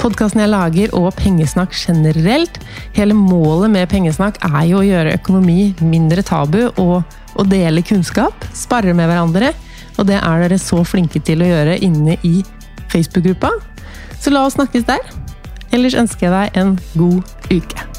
podkasten 0.02 0.42
jeg 0.44 0.52
lager, 0.52 0.94
og 0.98 1.14
pengesnakk 1.20 1.76
generelt. 1.76 2.60
Hele 2.96 3.16
målet 3.18 3.74
med 3.74 3.90
pengesnakk 3.92 4.40
er 4.46 4.64
jo 4.70 4.82
å 4.82 4.86
gjøre 4.86 5.16
økonomi 5.18 5.74
mindre 5.82 6.24
tabu 6.26 6.62
og 6.82 7.02
å 7.36 7.48
dele 7.48 7.84
kunnskap. 7.86 8.48
Spare 8.56 8.96
med 8.96 9.10
hverandre. 9.12 9.54
Og 9.96 10.08
det 10.10 10.20
er 10.20 10.44
dere 10.44 10.60
så 10.60 10.82
flinke 10.88 11.22
til 11.24 11.44
å 11.44 11.50
gjøre 11.50 11.80
inne 11.86 12.20
i 12.28 12.38
Facebook-gruppa. 12.92 13.54
Så 14.20 14.34
la 14.34 14.46
oss 14.48 14.60
snakkes 14.60 14.88
der. 14.88 15.04
Ellers 15.76 15.98
ønsker 16.00 16.30
jeg 16.30 16.36
deg 16.36 16.62
en 16.62 16.80
god 16.96 17.36
uke. 17.52 17.95